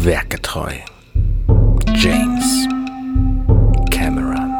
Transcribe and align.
Werketreu. 0.00 0.70
James 1.96 2.68
Cameron. 3.90 4.54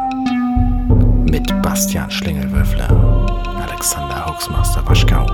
Mit 1.31 1.47
Bastian 1.61 2.11
Schlingelwürfler, 2.11 2.89
Alexander 3.65 4.25
Hoaxmaster 4.25 4.85
Waschkau 4.85 5.25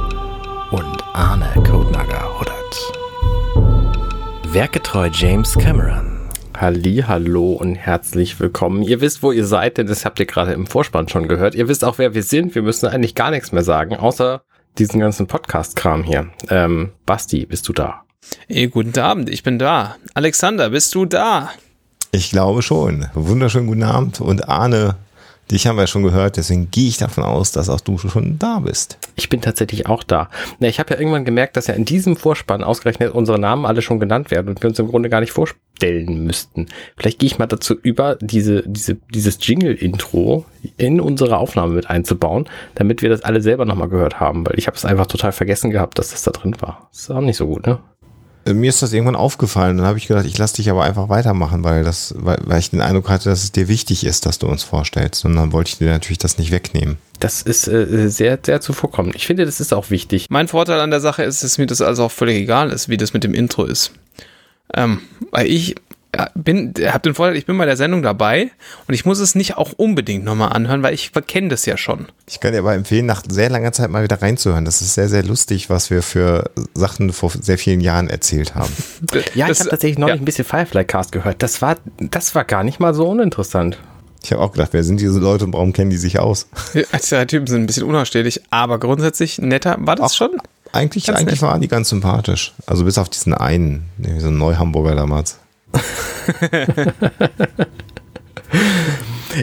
und 0.70 1.04
Arne 1.14 1.52
Codenager 1.68 2.24
Huddert. 2.40 4.54
Werketreu 4.54 5.10
James 5.12 5.58
Cameron. 5.58 6.30
Halli, 6.56 7.04
hallo 7.08 7.54
und 7.54 7.74
herzlich 7.74 8.40
willkommen. 8.40 8.84
Ihr 8.84 9.02
wisst, 9.02 9.24
wo 9.24 9.32
ihr 9.32 9.46
seid, 9.46 9.80
denn 9.80 9.88
das 9.88 10.06
habt 10.06 10.20
ihr 10.20 10.28
gerade 10.28 10.54
im 10.54 10.68
Vorspann 10.68 11.10
schon 11.10 11.28
gehört. 11.28 11.56
Ihr 11.56 11.68
wisst 11.68 11.84
auch, 11.84 11.98
wer 11.98 12.14
wir 12.14 12.24
sind. 12.24 12.54
Wir 12.54 12.62
müssen 12.62 12.88
eigentlich 12.88 13.16
gar 13.16 13.32
nichts 13.32 13.52
mehr 13.52 13.64
sagen, 13.64 13.96
außer 13.96 14.44
diesen 14.78 15.00
ganzen 15.00 15.26
Podcast-Kram 15.26 16.04
hier. 16.04 16.28
Ähm, 16.50 16.92
Basti, 17.08 17.48
bist 17.48 17.68
du 17.68 17.74
da? 17.74 18.05
Hey, 18.48 18.68
guten 18.68 18.98
Abend, 19.00 19.30
ich 19.30 19.44
bin 19.44 19.60
da. 19.60 19.96
Alexander, 20.14 20.70
bist 20.70 20.94
du 20.96 21.06
da? 21.06 21.50
Ich 22.12 22.30
glaube 22.30 22.62
schon. 22.62 23.08
Wunderschönen 23.14 23.68
guten 23.68 23.84
Abend. 23.84 24.22
Und 24.22 24.48
Arne, 24.48 24.96
dich 25.52 25.68
haben 25.68 25.78
wir 25.78 25.88
schon 25.88 26.04
gehört, 26.04 26.38
deswegen 26.38 26.72
gehe 26.72 26.88
ich 26.88 26.98
davon 26.98 27.24
aus, 27.24 27.52
dass 27.52 27.70
auch 27.70 27.82
du 27.82 27.98
schon 27.98 28.40
da 28.40 28.60
bist. 28.60 28.98
Ich 29.16 29.30
bin 29.30 29.42
tatsächlich 29.42 29.88
auch 29.88 30.04
da. 30.04 30.30
Na, 30.60 30.68
ich 30.68 30.80
habe 30.80 30.94
ja 30.94 31.00
irgendwann 31.00 31.26
gemerkt, 31.26 31.56
dass 31.56 31.68
ja 31.68 31.76
in 31.76 31.86
diesem 31.86 32.16
Vorspann 32.16 32.64
ausgerechnet 32.64 33.14
unsere 33.14 33.40
Namen 33.40 33.66
alle 33.66 33.82
schon 33.82 34.00
genannt 34.00 34.32
werden 34.32 34.50
und 34.50 34.62
wir 34.64 34.70
uns 34.70 34.80
im 34.80 34.88
Grunde 34.88 35.10
gar 35.10 35.20
nicht 35.20 35.32
vorstellen 35.32 36.24
müssten. 36.24 36.68
Vielleicht 36.98 37.20
gehe 37.20 37.28
ich 37.28 37.38
mal 37.38 37.46
dazu 37.46 37.76
über, 37.76 38.16
diese, 38.22 38.64
diese, 38.66 38.96
dieses 39.14 39.38
Jingle-Intro 39.42 40.46
in 40.78 41.00
unsere 41.00 41.38
Aufnahme 41.38 41.74
mit 41.74 41.90
einzubauen, 41.90 42.50
damit 42.74 43.02
wir 43.02 43.10
das 43.10 43.22
alle 43.22 43.42
selber 43.42 43.66
nochmal 43.66 43.90
gehört 43.90 44.20
haben, 44.20 44.48
weil 44.48 44.58
ich 44.58 44.68
habe 44.68 44.78
es 44.78 44.86
einfach 44.86 45.06
total 45.06 45.32
vergessen 45.32 45.70
gehabt, 45.70 46.00
dass 46.00 46.12
das 46.12 46.24
da 46.24 46.32
drin 46.32 46.56
war. 46.60 46.90
Das 46.92 47.02
ist 47.02 47.12
auch 47.12 47.22
nicht 47.22 47.38
so 47.38 47.48
gut, 47.48 47.68
ne? 47.68 47.80
Äh, 48.46 48.54
mir 48.54 48.70
ist 48.70 48.82
das 48.82 48.94
irgendwann 48.94 49.16
aufgefallen. 49.16 49.78
Dann 49.78 49.86
habe 49.86 49.98
ich 49.98 50.08
gedacht, 50.08 50.26
ich 50.26 50.38
lasse 50.38 50.56
dich 50.56 50.70
aber 50.70 50.84
einfach 50.84 51.10
weitermachen, 51.10 51.64
weil 51.64 51.84
das, 51.84 52.14
weil, 52.18 52.38
weil 52.46 52.60
ich 52.60 52.70
den 52.70 52.82
Eindruck 52.82 53.10
hatte, 53.10 53.30
dass 53.30 53.44
es 53.44 53.52
dir 53.52 53.68
wichtig 53.68 54.06
ist, 54.06 54.26
dass 54.26 54.40
du 54.40 54.48
uns 54.48 54.64
vorstellst. 54.64 55.26
Und 55.26 55.36
dann 55.36 55.52
wollte 55.52 55.70
ich 55.70 55.78
dir 55.78 55.90
natürlich 55.90 56.20
das 56.20 56.38
nicht 56.38 56.52
wegnehmen. 56.52 56.98
Das 57.20 57.42
ist 57.42 57.68
äh, 57.68 58.10
sehr, 58.10 58.40
sehr 58.42 58.62
zuvorkommend. 58.62 59.16
Ich 59.16 59.28
finde, 59.28 59.46
das 59.46 59.60
ist 59.60 59.74
auch 59.74 59.90
wichtig. 59.90 60.28
Mein 60.30 60.48
Vorteil 60.48 60.80
an 60.80 60.92
der 60.92 61.02
Sache 61.02 61.24
ist, 61.24 61.44
dass 61.44 61.58
mir 61.58 61.66
das 61.66 61.82
also 61.82 62.06
auch 62.06 62.12
völlig 62.12 62.38
egal 62.38 62.72
ist, 62.72 62.90
wie 62.90 62.98
das 62.98 63.14
mit 63.14 63.24
dem 63.24 63.34
Intro 63.34 63.66
ist. 63.66 63.92
Ähm, 64.74 65.02
weil 65.32 65.48
ich 65.48 65.76
bin, 66.36 66.74
hab 66.86 67.04
den 67.04 67.16
Vorteil, 67.16 67.38
ich 67.38 67.46
bin 67.46 67.58
bei 67.58 67.66
der 67.66 67.78
Sendung 67.78 68.02
dabei 68.02 68.52
und 68.88 68.94
ich 68.94 69.06
muss 69.06 69.20
es 69.20 69.36
nicht 69.36 69.58
auch 69.58 69.74
unbedingt 69.74 70.24
nochmal 70.24 70.54
anhören, 70.54 70.84
weil 70.84 70.94
ich 70.94 71.12
kenne 71.28 71.50
das 71.50 71.66
ja 71.66 71.78
schon. 71.78 72.08
Ich 72.28 72.40
kann 72.40 72.54
dir 72.54 72.60
aber 72.60 72.74
empfehlen, 72.74 73.06
nach 73.06 73.24
sehr 73.28 73.50
langer 73.50 73.72
Zeit 73.72 73.90
mal 73.90 74.04
wieder 74.04 74.22
reinzuhören. 74.22 74.66
Das 74.66 74.82
ist 74.82 74.94
sehr, 74.94 75.10
sehr 75.10 75.24
lustig, 75.24 75.70
was 75.70 75.90
wir 75.90 76.02
für 76.02 76.50
Sachen 76.74 77.14
vor 77.14 77.32
sehr 77.40 77.58
vielen 77.58 77.82
Jahren 77.82 78.10
erzählt 78.10 78.56
haben. 78.56 78.74
ja, 79.34 79.48
das, 79.48 79.58
ich 79.58 79.62
habe 79.62 79.70
tatsächlich 79.72 79.98
neulich 79.98 80.16
ja. 80.16 80.22
ein 80.22 80.26
bisschen 80.26 80.46
Firefly 80.46 80.86
Cast 80.86 81.12
gehört. 81.12 81.42
Das 81.44 81.62
war, 81.62 81.78
das 81.98 82.36
war 82.36 82.44
gar 82.44 82.64
nicht 82.64 82.80
mal 82.80 82.94
so 82.94 83.08
uninteressant. 83.08 83.78
Ich 84.24 84.32
habe 84.32 84.42
auch 84.42 84.52
gedacht, 84.52 84.70
wer 84.72 84.84
sind 84.84 85.00
diese 85.00 85.20
Leute 85.20 85.46
und 85.46 85.54
warum 85.54 85.72
kennen 85.72 85.92
die 85.92 85.98
sich 85.98 86.18
aus? 86.18 86.48
Die 86.74 87.26
Typen 87.28 87.46
sind 87.46 87.62
ein 87.62 87.68
bisschen 87.68 87.84
unausstehlich, 87.84 88.42
aber 88.50 88.80
grundsätzlich 88.80 89.38
netter 89.38 89.78
war 89.80 89.96
das 89.96 90.12
auch 90.12 90.16
schon. 90.16 90.32
Eigentlich, 90.72 91.14
eigentlich 91.14 91.42
waren 91.42 91.62
die 91.62 91.68
ganz 91.68 91.90
sympathisch. 91.90 92.54
Also 92.66 92.84
bis 92.84 92.98
auf 92.98 93.08
diesen 93.08 93.34
einen, 93.34 93.86
so 94.18 94.28
ein 94.28 94.38
Neuhamburger 94.38 94.96
damals. 94.96 95.38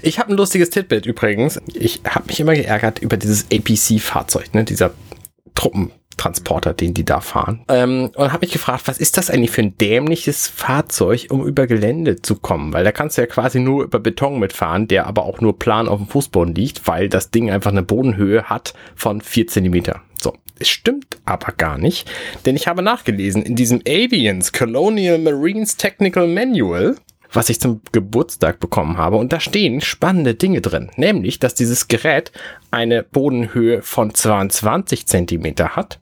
ich 0.03 0.19
habe 0.19 0.33
ein 0.33 0.37
lustiges 0.37 0.71
Titbit 0.71 1.07
übrigens. 1.07 1.61
Ich 1.75 2.01
habe 2.09 2.27
mich 2.27 2.41
immer 2.41 2.55
geärgert 2.55 2.99
über 3.01 3.17
dieses 3.17 3.47
APC-Fahrzeug, 3.53 4.55
ne? 4.55 4.65
dieser 4.65 4.93
Truppentransporter, 6.23 6.75
den 6.75 6.95
die 6.95 7.05
da 7.05 7.21
fahren. 7.21 7.65
Ähm, 7.69 8.11
und 8.15 8.33
habe 8.33 8.45
mich 8.45 8.53
gefragt, 8.53 8.83
was 8.87 8.99
ist 8.99 9.17
das 9.17 9.31
eigentlich 9.31 9.51
für 9.51 9.63
ein 9.63 9.77
dämliches 9.79 10.49
Fahrzeug, 10.49 11.27
um 11.31 11.47
über 11.47 11.67
Gelände 11.67 12.23
zu 12.23 12.37
kommen? 12.37 12.73
Weil 12.73 12.85
da 12.85 12.93
kannst 12.93 13.17
du 13.17 13.23
ja 13.23 13.27
quasi 13.27 13.61
nur 13.61 13.85
über 13.85 13.99
Beton 13.99 14.39
mitfahren, 14.39 14.89
der 14.89 15.07
aber 15.07 15.25
auch 15.25 15.41
nur 15.41 15.59
plan 15.59 15.89
auf 15.89 15.99
dem 15.99 16.09
Fußboden 16.09 16.55
liegt, 16.55 16.87
weil 16.87 17.09
das 17.09 17.31
Ding 17.31 17.51
einfach 17.51 17.73
eine 17.73 17.83
Bodenhöhe 17.83 18.45
hat 18.45 18.75
von 18.95 19.21
vier 19.21 19.47
Zentimeter. 19.47 20.01
So, 20.21 20.35
es 20.59 20.69
stimmt 20.69 21.19
aber 21.25 21.53
gar 21.53 21.79
nicht, 21.79 22.11
denn 22.47 22.57
ich 22.57 22.69
habe 22.69 22.83
nachgelesen 22.83 23.43
in 23.43 23.57
diesem 23.57 23.83
Aliens 23.87 24.53
Colonial 24.53 25.19
Marines 25.19 25.77
Technical 25.77 26.29
Manual, 26.29 26.97
was 27.33 27.49
ich 27.49 27.61
zum 27.61 27.81
Geburtstag 27.93 28.61
bekommen 28.61 28.99
habe, 28.99 29.17
und 29.17 29.33
da 29.33 29.41
stehen 29.41 29.81
spannende 29.81 30.35
Dinge 30.35 30.61
drin, 30.61 30.91
nämlich, 30.97 31.39
dass 31.39 31.55
dieses 31.55 31.89
Gerät 31.89 32.31
eine 32.71 33.03
Bodenhöhe 33.03 33.81
von 33.81 34.15
22 34.15 35.07
Zentimeter 35.07 35.71
hat 35.71 35.99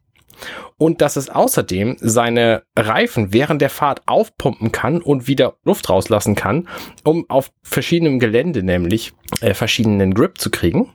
und 0.77 1.01
dass 1.01 1.17
es 1.17 1.29
außerdem 1.29 1.97
seine 2.01 2.63
Reifen 2.77 3.33
während 3.33 3.63
der 3.63 3.71
Fahrt 3.71 4.03
aufpumpen 4.07 4.73
kann 4.73 5.01
und 5.03 5.27
wieder 5.27 5.55
Luft 5.65 5.89
rauslassen 5.89 6.35
kann, 6.35 6.69
um 7.05 7.27
auf 7.29 7.51
verschiedenem 7.63 8.19
Gelände 8.19 8.63
nämlich 8.63 9.13
äh, 9.41 9.55
verschiedenen 9.55 10.15
Grip 10.15 10.39
zu 10.39 10.51
kriegen 10.51 10.93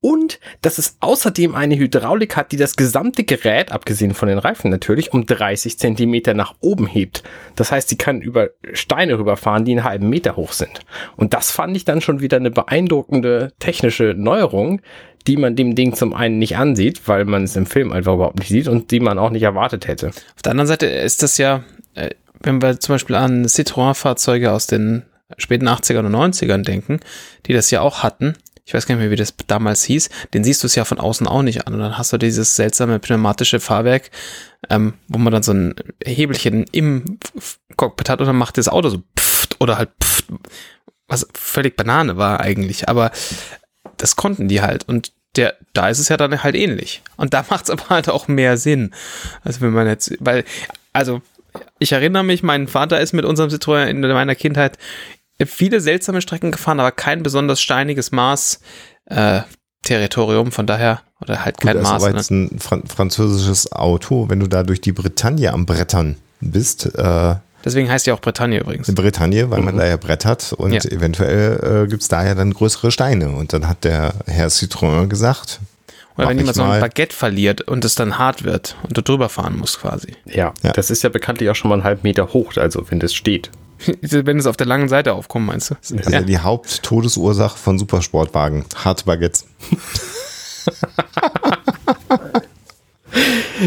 und 0.00 0.40
dass 0.62 0.78
es 0.78 0.96
außerdem 1.00 1.54
eine 1.54 1.76
Hydraulik 1.76 2.36
hat, 2.36 2.52
die 2.52 2.56
das 2.56 2.76
gesamte 2.76 3.24
Gerät, 3.24 3.70
abgesehen 3.70 4.14
von 4.14 4.28
den 4.28 4.38
Reifen 4.38 4.70
natürlich, 4.70 5.12
um 5.12 5.26
30 5.26 5.78
Zentimeter 5.78 6.32
nach 6.32 6.54
oben 6.60 6.86
hebt. 6.86 7.22
Das 7.54 7.70
heißt, 7.70 7.88
sie 7.90 7.98
kann 7.98 8.22
über 8.22 8.50
Steine 8.72 9.18
rüberfahren, 9.18 9.64
die 9.64 9.72
einen 9.72 9.84
halben 9.84 10.08
Meter 10.08 10.36
hoch 10.36 10.52
sind. 10.52 10.80
Und 11.16 11.34
das 11.34 11.50
fand 11.50 11.76
ich 11.76 11.84
dann 11.84 12.00
schon 12.00 12.20
wieder 12.20 12.38
eine 12.38 12.50
beeindruckende 12.50 13.52
technische 13.58 14.14
Neuerung, 14.16 14.80
die 15.26 15.36
man 15.36 15.56
dem 15.56 15.74
Ding 15.74 15.94
zum 15.94 16.14
einen 16.14 16.38
nicht 16.38 16.56
ansieht, 16.56 17.06
weil 17.06 17.24
man 17.24 17.44
es 17.44 17.56
im 17.56 17.66
Film 17.66 17.92
einfach 17.92 18.14
überhaupt 18.14 18.38
nicht 18.38 18.48
sieht 18.48 18.68
und 18.68 18.90
die 18.90 19.00
man 19.00 19.18
auch 19.18 19.30
nicht 19.30 19.42
erwartet 19.42 19.86
hätte. 19.86 20.08
Auf 20.08 20.42
der 20.42 20.52
anderen 20.52 20.68
Seite 20.68 20.86
ist 20.86 21.22
das 21.22 21.38
ja, 21.38 21.62
äh, 21.94 22.10
wenn 22.40 22.62
wir 22.62 22.80
zum 22.80 22.94
Beispiel 22.94 23.16
an 23.16 23.44
Citroën-Fahrzeuge 23.44 24.50
aus 24.50 24.66
den 24.66 25.02
späten 25.36 25.68
80ern 25.68 26.06
und 26.06 26.14
90ern 26.14 26.64
denken, 26.64 27.00
die 27.46 27.52
das 27.52 27.70
ja 27.70 27.82
auch 27.82 28.02
hatten, 28.02 28.34
ich 28.70 28.74
weiß 28.74 28.86
gar 28.86 28.94
nicht 28.94 29.02
mehr, 29.02 29.10
wie 29.10 29.16
das 29.16 29.34
damals 29.48 29.82
hieß, 29.82 30.10
den 30.32 30.44
siehst 30.44 30.62
du 30.62 30.68
es 30.68 30.76
ja 30.76 30.84
von 30.84 31.00
außen 31.00 31.26
auch 31.26 31.42
nicht 31.42 31.66
an. 31.66 31.74
Und 31.74 31.80
dann 31.80 31.98
hast 31.98 32.12
du 32.12 32.18
dieses 32.18 32.54
seltsame 32.54 33.00
pneumatische 33.00 33.58
Fahrwerk, 33.58 34.10
ähm, 34.68 34.94
wo 35.08 35.18
man 35.18 35.32
dann 35.32 35.42
so 35.42 35.52
ein 35.52 35.74
Hebelchen 36.04 36.66
im 36.70 37.18
Cockpit 37.76 38.08
hat 38.08 38.20
und 38.20 38.28
dann 38.28 38.36
macht 38.36 38.58
das 38.58 38.68
Auto 38.68 38.88
so 38.90 39.02
pfft 39.18 39.56
oder 39.60 39.76
halt 39.76 39.90
pfft, 40.00 40.26
was 41.08 41.26
völlig 41.34 41.76
Banane 41.76 42.16
war 42.16 42.38
eigentlich. 42.38 42.88
Aber 42.88 43.10
das 44.00 44.16
konnten 44.16 44.48
die 44.48 44.62
halt. 44.62 44.88
Und 44.88 45.12
der, 45.36 45.54
da 45.72 45.88
ist 45.88 45.98
es 45.98 46.08
ja 46.08 46.16
dann 46.16 46.42
halt 46.42 46.54
ähnlich. 46.54 47.02
Und 47.16 47.34
da 47.34 47.44
macht 47.50 47.64
es 47.64 47.70
aber 47.70 47.88
halt 47.88 48.08
auch 48.08 48.28
mehr 48.28 48.56
Sinn. 48.56 48.92
Also 49.44 49.60
wenn 49.60 49.72
man 49.72 49.86
jetzt, 49.86 50.12
weil, 50.20 50.44
also 50.92 51.22
ich 51.78 51.92
erinnere 51.92 52.24
mich, 52.24 52.42
mein 52.42 52.68
Vater 52.68 53.00
ist 53.00 53.12
mit 53.12 53.24
unserem 53.24 53.50
Citroën 53.50 53.86
in 53.86 54.00
meiner 54.00 54.34
Kindheit 54.34 54.78
viele 55.46 55.80
seltsame 55.80 56.20
Strecken 56.20 56.50
gefahren, 56.50 56.80
aber 56.80 56.92
kein 56.92 57.22
besonders 57.22 57.60
steiniges 57.60 58.12
Maß 58.12 58.60
äh, 59.06 59.40
Territorium, 59.82 60.52
von 60.52 60.66
daher, 60.66 61.00
oder 61.22 61.44
halt 61.44 61.58
kein 61.58 61.76
Gut, 61.76 61.82
Maß. 61.82 62.02
Aber 62.02 62.14
jetzt 62.14 62.30
ne? 62.30 62.48
ein 62.52 62.58
Fran 62.58 62.82
französisches 62.86 63.72
Auto, 63.72 64.28
wenn 64.28 64.40
du 64.40 64.46
da 64.46 64.62
durch 64.62 64.80
die 64.80 64.92
Bretagne 64.92 65.52
am 65.52 65.64
Brettern 65.64 66.16
bist. 66.40 66.94
Äh, 66.94 67.36
Deswegen 67.64 67.90
heißt 67.90 68.06
ja 68.06 68.14
auch 68.14 68.20
Bretagne 68.20 68.60
übrigens. 68.60 68.92
Bretagne, 68.94 69.50
weil 69.50 69.60
mhm. 69.60 69.64
man 69.66 69.76
da 69.76 69.86
ja 69.86 69.96
Brett 69.96 70.24
hat 70.24 70.52
und 70.54 70.72
ja. 70.72 70.80
eventuell 70.90 71.84
äh, 71.84 71.88
gibt 71.88 72.02
es 72.02 72.08
da 72.08 72.24
ja 72.24 72.34
dann 72.34 72.52
größere 72.54 72.90
Steine. 72.90 73.30
Und 73.30 73.52
dann 73.52 73.68
hat 73.68 73.84
der 73.84 74.14
Herr 74.26 74.48
Citroën 74.48 75.08
gesagt, 75.08 75.60
oder 76.16 76.28
wenn 76.28 76.38
jemand 76.38 76.56
so 76.56 76.62
ein 76.62 76.80
Baguette 76.80 77.14
verliert 77.14 77.62
und 77.62 77.84
es 77.84 77.94
dann 77.94 78.18
hart 78.18 78.44
wird 78.44 78.76
und 78.82 78.96
du 78.96 79.02
drüber 79.02 79.28
fahren 79.28 79.56
musst 79.56 79.80
quasi. 79.80 80.14
Ja, 80.26 80.52
ja, 80.62 80.72
das 80.72 80.90
ist 80.90 81.02
ja 81.02 81.08
bekanntlich 81.08 81.48
auch 81.50 81.54
schon 81.54 81.68
mal 81.68 81.76
einen 81.76 81.84
halben 81.84 82.02
Meter 82.02 82.32
hoch, 82.32 82.56
also 82.56 82.84
wenn 82.90 83.00
das 83.00 83.14
steht. 83.14 83.50
Wenn 84.02 84.38
es 84.38 84.44
auf 84.44 84.58
der 84.58 84.66
langen 84.66 84.90
Seite 84.90 85.14
aufkommt, 85.14 85.46
meinst 85.46 85.70
du? 85.70 85.74
Das 85.80 85.90
ist 85.90 86.10
ja 86.10 86.20
die 86.20 86.36
Haupttodesursache 86.36 87.56
von 87.56 87.78
Supersportwagen. 87.78 88.66
Harte 88.74 89.06
Baguettes. 89.06 89.46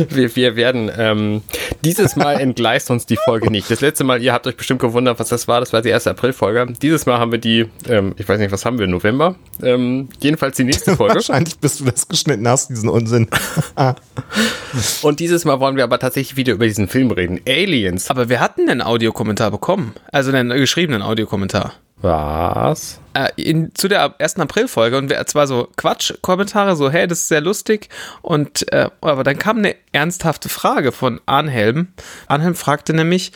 Wir, 0.09 0.35
wir 0.35 0.55
werden 0.55 0.91
ähm, 0.97 1.41
dieses 1.83 2.15
Mal 2.15 2.39
entgleist 2.39 2.89
uns 2.89 3.05
die 3.05 3.17
Folge 3.17 3.51
nicht. 3.51 3.69
Das 3.69 3.81
letzte 3.81 4.03
Mal, 4.03 4.21
ihr 4.21 4.33
habt 4.33 4.47
euch 4.47 4.55
bestimmt 4.55 4.81
gewundert, 4.81 5.19
was 5.19 5.29
das 5.29 5.47
war. 5.47 5.59
Das 5.59 5.73
war 5.73 5.81
die 5.81 5.89
erste 5.89 6.11
April-Folge. 6.11 6.73
Dieses 6.81 7.05
Mal 7.05 7.19
haben 7.19 7.31
wir 7.31 7.39
die, 7.39 7.69
ähm, 7.87 8.13
ich 8.17 8.27
weiß 8.27 8.39
nicht, 8.39 8.51
was 8.51 8.65
haben 8.65 8.79
wir, 8.79 8.87
November? 8.87 9.35
Ähm, 9.61 10.09
jedenfalls 10.21 10.57
die 10.57 10.63
nächste 10.63 10.95
Folge. 10.97 11.15
Wahrscheinlich, 11.15 11.59
bis 11.59 11.77
du 11.77 11.85
das 11.85 12.07
geschnitten 12.07 12.47
hast, 12.47 12.69
diesen 12.69 12.89
Unsinn. 12.89 13.27
Und 15.01 15.19
dieses 15.19 15.45
Mal 15.45 15.59
wollen 15.59 15.75
wir 15.75 15.83
aber 15.83 15.99
tatsächlich 15.99 16.37
wieder 16.37 16.53
über 16.53 16.65
diesen 16.65 16.87
Film 16.87 17.11
reden. 17.11 17.41
Aliens. 17.47 18.09
Aber 18.09 18.29
wir 18.29 18.39
hatten 18.39 18.69
einen 18.69 18.81
Audiokommentar 18.81 19.51
bekommen. 19.51 19.93
Also 20.11 20.31
einen 20.31 20.49
geschriebenen 20.49 21.01
Audiokommentar. 21.01 21.73
Was? 22.03 22.99
Äh, 23.13 23.29
in, 23.37 23.73
zu 23.75 23.87
der 23.87 24.15
ersten 24.17 24.41
April-Folge 24.41 24.97
und 24.97 25.13
zwar 25.29 25.47
so 25.47 25.69
Quatsch-Kommentare, 25.77 26.75
so, 26.75 26.91
hey, 26.91 27.07
das 27.07 27.19
ist 27.19 27.27
sehr 27.29 27.39
lustig. 27.39 27.87
Und 28.21 28.69
äh, 28.73 28.89
aber 28.99 29.23
dann 29.23 29.39
kam 29.39 29.59
eine 29.59 29.77
ernsthafte 29.93 30.49
Frage 30.49 30.91
von 30.91 31.21
Arnhelm. 31.25 31.93
Arnhelm 32.27 32.55
fragte 32.55 32.93
nämlich, 32.93 33.31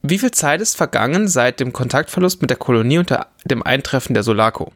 wie 0.00 0.18
viel 0.18 0.30
Zeit 0.30 0.62
ist 0.62 0.78
vergangen 0.78 1.28
seit 1.28 1.60
dem 1.60 1.74
Kontaktverlust 1.74 2.40
mit 2.40 2.48
der 2.48 2.56
Kolonie 2.56 2.98
und 2.98 3.10
der, 3.10 3.26
dem 3.44 3.62
Eintreffen 3.62 4.14
der 4.14 4.22
Solaco? 4.22 4.72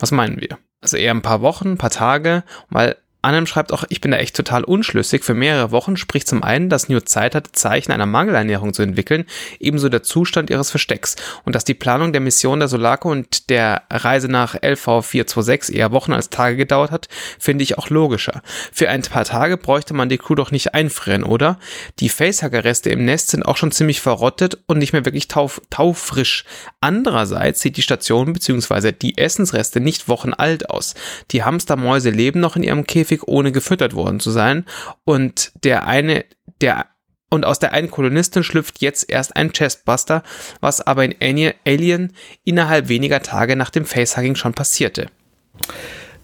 Was 0.00 0.10
meinen 0.10 0.40
wir? 0.40 0.58
Also 0.80 0.96
eher 0.96 1.12
ein 1.12 1.22
paar 1.22 1.42
Wochen, 1.42 1.72
ein 1.72 1.78
paar 1.78 1.90
Tage, 1.90 2.42
weil 2.70 2.96
Annem 3.28 3.44
schreibt 3.44 3.74
auch, 3.74 3.84
ich 3.90 4.00
bin 4.00 4.10
da 4.10 4.16
echt 4.16 4.34
total 4.34 4.64
unschlüssig. 4.64 5.22
Für 5.22 5.34
mehrere 5.34 5.70
Wochen 5.70 5.98
spricht 5.98 6.26
zum 6.26 6.42
einen, 6.42 6.70
dass 6.70 6.88
Newt 6.88 7.10
Zeit 7.10 7.34
hatte, 7.34 7.52
Zeichen 7.52 7.92
einer 7.92 8.06
Mangelernährung 8.06 8.72
zu 8.72 8.80
entwickeln, 8.80 9.26
ebenso 9.60 9.90
der 9.90 10.02
Zustand 10.02 10.48
ihres 10.48 10.70
Verstecks 10.70 11.14
und 11.44 11.54
dass 11.54 11.64
die 11.64 11.74
Planung 11.74 12.14
der 12.14 12.22
Mission 12.22 12.58
der 12.58 12.68
Solaco 12.68 13.10
und 13.10 13.50
der 13.50 13.82
Reise 13.90 14.28
nach 14.28 14.54
LV 14.54 15.04
426 15.04 15.76
eher 15.76 15.92
Wochen 15.92 16.14
als 16.14 16.30
Tage 16.30 16.56
gedauert 16.56 16.90
hat, 16.90 17.08
finde 17.38 17.64
ich 17.64 17.76
auch 17.76 17.90
logischer. 17.90 18.40
Für 18.72 18.88
ein 18.88 19.02
paar 19.02 19.26
Tage 19.26 19.58
bräuchte 19.58 19.92
man 19.92 20.08
die 20.08 20.16
Crew 20.16 20.34
doch 20.34 20.50
nicht 20.50 20.72
einfrieren, 20.72 21.22
oder? 21.22 21.58
Die 22.00 22.08
Facehacker-Reste 22.08 22.88
im 22.88 23.04
Nest 23.04 23.28
sind 23.28 23.44
auch 23.44 23.58
schon 23.58 23.72
ziemlich 23.72 24.00
verrottet 24.00 24.56
und 24.66 24.78
nicht 24.78 24.94
mehr 24.94 25.04
wirklich 25.04 25.28
tauf, 25.28 25.60
taufrisch. 25.68 26.46
Andererseits 26.80 27.60
sieht 27.60 27.76
die 27.76 27.82
Station 27.82 28.32
bzw. 28.32 28.92
die 28.92 29.18
Essensreste 29.18 29.80
nicht 29.80 30.08
wochenalt 30.08 30.70
aus. 30.70 30.94
Die 31.30 31.42
Hamstermäuse 31.42 32.08
leben 32.08 32.40
noch 32.40 32.56
in 32.56 32.62
ihrem 32.62 32.86
Käfig, 32.86 33.17
ohne 33.26 33.52
gefüttert 33.52 33.94
worden 33.94 34.20
zu 34.20 34.30
sein 34.30 34.64
und 35.04 35.52
der 35.64 35.86
eine, 35.86 36.24
der 36.60 36.86
und 37.30 37.44
aus 37.44 37.58
der 37.58 37.72
einen 37.72 37.90
Kolonistin 37.90 38.42
schlüpft 38.42 38.80
jetzt 38.80 39.10
erst 39.10 39.36
ein 39.36 39.52
Chestbuster, 39.52 40.22
was 40.60 40.80
aber 40.80 41.04
in 41.04 41.52
Alien 41.66 42.12
innerhalb 42.44 42.88
weniger 42.88 43.20
Tage 43.22 43.54
nach 43.54 43.70
dem 43.70 43.84
Facehugging 43.84 44.34
schon 44.34 44.54
passierte. 44.54 45.08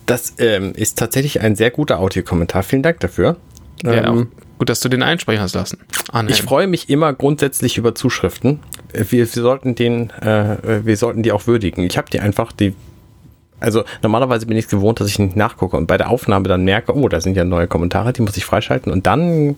Das 0.07 0.35
ähm, 0.39 0.73
ist 0.75 0.99
tatsächlich 0.99 1.41
ein 1.41 1.57
sehr 1.57 1.71
guter 1.71 1.99
Audiokommentar. 1.99 2.63
Vielen 2.63 2.83
Dank 2.83 3.01
dafür. 3.01 3.37
Ja, 3.83 4.05
Ähm, 4.05 4.33
gut, 4.59 4.69
dass 4.69 4.81
du 4.81 4.89
den 4.89 5.03
einsprechen 5.03 5.43
hast 5.43 5.55
lassen. 5.55 5.79
Anheim. 6.11 6.33
ich 6.33 6.43
freue 6.43 6.67
mich 6.67 6.89
immer 6.89 7.13
grundsätzlich 7.13 7.77
über 7.77 7.95
Zuschriften. 7.95 8.61
Äh, 8.93 9.05
Wir, 9.09 9.35
wir 9.35 9.43
sollten 9.43 9.75
den, 9.75 10.11
äh, 10.11 10.85
wir 10.87 10.97
sollten 10.97 11.23
die 11.23 11.33
auch 11.33 11.47
würdigen. 11.47 11.85
Ich 11.85 11.99
habe 11.99 12.11
die 12.11 12.21
einfach, 12.21 12.53
die, 12.53 12.75
also 13.65 13.85
normalerweise 14.03 14.47
bin 14.47 14.57
ich 14.57 14.67
es 14.67 14.71
gewohnt, 14.71 15.01
dass 15.01 15.09
ich 15.09 15.19
nicht 15.19 15.37
nachgucke 15.37 15.77
und 15.77 15.87
bei 15.87 15.97
der 15.97 16.11
Aufnahme 16.11 16.49
dann 16.49 16.65
merke, 16.65 16.95
oh, 16.95 17.09
da 17.09 17.21
sind 17.21 17.37
ja 17.37 17.45
neue 17.45 17.67
Kommentare, 17.67 18.13
die 18.13 18.23
muss 18.23 18.37
ich 18.37 18.45
freischalten 18.45 18.93
und 18.93 19.07
dann 19.07 19.57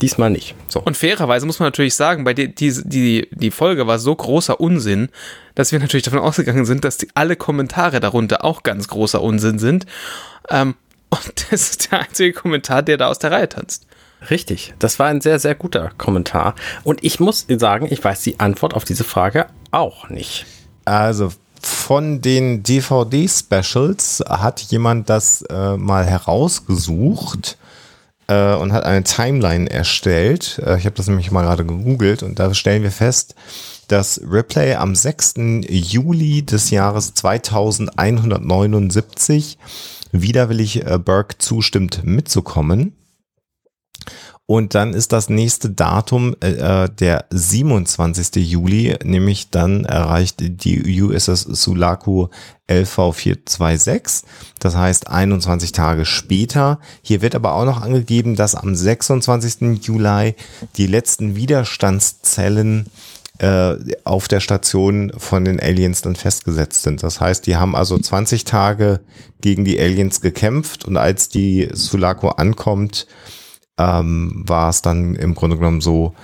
diesmal 0.00 0.30
nicht. 0.30 0.54
So. 0.68 0.80
Und 0.80 0.96
fairerweise 0.96 1.46
muss 1.46 1.58
man 1.58 1.66
natürlich 1.66 1.94
sagen, 1.94 2.24
bei 2.24 2.34
die, 2.34 2.54
die, 2.54 2.72
die, 2.84 3.28
die 3.30 3.50
Folge 3.50 3.86
war 3.86 3.98
so 3.98 4.14
großer 4.14 4.58
Unsinn, 4.60 5.10
dass 5.54 5.72
wir 5.72 5.78
natürlich 5.78 6.04
davon 6.04 6.18
ausgegangen 6.20 6.64
sind, 6.64 6.84
dass 6.84 6.96
die, 6.96 7.08
alle 7.14 7.36
Kommentare 7.36 8.00
darunter 8.00 8.44
auch 8.44 8.62
ganz 8.62 8.88
großer 8.88 9.22
Unsinn 9.22 9.58
sind. 9.58 9.86
Ähm, 10.50 10.74
und 11.10 11.46
das 11.50 11.70
ist 11.70 11.92
der 11.92 12.00
einzige 12.00 12.32
Kommentar, 12.32 12.82
der 12.82 12.96
da 12.96 13.08
aus 13.08 13.18
der 13.18 13.32
Reihe 13.32 13.48
tanzt. 13.48 13.86
Richtig, 14.30 14.74
das 14.78 14.98
war 14.98 15.08
ein 15.08 15.20
sehr, 15.20 15.38
sehr 15.38 15.54
guter 15.54 15.90
Kommentar. 15.98 16.54
Und 16.84 17.04
ich 17.04 17.20
muss 17.20 17.46
sagen, 17.48 17.86
ich 17.90 18.02
weiß 18.02 18.22
die 18.22 18.40
Antwort 18.40 18.74
auf 18.74 18.84
diese 18.84 19.04
Frage 19.04 19.46
auch 19.70 20.08
nicht. 20.08 20.46
Also 20.84 21.32
von 21.62 22.20
den 22.20 22.62
DVD-Specials 22.62 24.22
hat 24.28 24.60
jemand 24.60 25.08
das 25.08 25.42
äh, 25.42 25.76
mal 25.76 26.04
herausgesucht 26.04 27.56
äh, 28.28 28.54
und 28.54 28.72
hat 28.72 28.84
eine 28.84 29.02
Timeline 29.04 29.70
erstellt. 29.70 30.60
Äh, 30.64 30.78
ich 30.78 30.86
habe 30.86 30.96
das 30.96 31.08
nämlich 31.08 31.30
mal 31.30 31.42
gerade 31.42 31.64
gegoogelt 31.64 32.22
und 32.22 32.38
da 32.38 32.52
stellen 32.54 32.82
wir 32.82 32.90
fest, 32.90 33.34
dass 33.88 34.20
Ripley 34.28 34.74
am 34.74 34.94
6. 34.94 35.34
Juli 35.68 36.44
des 36.44 36.70
Jahres 36.70 37.14
2179 37.14 39.58
widerwillig 40.12 40.84
äh, 40.84 40.98
Burke 40.98 41.38
zustimmt 41.38 42.02
mitzukommen. 42.04 42.92
Und 44.48 44.76
dann 44.76 44.94
ist 44.94 45.12
das 45.12 45.28
nächste 45.28 45.70
Datum 45.70 46.36
äh, 46.40 46.84
äh, 46.84 46.88
der 46.88 47.24
27. 47.30 48.36
Juli, 48.36 48.96
nämlich 49.02 49.50
dann 49.50 49.84
erreicht 49.84 50.36
die 50.38 51.02
USS 51.02 51.40
Sulaco 51.42 52.30
LV426. 52.68 54.22
Das 54.60 54.76
heißt 54.76 55.08
21 55.08 55.72
Tage 55.72 56.04
später. 56.04 56.78
Hier 57.02 57.22
wird 57.22 57.34
aber 57.34 57.54
auch 57.54 57.64
noch 57.64 57.82
angegeben, 57.82 58.36
dass 58.36 58.54
am 58.54 58.76
26. 58.76 59.84
Juli 59.84 60.36
die 60.76 60.86
letzten 60.86 61.34
Widerstandszellen 61.34 62.86
äh, 63.38 63.74
auf 64.04 64.28
der 64.28 64.40
Station 64.40 65.12
von 65.16 65.44
den 65.44 65.58
Aliens 65.58 66.02
dann 66.02 66.14
festgesetzt 66.14 66.84
sind. 66.84 67.02
Das 67.02 67.20
heißt, 67.20 67.48
die 67.48 67.56
haben 67.56 67.74
also 67.74 67.98
20 67.98 68.44
Tage 68.44 69.00
gegen 69.40 69.64
die 69.64 69.80
Aliens 69.80 70.20
gekämpft 70.20 70.84
und 70.84 70.96
als 70.96 71.28
die 71.28 71.68
Sulaco 71.72 72.28
ankommt, 72.28 73.08
ähm, 73.78 74.42
war 74.46 74.70
es 74.70 74.82
dann 74.82 75.14
im 75.14 75.34
Grunde 75.34 75.56
genommen 75.56 75.80
so, 75.80 76.14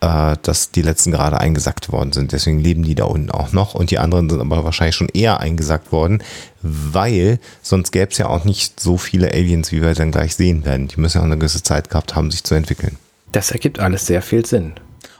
äh, 0.00 0.36
dass 0.42 0.70
die 0.70 0.82
letzten 0.82 1.12
gerade 1.12 1.38
eingesackt 1.38 1.90
worden 1.90 2.12
sind. 2.12 2.32
Deswegen 2.32 2.58
leben 2.58 2.82
die 2.82 2.94
da 2.94 3.04
unten 3.04 3.30
auch 3.30 3.52
noch 3.52 3.74
und 3.74 3.90
die 3.90 3.98
anderen 3.98 4.28
sind 4.28 4.40
aber 4.40 4.64
wahrscheinlich 4.64 4.96
schon 4.96 5.08
eher 5.08 5.40
eingesackt 5.40 5.92
worden, 5.92 6.22
weil 6.62 7.38
sonst 7.62 7.92
gäbe 7.92 8.10
es 8.12 8.18
ja 8.18 8.28
auch 8.28 8.44
nicht 8.44 8.80
so 8.80 8.98
viele 8.98 9.32
Aliens, 9.32 9.72
wie 9.72 9.82
wir 9.82 9.94
dann 9.94 10.10
gleich 10.10 10.36
sehen 10.36 10.64
werden. 10.64 10.88
Die 10.88 11.00
müssen 11.00 11.18
ja 11.18 11.22
auch 11.22 11.26
eine 11.26 11.38
gewisse 11.38 11.62
Zeit 11.62 11.90
gehabt 11.90 12.14
haben, 12.14 12.30
sich 12.30 12.44
zu 12.44 12.54
entwickeln. 12.54 12.96
Das 13.32 13.50
ergibt 13.50 13.78
alles 13.78 14.06
sehr 14.06 14.22
viel 14.22 14.44
Sinn. 14.44 14.74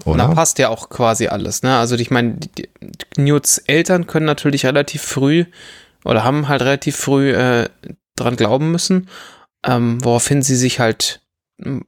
Und 0.05 0.19
da 0.19 0.29
passt 0.29 0.59
ja 0.59 0.69
auch 0.69 0.89
quasi 0.89 1.27
alles. 1.27 1.63
Ne? 1.63 1.77
Also 1.77 1.97
ich 1.97 2.13
meine, 2.13 2.39
Newts 3.17 3.59
Eltern 3.59 4.07
können 4.07 4.27
natürlich 4.27 4.65
relativ 4.65 5.03
früh 5.03 5.47
oder 6.05 6.23
haben 6.23 6.47
halt 6.47 6.63
relativ 6.63 6.97
früh 6.97 7.33
äh, 7.33 7.69
dran 8.15 8.37
glauben 8.37 8.71
müssen, 8.71 9.09
ähm, 9.65 9.99
woraufhin 10.05 10.43
sie 10.43 10.55
sich 10.55 10.79
halt, 10.79 11.21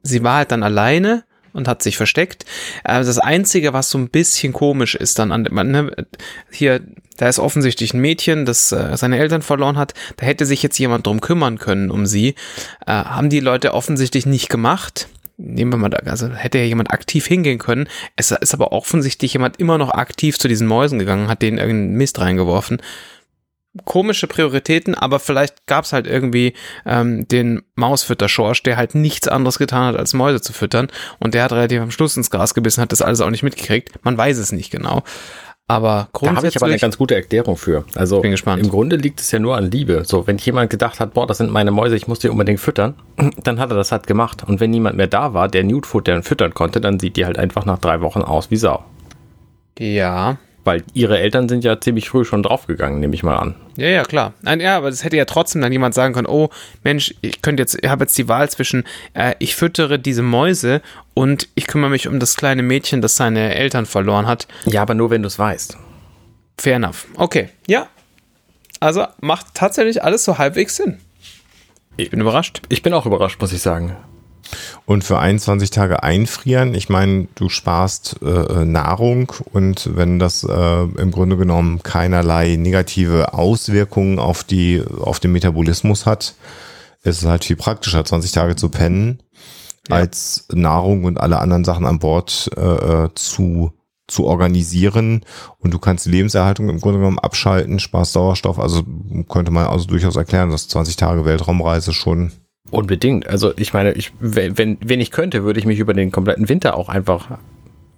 sie 0.03 0.23
war 0.23 0.37
halt 0.37 0.51
dann 0.51 0.63
alleine 0.63 1.23
und 1.53 1.67
hat 1.67 1.83
sich 1.83 1.97
versteckt. 1.97 2.45
Äh, 2.83 3.03
das 3.03 3.19
Einzige, 3.19 3.73
was 3.73 3.89
so 3.89 3.97
ein 3.97 4.09
bisschen 4.09 4.53
komisch 4.53 4.95
ist 4.95 5.19
dann 5.19 5.31
an 5.31 5.43
ne, 5.43 5.91
hier, 6.51 6.81
da 7.17 7.27
ist 7.27 7.39
offensichtlich 7.39 7.93
ein 7.93 8.01
Mädchen, 8.01 8.45
das 8.45 8.71
äh, 8.71 8.95
seine 8.95 9.17
Eltern 9.17 9.41
verloren 9.41 9.77
hat. 9.77 9.93
Da 10.17 10.25
hätte 10.25 10.45
sich 10.45 10.63
jetzt 10.63 10.77
jemand 10.77 11.07
drum 11.07 11.21
kümmern 11.21 11.57
können 11.57 11.91
um 11.91 12.05
sie. 12.05 12.35
Äh, 12.85 12.91
haben 12.91 13.29
die 13.29 13.41
Leute 13.41 13.73
offensichtlich 13.73 14.25
nicht 14.25 14.49
gemacht 14.49 15.07
nehmen 15.41 15.71
wir 15.71 15.77
mal 15.77 15.89
da, 15.89 15.99
also 16.11 16.29
hätte 16.29 16.57
ja 16.57 16.65
jemand 16.65 16.91
aktiv 16.91 17.25
hingehen 17.25 17.59
können. 17.59 17.87
Es 18.17 18.31
ist 18.31 18.53
aber 18.53 18.73
offensichtlich 18.73 19.33
jemand 19.33 19.57
immer 19.57 19.77
noch 19.77 19.91
aktiv 19.91 20.37
zu 20.37 20.49
diesen 20.49 20.67
Mäusen 20.67 20.99
gegangen, 20.99 21.29
hat 21.29 21.41
denen 21.41 21.57
irgendeinen 21.57 21.95
Mist 21.95 22.19
reingeworfen. 22.19 22.81
Komische 23.85 24.25
Prioritäten, 24.27 24.95
aber 24.95 25.19
vielleicht 25.19 25.67
gab 25.67 25.85
es 25.85 25.93
halt 25.93 26.07
irgendwie 26.07 26.53
ähm, 26.85 27.27
den 27.27 27.61
Mausfütter-Schorsch, 27.75 28.63
der 28.63 28.77
halt 28.77 28.95
nichts 28.95 29.27
anderes 29.27 29.59
getan 29.59 29.85
hat, 29.85 29.95
als 29.95 30.13
Mäuse 30.13 30.41
zu 30.41 30.53
füttern. 30.53 30.87
Und 31.19 31.33
der 31.35 31.43
hat 31.43 31.51
relativ 31.53 31.79
am 31.81 31.91
Schluss 31.91 32.17
ins 32.17 32.31
Gras 32.31 32.53
gebissen, 32.55 32.81
hat 32.81 32.91
das 32.91 33.01
alles 33.03 33.21
auch 33.21 33.29
nicht 33.29 33.43
mitgekriegt. 33.43 34.03
Man 34.03 34.17
weiß 34.17 34.37
es 34.39 34.51
nicht 34.51 34.71
genau. 34.71 35.03
Aber 35.67 35.87
Da 35.87 35.93
habe 35.93 36.07
ich 36.07 36.11
grundsätzlich. 36.13 36.57
aber 36.63 36.65
eine 36.71 36.79
ganz 36.79 36.97
gute 36.97 37.13
Erklärung 37.13 37.55
für. 37.55 37.85
Also 37.93 38.21
Bin 38.21 38.31
gespannt. 38.31 38.63
im 38.63 38.71
Grunde 38.71 38.95
liegt 38.95 39.19
es 39.19 39.29
ja 39.31 39.37
nur 39.37 39.55
an 39.55 39.69
Liebe. 39.69 40.01
So, 40.03 40.25
wenn 40.25 40.39
jemand 40.39 40.71
gedacht 40.71 40.99
hat, 40.99 41.13
boah, 41.13 41.27
das 41.27 41.37
sind 41.37 41.51
meine 41.51 41.69
Mäuse, 41.69 41.95
ich 41.95 42.07
muss 42.07 42.17
die 42.17 42.29
unbedingt 42.29 42.59
füttern, 42.59 42.95
dann 43.43 43.59
hat 43.59 43.69
er 43.69 43.75
das 43.77 43.91
halt 43.91 44.07
gemacht. 44.07 44.43
Und 44.47 44.59
wenn 44.59 44.71
niemand 44.71 44.97
mehr 44.97 45.05
da 45.05 45.35
war, 45.35 45.47
der 45.47 45.63
Newt 45.63 45.85
futtern 45.85 46.23
füttern 46.23 46.55
konnte, 46.55 46.81
dann 46.81 46.99
sieht 46.99 47.17
die 47.17 47.25
halt 47.25 47.37
einfach 47.37 47.65
nach 47.65 47.77
drei 47.77 48.01
Wochen 48.01 48.23
aus 48.23 48.49
wie 48.49 48.55
Sau. 48.57 48.83
ja, 49.77 50.37
Weil 50.63 50.83
ihre 50.93 51.19
Eltern 51.19 51.47
sind 51.47 51.63
ja 51.63 51.79
ziemlich 51.79 52.09
früh 52.09 52.25
schon 52.25 52.43
draufgegangen, 52.43 52.99
nehme 52.99 53.15
ich 53.15 53.23
mal 53.23 53.37
an. 53.37 53.55
Ja, 53.77 53.87
ja, 53.87 54.03
klar. 54.03 54.33
Nein, 54.41 54.59
ja, 54.59 54.75
aber 54.77 54.89
das 54.89 55.03
hätte 55.03 55.15
ja 55.15 55.25
trotzdem 55.25 55.61
dann 55.61 55.71
jemand 55.71 55.93
sagen 55.93 56.13
können, 56.13 56.27
oh 56.27 56.49
Mensch, 56.83 57.15
ich 57.21 57.41
könnte 57.41 57.63
jetzt, 57.63 57.77
ich 57.81 57.89
habe 57.89 58.03
jetzt 58.03 58.17
die 58.17 58.27
Wahl 58.27 58.49
zwischen, 58.49 58.83
äh, 59.13 59.35
ich 59.39 59.55
füttere 59.55 59.99
diese 59.99 60.21
Mäuse 60.21 60.81
und 61.13 61.47
ich 61.55 61.65
kümmere 61.67 61.89
mich 61.89 62.07
um 62.07 62.19
das 62.19 62.35
kleine 62.35 62.61
Mädchen, 62.61 63.01
das 63.01 63.15
seine 63.15 63.55
Eltern 63.55 63.85
verloren 63.85 64.27
hat. 64.27 64.47
Ja, 64.65 64.81
aber 64.81 64.95
nur 64.95 65.09
wenn 65.09 65.21
du 65.21 65.27
es 65.27 65.39
weißt. 65.39 65.77
Fair 66.57 66.75
enough. 66.75 67.07
Okay, 67.15 67.49
ja. 67.67 67.87
Also 68.81 69.05
macht 69.21 69.53
tatsächlich 69.53 70.03
alles 70.03 70.25
so 70.25 70.37
halbwegs 70.37 70.75
Sinn. 70.75 70.99
Ich 71.97 72.09
bin 72.09 72.21
überrascht. 72.21 72.61
Ich 72.69 72.81
bin 72.81 72.93
auch 72.93 73.05
überrascht, 73.05 73.41
muss 73.41 73.51
ich 73.51 73.61
sagen. 73.61 73.95
Und 74.85 75.03
für 75.03 75.19
21 75.19 75.69
Tage 75.69 76.03
einfrieren, 76.03 76.73
ich 76.73 76.89
meine, 76.89 77.27
du 77.35 77.49
sparst 77.49 78.17
äh, 78.21 78.65
Nahrung 78.65 79.31
und 79.51 79.95
wenn 79.95 80.19
das 80.19 80.43
äh, 80.43 80.81
im 80.83 81.11
Grunde 81.11 81.37
genommen 81.37 81.83
keinerlei 81.83 82.55
negative 82.55 83.33
Auswirkungen 83.33 84.19
auf, 84.19 84.43
die, 84.43 84.83
auf 85.01 85.19
den 85.19 85.31
Metabolismus 85.31 86.05
hat, 86.05 86.35
ist 87.03 87.21
es 87.21 87.25
halt 87.27 87.45
viel 87.45 87.55
praktischer, 87.55 88.03
20 88.03 88.31
Tage 88.31 88.55
zu 88.55 88.69
pennen, 88.69 89.19
Ja. 89.87 89.97
als 89.97 90.45
Nahrung 90.51 91.03
und 91.05 91.19
alle 91.19 91.39
anderen 91.39 91.63
Sachen 91.63 91.85
an 91.85 91.99
Bord 91.99 92.49
äh, 92.57 92.61
äh, 93.05 93.09
zu, 93.15 93.71
zu 94.07 94.25
organisieren. 94.25 95.23
Und 95.59 95.73
du 95.73 95.79
kannst 95.79 96.05
die 96.05 96.11
Lebenserhaltung 96.11 96.67
im 96.69 96.79
Grunde 96.81 96.99
genommen 96.99 97.19
abschalten, 97.19 97.79
sparst 97.79 98.13
Sauerstoff. 98.13 98.59
Also 98.59 98.83
könnte 99.29 99.51
man 99.51 99.67
also 99.67 99.85
durchaus 99.85 100.15
erklären, 100.15 100.49
dass 100.51 100.67
20 100.67 100.95
Tage 100.97 101.25
Weltraumreise 101.25 101.93
schon 101.93 102.31
Unbedingt. 102.71 103.27
Also 103.27 103.53
ich 103.57 103.73
meine, 103.73 103.93
ich, 103.93 104.11
wenn, 104.19 104.77
wenn 104.81 105.01
ich 105.01 105.11
könnte, 105.11 105.43
würde 105.43 105.59
ich 105.59 105.65
mich 105.65 105.79
über 105.79 105.93
den 105.93 106.11
kompletten 106.11 106.49
Winter 106.49 106.75
auch 106.75 106.89
einfach 106.89 107.39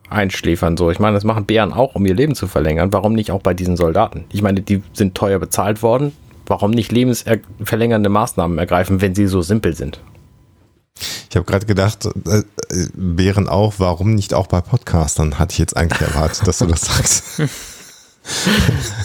einschläfern. 0.10 0.78
So, 0.78 0.92
ich 0.92 1.00
meine, 1.00 1.16
das 1.16 1.24
machen 1.24 1.46
Bären 1.46 1.74
auch, 1.74 1.96
um 1.96 2.06
ihr 2.06 2.14
Leben 2.14 2.36
zu 2.36 2.48
verlängern. 2.48 2.94
Warum 2.94 3.14
nicht 3.14 3.32
auch 3.32 3.42
bei 3.42 3.54
diesen 3.54 3.78
Soldaten? 3.78 4.26
Ich 4.32 4.42
meine, 4.42 4.62
die 4.62 4.84
sind 4.94 5.16
teuer 5.16 5.40
bezahlt 5.40 5.82
worden. 5.82 6.14
Warum 6.46 6.72
nicht 6.72 6.92
lebensverlängernde 6.92 8.10
Maßnahmen 8.10 8.58
ergreifen, 8.58 9.02
wenn 9.02 9.16
sie 9.16 9.28
so 9.28 9.42
simpel 9.42 9.76
sind? 9.76 10.02
Ich 11.30 11.36
habe 11.36 11.46
gerade 11.46 11.66
gedacht, 11.66 12.06
äh, 12.06 12.40
äh, 12.40 12.44
wären 12.94 13.48
auch, 13.48 13.76
warum 13.78 14.14
nicht 14.14 14.34
auch 14.34 14.48
bei 14.48 14.60
Podcastern, 14.60 15.40
hatte 15.40 15.54
ich 15.54 15.60
jetzt 15.60 15.78
eigentlich 15.78 16.02
erwartet, 16.02 16.46
dass 16.48 16.60
du 16.60 16.66
das 16.66 16.82
sagst. 16.82 17.42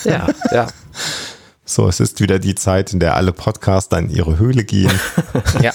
Ja, 0.05 0.27
ja. 0.53 0.67
So, 1.69 1.89
es 1.89 1.99
ist 1.99 2.21
wieder 2.21 2.39
die 2.39 2.55
Zeit, 2.55 2.93
in 2.93 3.01
der 3.01 3.17
alle 3.17 3.33
Podcaster 3.33 3.99
in 3.99 4.09
ihre 4.09 4.39
Höhle 4.39 4.65
gehen. 4.65 4.93
Ja. 5.61 5.73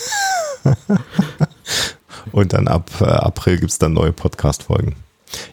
Und 2.31 2.53
dann 2.53 2.67
ab 2.67 2.89
äh, 3.01 3.05
April 3.05 3.59
gibt's 3.59 3.79
dann 3.79 3.93
neue 3.93 4.13
Podcast-Folgen. 4.13 4.95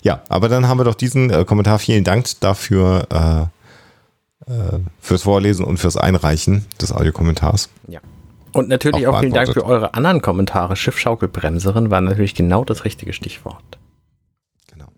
Ja, 0.02 0.23
aber 0.28 0.49
dann 0.49 0.68
haben 0.68 0.78
wir 0.78 0.85
doch 0.85 0.95
diesen 0.95 1.30
äh, 1.30 1.45
Kommentar. 1.45 1.78
Vielen 1.78 2.04
Dank 2.04 2.26
dafür, 2.40 3.50
äh, 4.47 4.52
äh, 4.52 4.78
fürs 5.00 5.23
Vorlesen 5.23 5.64
und 5.64 5.78
fürs 5.78 5.97
Einreichen 5.97 6.66
des 6.80 6.92
Audiokommentars. 6.92 7.71
Ja. 7.88 8.00
Und 8.52 8.68
natürlich 8.68 9.07
Auch 9.07 9.14
auch, 9.14 9.21
vielen 9.21 9.33
Dank 9.33 9.52
für 9.52 9.64
eure 9.64 9.95
anderen 9.95 10.21
Kommentare. 10.21 10.76
Schiffschaukelbremserin 10.76 11.90
war 11.90 12.00
natürlich 12.00 12.35
genau 12.35 12.64
das 12.64 12.85
richtige 12.85 13.12
Stichwort. 13.12 13.78
Genau. 14.73 14.88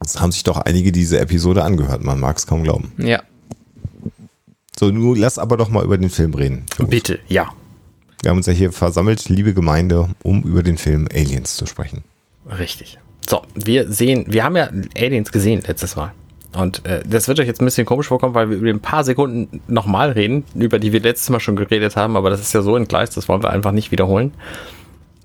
Es 0.00 0.20
haben 0.20 0.32
sich 0.32 0.44
doch 0.44 0.58
einige 0.58 0.92
diese 0.92 1.18
Episode 1.20 1.62
angehört, 1.62 2.02
man 2.02 2.18
mag 2.20 2.36
es 2.36 2.46
kaum 2.46 2.62
glauben. 2.62 2.92
Ja. 2.98 3.22
So, 4.78 4.90
nun 4.90 5.16
lass 5.16 5.38
aber 5.38 5.56
doch 5.56 5.68
mal 5.70 5.84
über 5.84 5.98
den 5.98 6.10
Film 6.10 6.34
reden. 6.34 6.64
Bitte, 6.88 7.18
ja. 7.28 7.48
Wir 8.22 8.30
haben 8.30 8.36
uns 8.38 8.46
ja 8.46 8.52
hier 8.52 8.72
versammelt, 8.72 9.28
liebe 9.28 9.54
Gemeinde, 9.54 10.08
um 10.22 10.42
über 10.42 10.62
den 10.62 10.78
Film 10.78 11.08
Aliens 11.12 11.56
zu 11.56 11.66
sprechen. 11.66 12.04
Richtig. 12.58 12.98
So, 13.28 13.42
wir 13.54 13.90
sehen, 13.92 14.24
wir 14.28 14.44
haben 14.44 14.56
ja 14.56 14.70
Aliens 14.96 15.32
gesehen 15.32 15.62
letztes 15.66 15.96
Mal. 15.96 16.12
Und 16.54 16.84
äh, 16.86 17.02
das 17.06 17.28
wird 17.28 17.38
euch 17.40 17.46
jetzt 17.46 17.60
ein 17.60 17.64
bisschen 17.66 17.86
komisch 17.86 18.06
vorkommen, 18.08 18.34
weil 18.34 18.50
wir 18.50 18.56
über 18.56 18.70
ein 18.70 18.80
paar 18.80 19.04
Sekunden 19.04 19.60
nochmal 19.68 20.12
reden, 20.12 20.44
über 20.54 20.78
die 20.78 20.92
wir 20.92 21.00
letztes 21.00 21.28
Mal 21.28 21.40
schon 21.40 21.56
geredet 21.56 21.94
haben, 21.96 22.16
aber 22.16 22.30
das 22.30 22.40
ist 22.40 22.52
ja 22.54 22.62
so 22.62 22.74
entgleist, 22.76 23.16
das 23.16 23.28
wollen 23.28 23.42
wir 23.42 23.50
einfach 23.50 23.72
nicht 23.72 23.90
wiederholen. 23.92 24.32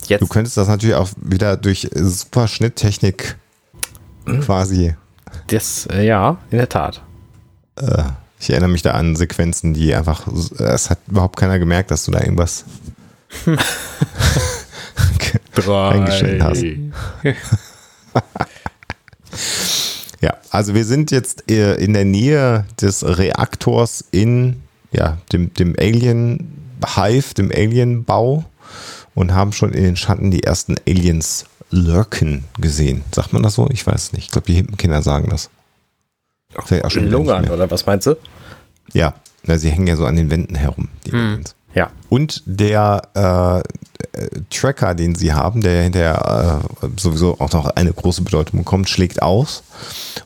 Jetzt, 0.08 0.22
Du 0.22 0.28
könntest 0.28 0.58
das 0.58 0.68
natürlich 0.68 0.96
auch 0.96 1.10
wieder 1.22 1.56
durch 1.56 1.90
super 1.94 2.48
Schnitttechnik 2.50 3.38
quasi, 4.42 4.96
das, 5.48 5.88
äh, 5.92 6.06
ja, 6.06 6.38
in 6.52 6.58
der 6.58 6.68
Tat. 6.70 7.02
äh, 7.78 8.04
ich 8.44 8.50
erinnere 8.50 8.70
mich 8.72 8.82
da 8.82 8.92
an 8.92 9.16
Sequenzen, 9.16 9.74
die 9.74 9.96
einfach, 9.96 10.28
es 10.28 10.90
hat 10.90 11.00
überhaupt 11.08 11.38
keiner 11.38 11.60
gemerkt, 11.60 11.92
dass 11.92 12.04
du 12.04 12.12
da 12.12 12.20
irgendwas 12.20 12.66
eingeschnitten 15.66 16.44
hast. 16.44 16.66
Ja, 20.20 20.36
also 20.50 20.74
wir 20.76 20.84
sind 20.84 21.12
jetzt 21.12 21.50
äh, 21.50 21.76
in 21.76 21.94
der 21.94 22.04
Nähe 22.04 22.66
des 22.82 23.06
Reaktors 23.06 24.04
in 24.12 24.62
ja, 24.92 25.18
dem, 25.32 25.54
dem 25.54 25.76
Alien 25.80 26.76
Hive, 26.86 27.34
dem 27.36 27.50
Alien-Bau 27.50 28.44
und 29.16 29.34
haben 29.34 29.54
schon 29.54 29.72
in 29.72 29.84
den 29.84 29.96
Schatten 29.96 30.32
die 30.32 30.44
ersten 30.44 30.76
Aliens 30.86 31.46
lurken 31.72 32.44
gesehen. 32.60 33.04
Sagt 33.16 33.32
man 33.32 33.42
das 33.42 33.56
so? 33.56 33.70
Ich 33.70 33.88
weiß 33.88 34.12
nicht. 34.12 34.26
Ich 34.26 34.32
glaube, 34.32 34.48
die 34.48 34.56
Hippenkinder 34.56 35.02
sagen 35.02 35.30
das. 35.30 35.50
Vielleicht 36.66 36.86
auch 36.86 36.92
schon 36.92 37.10
Lungern, 37.10 37.50
oder 37.50 37.70
was 37.70 37.86
meinst 37.86 38.08
du? 38.08 38.16
Ja, 38.94 39.14
na, 39.44 39.58
sie 39.58 39.70
hängen 39.70 39.88
ja 39.88 39.96
so 39.96 40.06
an 40.06 40.16
den 40.16 40.30
Wänden 40.30 40.56
herum, 40.56 40.90
die 41.06 41.14
Aliens. 41.14 41.56
Ja. 41.74 41.90
Und 42.10 42.44
der 42.46 43.64
äh, 44.16 44.40
Tracker, 44.52 44.94
den 44.94 45.16
sie 45.16 45.34
haben, 45.34 45.62
der 45.62 45.74
ja 45.74 45.82
hinterher 45.82 46.62
äh, 46.82 46.88
sowieso 46.98 47.40
auch 47.40 47.52
noch 47.52 47.66
eine 47.66 47.92
große 47.92 48.22
Bedeutung 48.22 48.60
bekommt, 48.60 48.90
schlägt 48.90 49.24
aus. 49.24 49.64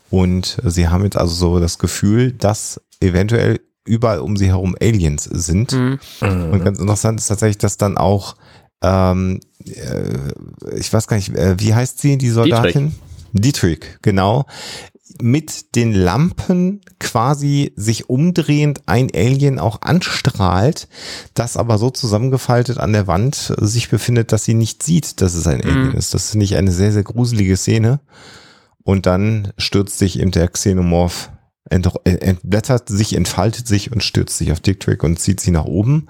Und 0.10 0.58
sie 0.64 0.90
haben 0.90 1.04
jetzt 1.04 1.18
also 1.18 1.34
so 1.34 1.60
das 1.60 1.80
Gefühl, 1.80 2.34
dass 2.34 2.82
eventuell 3.00 3.62
überall 3.86 4.20
um 4.20 4.36
sie 4.36 4.48
herum 4.48 4.76
Aliens 4.82 5.24
sind. 5.24 5.72
Und 6.20 6.64
ganz 6.64 6.80
interessant 6.80 7.22
ist 7.22 7.28
tatsächlich, 7.28 7.58
dass 7.60 7.78
dann 7.78 7.98
auch, 7.98 8.36
ähm, 8.84 9.40
äh, 9.66 10.78
ich 10.78 10.92
weiß 10.92 11.08
gar 11.08 11.16
nicht, 11.16 11.30
äh, 11.30 11.56
wie 11.58 11.74
heißt 11.74 12.00
sie, 12.00 12.18
die 12.18 12.30
Soldatin? 12.30 12.94
Dietrich, 13.32 13.86
genau. 14.02 14.46
Mit 15.22 15.76
den 15.76 15.94
Lampen 15.94 16.82
quasi 17.00 17.74
sich 17.76 18.10
umdrehend 18.10 18.82
ein 18.86 19.10
Alien 19.14 19.60
auch 19.60 19.82
anstrahlt, 19.82 20.88
das 21.34 21.58
aber 21.58 21.78
so 21.78 21.90
zusammengefaltet 21.90 22.78
an 22.78 22.94
der 22.94 23.08
Wand 23.08 23.54
sich 23.58 23.90
befindet, 23.90 24.32
dass 24.32 24.44
sie 24.46 24.54
nicht 24.54 24.84
sieht, 24.84 25.22
dass 25.22 25.34
es 25.34 25.48
ein 25.48 25.64
Alien 25.64 25.94
ist. 25.94 26.14
Das 26.14 26.32
finde 26.32 26.44
ich 26.44 26.56
eine 26.56 26.72
sehr, 26.72 26.92
sehr 26.92 27.04
gruselige 27.04 27.58
Szene. 27.58 28.00
Und 28.84 29.06
dann 29.06 29.52
stürzt 29.58 29.98
sich 29.98 30.20
eben 30.20 30.32
der 30.32 30.48
Xenomorph, 30.48 31.30
ent 31.70 31.92
entblättert 32.06 32.88
sich, 32.88 33.16
entfaltet 33.16 33.68
sich 33.68 33.92
und 33.92 34.04
stürzt 34.04 34.38
sich 34.38 34.52
auf 34.52 34.60
Dick 34.60 34.80
Trick 34.80 35.04
und 35.04 35.20
zieht 35.20 35.42
sie 35.42 35.52
nach 35.52 35.66
oben. 35.66 36.08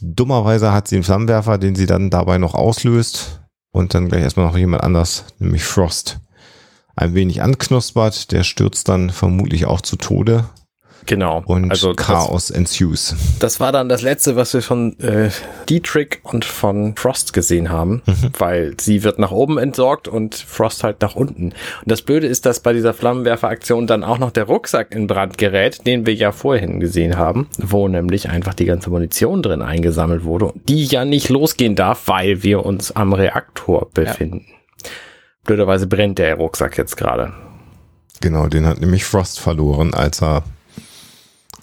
Dummerweise 0.00 0.72
hat 0.72 0.88
sie 0.88 0.96
einen 0.96 1.04
Flammenwerfer, 1.04 1.58
den 1.58 1.74
sie 1.74 1.86
dann 1.86 2.10
dabei 2.10 2.38
noch 2.38 2.54
auslöst 2.54 3.40
und 3.70 3.94
dann 3.94 4.08
gleich 4.08 4.22
erstmal 4.22 4.46
noch 4.46 4.56
jemand 4.56 4.82
anders, 4.82 5.24
nämlich 5.38 5.64
Frost, 5.64 6.20
ein 6.98 7.14
wenig 7.14 7.42
anknuspert. 7.42 8.32
Der 8.32 8.42
stürzt 8.44 8.88
dann 8.88 9.10
vermutlich 9.10 9.66
auch 9.66 9.80
zu 9.80 9.96
Tode 9.96 10.44
Genau. 11.08 11.42
und 11.46 11.70
also 11.70 11.94
das, 11.94 12.06
Chaos 12.06 12.50
ensues. 12.50 13.16
das 13.38 13.60
war 13.60 13.72
dann 13.72 13.88
das 13.88 14.02
letzte, 14.02 14.36
was 14.36 14.52
wir 14.52 14.60
von 14.60 14.98
äh, 15.00 15.30
Dietrich 15.68 16.18
und 16.22 16.44
von 16.44 16.94
Frost 16.96 17.32
gesehen 17.32 17.70
haben, 17.70 18.02
weil 18.38 18.74
sie 18.78 19.04
wird 19.04 19.18
nach 19.18 19.30
oben 19.30 19.56
entsorgt 19.56 20.06
und 20.06 20.34
Frost 20.34 20.84
halt 20.84 21.00
nach 21.00 21.14
unten. 21.16 21.44
Und 21.44 21.54
das 21.86 22.02
Blöde 22.02 22.26
ist, 22.26 22.44
dass 22.44 22.60
bei 22.60 22.74
dieser 22.74 22.92
Flammenwerferaktion 22.92 23.86
dann 23.86 24.04
auch 24.04 24.18
noch 24.18 24.30
der 24.30 24.44
Rucksack 24.44 24.94
in 24.94 25.06
Brand 25.06 25.38
gerät, 25.38 25.86
den 25.86 26.04
wir 26.04 26.14
ja 26.14 26.30
vorhin 26.30 26.78
gesehen 26.78 27.16
haben, 27.16 27.48
wo 27.56 27.88
nämlich 27.88 28.28
einfach 28.28 28.52
die 28.52 28.66
ganze 28.66 28.90
Munition 28.90 29.42
drin 29.42 29.62
eingesammelt 29.62 30.24
wurde, 30.24 30.52
die 30.68 30.84
ja 30.84 31.06
nicht 31.06 31.30
losgehen 31.30 31.74
darf, 31.74 32.02
weil 32.06 32.42
wir 32.42 32.66
uns 32.66 32.92
am 32.92 33.14
Reaktor 33.14 33.88
befinden. 33.94 34.44
Blöderweise 35.48 35.86
brennt 35.86 36.18
der 36.18 36.34
Rucksack 36.34 36.76
jetzt 36.76 36.98
gerade. 36.98 37.32
Genau, 38.20 38.48
den 38.48 38.66
hat 38.66 38.80
nämlich 38.80 39.06
Frost 39.06 39.40
verloren, 39.40 39.94
als 39.94 40.20
er 40.20 40.42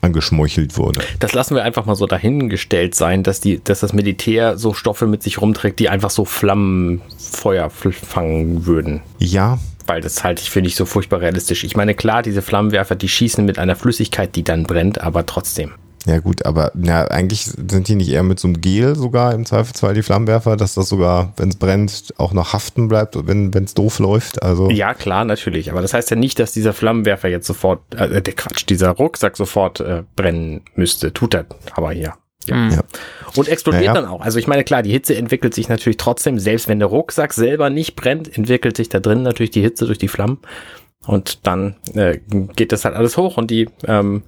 angeschmeuchelt 0.01 0.75
wurde. 0.75 1.01
Das 1.19 1.33
lassen 1.33 1.53
wir 1.53 1.63
einfach 1.63 1.85
mal 1.85 1.93
so 1.93 2.07
dahingestellt 2.07 2.95
sein, 2.95 3.21
dass 3.21 3.41
die, 3.41 3.63
dass 3.63 3.81
das 3.81 3.93
Militär 3.93 4.57
so 4.57 4.73
Stoffe 4.73 5.05
mit 5.05 5.21
sich 5.21 5.39
rumträgt, 5.39 5.77
die 5.77 5.89
einfach 5.89 6.09
so 6.09 6.25
Flammenfeuer 6.25 7.69
fangen 7.69 8.65
würden. 8.65 9.03
Ja, 9.19 9.59
Weil 9.85 10.01
das 10.01 10.23
halte 10.23 10.41
ich 10.41 10.49
für 10.49 10.63
nicht 10.63 10.77
so 10.77 10.87
furchtbar 10.87 11.21
realistisch. 11.21 11.63
Ich 11.63 11.75
meine, 11.75 11.93
klar, 11.93 12.23
diese 12.23 12.41
Flammenwerfer, 12.41 12.95
die 12.95 13.07
schießen 13.07 13.45
mit 13.45 13.59
einer 13.59 13.75
Flüssigkeit, 13.75 14.35
die 14.35 14.43
dann 14.43 14.63
brennt, 14.63 14.99
aber 14.99 15.27
trotzdem. 15.27 15.73
Ja 16.05 16.19
gut, 16.19 16.45
aber 16.45 16.71
ja, 16.75 17.05
eigentlich 17.07 17.45
sind 17.45 17.87
die 17.87 17.95
nicht 17.95 18.09
eher 18.09 18.21
mit 18.21 18.39
so 18.39 18.47
einem 18.47 18.61
Gel 18.61 18.95
sogar 18.95 19.33
im 19.33 19.45
Zweifelsfall 19.45 19.95
die 19.95 20.03
Flammenwerfer, 20.03 20.55
dass 20.55 20.75
das 20.75 20.87
sogar, 20.87 21.33
wenn 21.37 21.49
es 21.49 21.55
brennt, 21.55 22.13
auch 22.17 22.31
noch 22.31 22.53
haften 22.53 22.87
bleibt, 22.87 23.15
wenn 23.27 23.51
es 23.51 23.73
doof 23.73 23.97
läuft. 23.99 24.43
Also 24.43 24.69
Ja, 24.69 24.93
klar, 24.93 25.25
natürlich. 25.25 25.71
Aber 25.71 25.81
das 25.81 25.93
heißt 25.93 26.11
ja 26.11 26.15
nicht, 26.15 26.37
dass 26.37 26.51
dieser 26.51 26.73
Flammenwerfer 26.73 27.27
jetzt 27.27 27.47
sofort, 27.47 27.81
äh, 27.95 28.21
der 28.21 28.33
Quatsch, 28.33 28.65
dieser 28.69 28.91
Rucksack 28.91 29.35
sofort 29.35 29.79
äh, 29.79 30.03
brennen 30.15 30.61
müsste. 30.75 31.11
Tut 31.11 31.33
er 31.33 31.45
aber 31.73 31.91
hier. 31.91 32.13
Ja. 32.47 32.69
Ja. 32.69 32.83
Und 33.35 33.47
explodiert 33.47 33.85
Ja, 33.85 33.93
ja. 33.95 34.01
dann 34.01 34.09
auch. 34.09 34.21
Also 34.21 34.37
ich 34.37 34.45
meine, 34.45 34.63
klar, 34.63 34.83
die 34.83 34.91
Hitze 34.91 35.15
entwickelt 35.15 35.55
sich 35.55 35.69
natürlich 35.69 35.97
trotzdem, 35.97 36.37
selbst 36.37 36.67
wenn 36.67 36.77
der 36.77 36.87
Rucksack 36.87 37.33
selber 37.33 37.71
nicht 37.71 37.95
brennt, 37.95 38.37
entwickelt 38.37 38.77
sich 38.77 38.89
da 38.89 38.99
drin 38.99 39.23
natürlich 39.23 39.49
die 39.49 39.61
Hitze 39.61 39.87
durch 39.87 39.97
die 39.97 40.07
Flammen. 40.07 40.37
Und 41.07 41.45
dann 41.47 41.75
äh, 41.93 42.19
geht 42.55 42.71
das 42.71 42.85
halt 42.85 42.95
alles 42.95 43.17
hoch 43.17 43.37
und 43.37 43.51
die 43.51 43.69
ähm, 43.87 44.23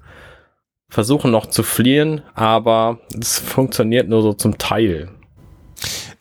versuchen 0.90 1.32
noch 1.32 1.48
zu 1.48 1.64
fliehen, 1.64 2.22
aber 2.34 3.00
es 3.20 3.40
funktioniert 3.40 4.08
nur 4.08 4.22
so 4.22 4.34
zum 4.34 4.58
Teil. 4.58 5.10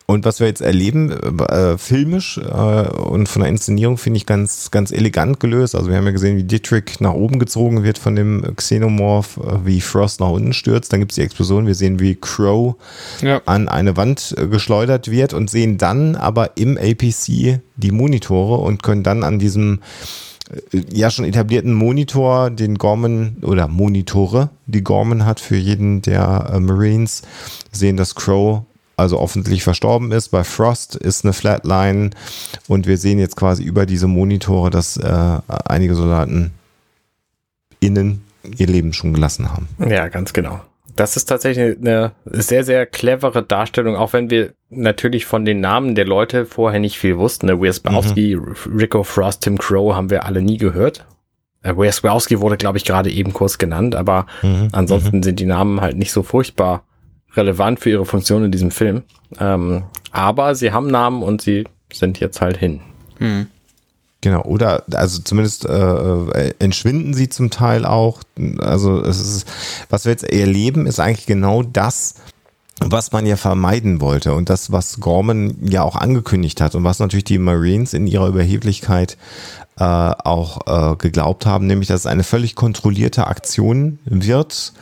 Und 0.09 0.25
was 0.25 0.39
wir 0.39 0.47
jetzt 0.47 0.61
erleben, 0.61 1.11
äh, 1.41 1.77
filmisch 1.79 2.39
äh, 2.39 2.89
und 2.89 3.29
von 3.29 3.43
der 3.43 3.49
Inszenierung 3.49 3.99
finde 3.99 4.19
ich 4.19 4.27
ganz, 4.27 4.71
ganz 4.71 4.93
elegant 4.93 5.41
gelöst. 5.41 5.75
Also 5.75 5.91
wir 5.91 5.97
haben 5.97 6.05
ja 6.05 6.13
gesehen, 6.13 6.37
wie 6.37 6.45
Dietrich 6.45 7.01
nach 7.01 7.13
oben 7.15 7.41
gezogen 7.41 7.83
wird 7.83 7.99
von 7.99 8.15
dem 8.15 8.55
Xenomorph, 8.55 9.39
äh, 9.39 9.67
wie 9.67 9.81
Frost 9.81 10.21
nach 10.21 10.31
unten 10.31 10.53
stürzt. 10.53 10.93
Dann 10.93 11.01
gibt 11.01 11.11
es 11.11 11.17
die 11.17 11.23
Explosion. 11.23 11.67
Wir 11.67 11.75
sehen, 11.75 11.99
wie 11.99 12.15
Crow 12.15 12.77
Ja. 13.21 13.43
an 13.47 13.69
eine 13.69 13.97
Wand 13.97 14.33
äh, 14.39 14.47
geschleudert 14.47 15.11
wird 15.11 15.33
und 15.35 15.51
sehen 15.51 15.77
dann 15.77 16.15
aber 16.15 16.57
im 16.57 16.79
APC 16.79 17.59
die 17.77 17.91
Monitore 17.91 18.59
und 18.59 18.85
können 18.85 19.03
dann 19.03 19.25
an 19.25 19.41
diesem 19.41 19.81
äh, 19.81 20.36
ja 20.73 21.11
schon 21.11 21.25
etablierten 21.25 21.75
Monitor, 21.75 22.51
den 22.51 22.79
Gorman 22.79 23.39
oder 23.43 23.69
Monitore, 23.69 24.51
die 24.67 24.83
Gorman 24.83 25.25
hat 25.27 25.41
für 25.41 25.57
jeden 25.57 26.03
der 26.03 26.51
äh, 26.53 26.61
Marines, 26.61 27.23
sehen, 27.73 27.97
dass 27.97 28.15
Crow 28.15 28.63
also 28.97 29.19
offensichtlich 29.19 29.63
verstorben 29.63 30.11
ist. 30.13 30.29
Bei 30.29 30.43
Frost 30.43 30.97
ist 30.97 31.25
eine 31.25 31.33
Flatline 31.33 32.11
und 32.67 32.87
wir 32.87 32.97
sehen 32.97 33.19
jetzt 33.19 33.37
quasi 33.37 33.63
über 33.63 33.87
diese 33.87 34.07
Monitore, 34.07 34.71
dass 34.71 34.97
äh, 34.97 35.39
einige 35.47 35.95
Soldaten 35.95 36.53
innen 37.81 38.25
ihr 38.57 38.67
Leben 38.67 38.93
schon 38.93 39.13
gelassen 39.13 39.53
haben. 39.53 39.69
Ja, 39.79 40.09
ganz 40.09 40.33
genau. 40.33 40.61
Das 40.97 41.17
ist 41.17 41.27
tatsächlich 41.27 41.77
eine 41.79 42.13
sehr, 42.25 42.65
sehr 42.65 42.87
clevere 42.87 43.43
Darstellung, 43.43 43.97
auch 43.97 44.13
wenn 44.15 44.31
wir 44.31 44.55
natürlich 44.71 45.27
von 45.27 45.45
den 45.45 45.61
Namen 45.61 45.95
der 45.95 46.07
Leute 46.07 46.47
vorher 46.47 46.81
nicht 46.81 46.99
viel 46.99 47.19
wussten. 47.19 47.47
Ne? 47.47 47.61
Wierzbowski, 47.61 48.37
Rico 48.67 49.03
Frost, 49.03 49.43
Tim 49.43 49.59
Crow 49.59 49.95
haben 49.95 50.11
wir 50.11 50.25
alle 50.25 50.43
nie 50.43 50.57
gehört. 50.57 51.07
Äh, 51.63 51.77
Wierzbowski 51.77 52.41
wurde, 52.41 52.57
glaube 52.57 52.79
ich, 52.79 52.85
gerade 52.85 53.11
eben 53.11 53.33
kurz 53.33 53.59
genannt, 53.59 53.95
aber 53.95 54.27
Mhm. 54.43 54.69
ansonsten 54.73 55.23
sind 55.23 55.39
die 55.39 55.47
Namen 55.47 55.81
halt 55.81 55.97
nicht 55.97 56.13
so 56.13 56.23
furchtbar 56.23 56.85
relevant 57.35 57.81
für 57.81 57.91
ihre 57.91 58.07
Funktion 58.07 58.45
in 58.45 58.51
diesem 58.51 58.71
Film. 58.71 59.03
Ähm, 59.39 59.85
aber 60.13 60.55
sie 60.55 60.73
haben 60.73 60.87
Namen 60.87 61.23
und 61.23 61.43
sie 61.43 61.65
sind 61.93 62.21
jetzt 62.21 62.41
halt 62.41 62.57
hin. 62.57 62.81
Hm. 63.19 63.49
Genau, 64.27 64.43
oder 64.43 64.83
also 64.93 65.23
zumindest 65.23 65.67
äh, 65.67 66.53
entschwinden 66.59 67.15
sie 67.15 67.29
zum 67.29 67.49
Teil 67.51 67.85
auch. 67.87 68.23
Also 68.59 69.01
es 69.01 69.21
ist, 69.21 69.49
was 69.89 70.05
wir 70.05 70.11
jetzt 70.11 70.25
erleben, 70.25 70.89
ist 70.89 70.99
eigentlich 70.99 71.27
genau 71.27 71.63
das, 71.63 72.17
was 72.81 73.13
man 73.13 73.25
ja 73.25 73.37
vermeiden 73.37 74.01
wollte 74.01 74.35
und 74.35 74.51
das, 74.51 74.73
was 74.73 74.99
Gorman 74.99 75.59
ja 75.61 75.85
auch 75.85 75.95
angekündigt 75.95 76.61
hat 76.61 76.75
und 76.75 76.83
was 76.83 76.99
natürlich 76.99 77.23
die 77.23 77.39
Marines 77.39 77.95
in 77.95 78.09
ihrer 78.09 78.27
Überheblichkeit 78.27 79.17
äh, 79.79 79.85
auch 79.85 80.67
äh, 80.67 80.97
geglaubt 80.97 81.47
haben, 81.47 81.69
nämlich 81.69 81.87
dass 81.87 82.01
es 82.01 82.07
eine 82.07 82.25
völlig 82.25 82.57
kontrollierte 82.57 83.29
Aktion 83.29 84.01
wird, 84.07 84.73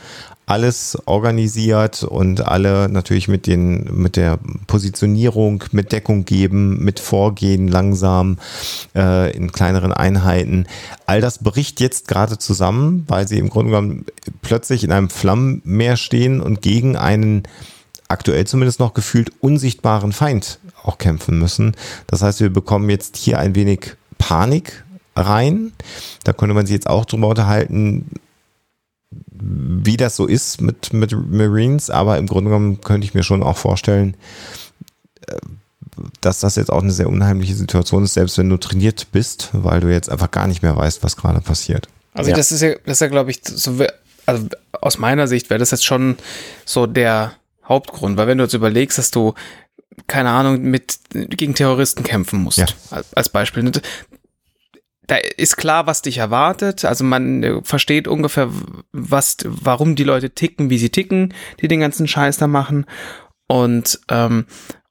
alles 0.45 0.97
organisiert 1.05 2.03
und 2.03 2.47
alle 2.47 2.87
natürlich 2.89 3.27
mit 3.27 3.47
den 3.47 3.89
mit 3.91 4.15
der 4.15 4.39
Positionierung, 4.67 5.63
mit 5.71 5.91
Deckung 5.91 6.25
geben, 6.25 6.83
mit 6.83 6.99
Vorgehen 6.99 7.67
langsam 7.67 8.37
äh, 8.95 9.35
in 9.35 9.51
kleineren 9.51 9.91
Einheiten. 9.91 10.67
All 11.07 11.21
das 11.21 11.39
bricht 11.39 11.79
jetzt 11.79 12.07
gerade 12.07 12.37
zusammen, 12.37 13.05
weil 13.07 13.27
sie 13.27 13.39
im 13.39 13.49
Grunde 13.49 13.71
genommen 13.71 14.05
plötzlich 14.41 14.83
in 14.83 14.91
einem 14.91 15.09
Flammenmeer 15.09 15.97
stehen 15.97 16.41
und 16.41 16.61
gegen 16.61 16.95
einen 16.95 17.43
aktuell 18.07 18.45
zumindest 18.45 18.79
noch 18.79 18.93
gefühlt 18.93 19.31
unsichtbaren 19.41 20.11
Feind 20.11 20.59
auch 20.83 20.99
kämpfen 20.99 21.39
müssen. 21.39 21.75
Das 22.05 22.21
heißt, 22.21 22.39
wir 22.39 22.51
bekommen 22.51 22.89
jetzt 22.89 23.17
hier 23.17 23.39
ein 23.39 23.55
wenig 23.55 23.95
Panik 24.19 24.83
rein. 25.15 25.71
Da 26.23 26.33
könnte 26.33 26.53
man 26.53 26.65
sich 26.65 26.75
jetzt 26.75 26.89
auch 26.89 27.05
drüber 27.05 27.29
unterhalten, 27.29 28.11
wie 29.31 29.97
das 29.97 30.15
so 30.15 30.25
ist 30.25 30.61
mit, 30.61 30.93
mit 30.93 31.11
Marines, 31.11 31.89
aber 31.89 32.17
im 32.17 32.27
Grunde 32.27 32.49
genommen 32.49 32.81
könnte 32.81 33.05
ich 33.05 33.13
mir 33.13 33.23
schon 33.23 33.43
auch 33.43 33.57
vorstellen, 33.57 34.15
äh, 35.27 35.37
dass 36.21 36.39
das 36.39 36.55
jetzt 36.55 36.71
auch 36.71 36.81
eine 36.81 36.91
sehr 36.91 37.07
unheimliche 37.07 37.55
Situation 37.55 38.03
ist, 38.03 38.13
selbst 38.15 38.37
wenn 38.37 38.49
du 38.49 38.57
trainiert 38.57 39.07
bist, 39.11 39.49
weil 39.53 39.79
du 39.79 39.91
jetzt 39.91 40.09
einfach 40.09 40.31
gar 40.31 40.47
nicht 40.47 40.61
mehr 40.61 40.75
weißt, 40.75 41.03
was 41.03 41.15
gerade 41.15 41.41
passiert. 41.41 41.87
Also 42.13 42.31
ja. 42.31 42.37
das 42.37 42.51
ist 42.51 42.61
ja, 42.61 42.73
das 42.85 42.97
ist 42.97 43.01
ja, 43.01 43.07
glaube 43.07 43.31
ich, 43.31 43.41
so, 43.43 43.85
also 44.25 44.47
aus 44.81 44.97
meiner 44.97 45.27
Sicht 45.27 45.49
wäre 45.49 45.59
das 45.59 45.71
jetzt 45.71 45.85
schon 45.85 46.17
so 46.65 46.85
der 46.85 47.33
Hauptgrund, 47.67 48.17
weil 48.17 48.27
wenn 48.27 48.37
du 48.37 48.43
jetzt 48.43 48.53
überlegst, 48.53 48.97
dass 48.97 49.11
du 49.11 49.33
keine 50.07 50.29
Ahnung, 50.29 50.61
mit 50.61 50.99
gegen 51.11 51.55
Terroristen 51.55 52.03
kämpfen 52.03 52.41
musst, 52.41 52.57
ja. 52.57 52.65
als 53.13 53.29
Beispiel. 53.29 53.71
Da 55.07 55.17
ist 55.37 55.57
klar, 55.57 55.87
was 55.87 56.01
dich 56.01 56.17
erwartet. 56.17 56.85
Also 56.85 57.03
man 57.03 57.43
äh, 57.43 57.61
versteht 57.63 58.07
ungefähr, 58.07 58.49
was, 58.91 59.37
warum 59.45 59.95
die 59.95 60.03
Leute 60.03 60.31
ticken, 60.31 60.69
wie 60.69 60.77
sie 60.77 60.89
ticken, 60.89 61.33
die 61.61 61.67
den 61.67 61.79
ganzen 61.79 62.07
Scheiß 62.07 62.37
da 62.37 62.47
machen. 62.47 62.85
Und, 63.47 63.99
ähm, 64.09 64.45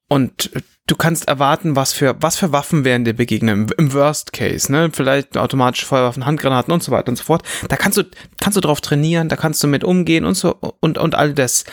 und 0.09 0.50
du 0.87 0.97
kannst 0.97 1.28
erwarten, 1.28 1.76
was 1.76 1.92
für, 1.92 2.16
was 2.21 2.37
für 2.37 2.52
Waffen 2.52 2.85
werden 2.85 3.04
dir 3.04 3.14
begegnen. 3.14 3.66
Im, 3.76 3.92
Worst 3.92 4.33
Case, 4.33 4.71
ne? 4.71 4.90
Vielleicht 4.92 5.37
automatische 5.37 5.87
Feuerwaffen, 5.87 6.26
Handgranaten 6.26 6.73
und 6.73 6.83
so 6.83 6.92
weiter 6.92 7.09
und 7.09 7.16
so 7.16 7.25
fort. 7.25 7.42
Da 7.68 7.76
kannst 7.76 7.99
du, 7.99 8.04
kannst 8.40 8.56
du 8.56 8.61
drauf 8.61 8.80
trainieren, 8.80 9.28
da 9.28 9.37
kannst 9.37 9.62
du 9.62 9.66
mit 9.66 9.85
umgehen 9.85 10.25
und 10.25 10.35
so, 10.35 10.56
und, 10.80 10.99
und 10.99 11.14
all 11.14 11.33
das. 11.33 11.64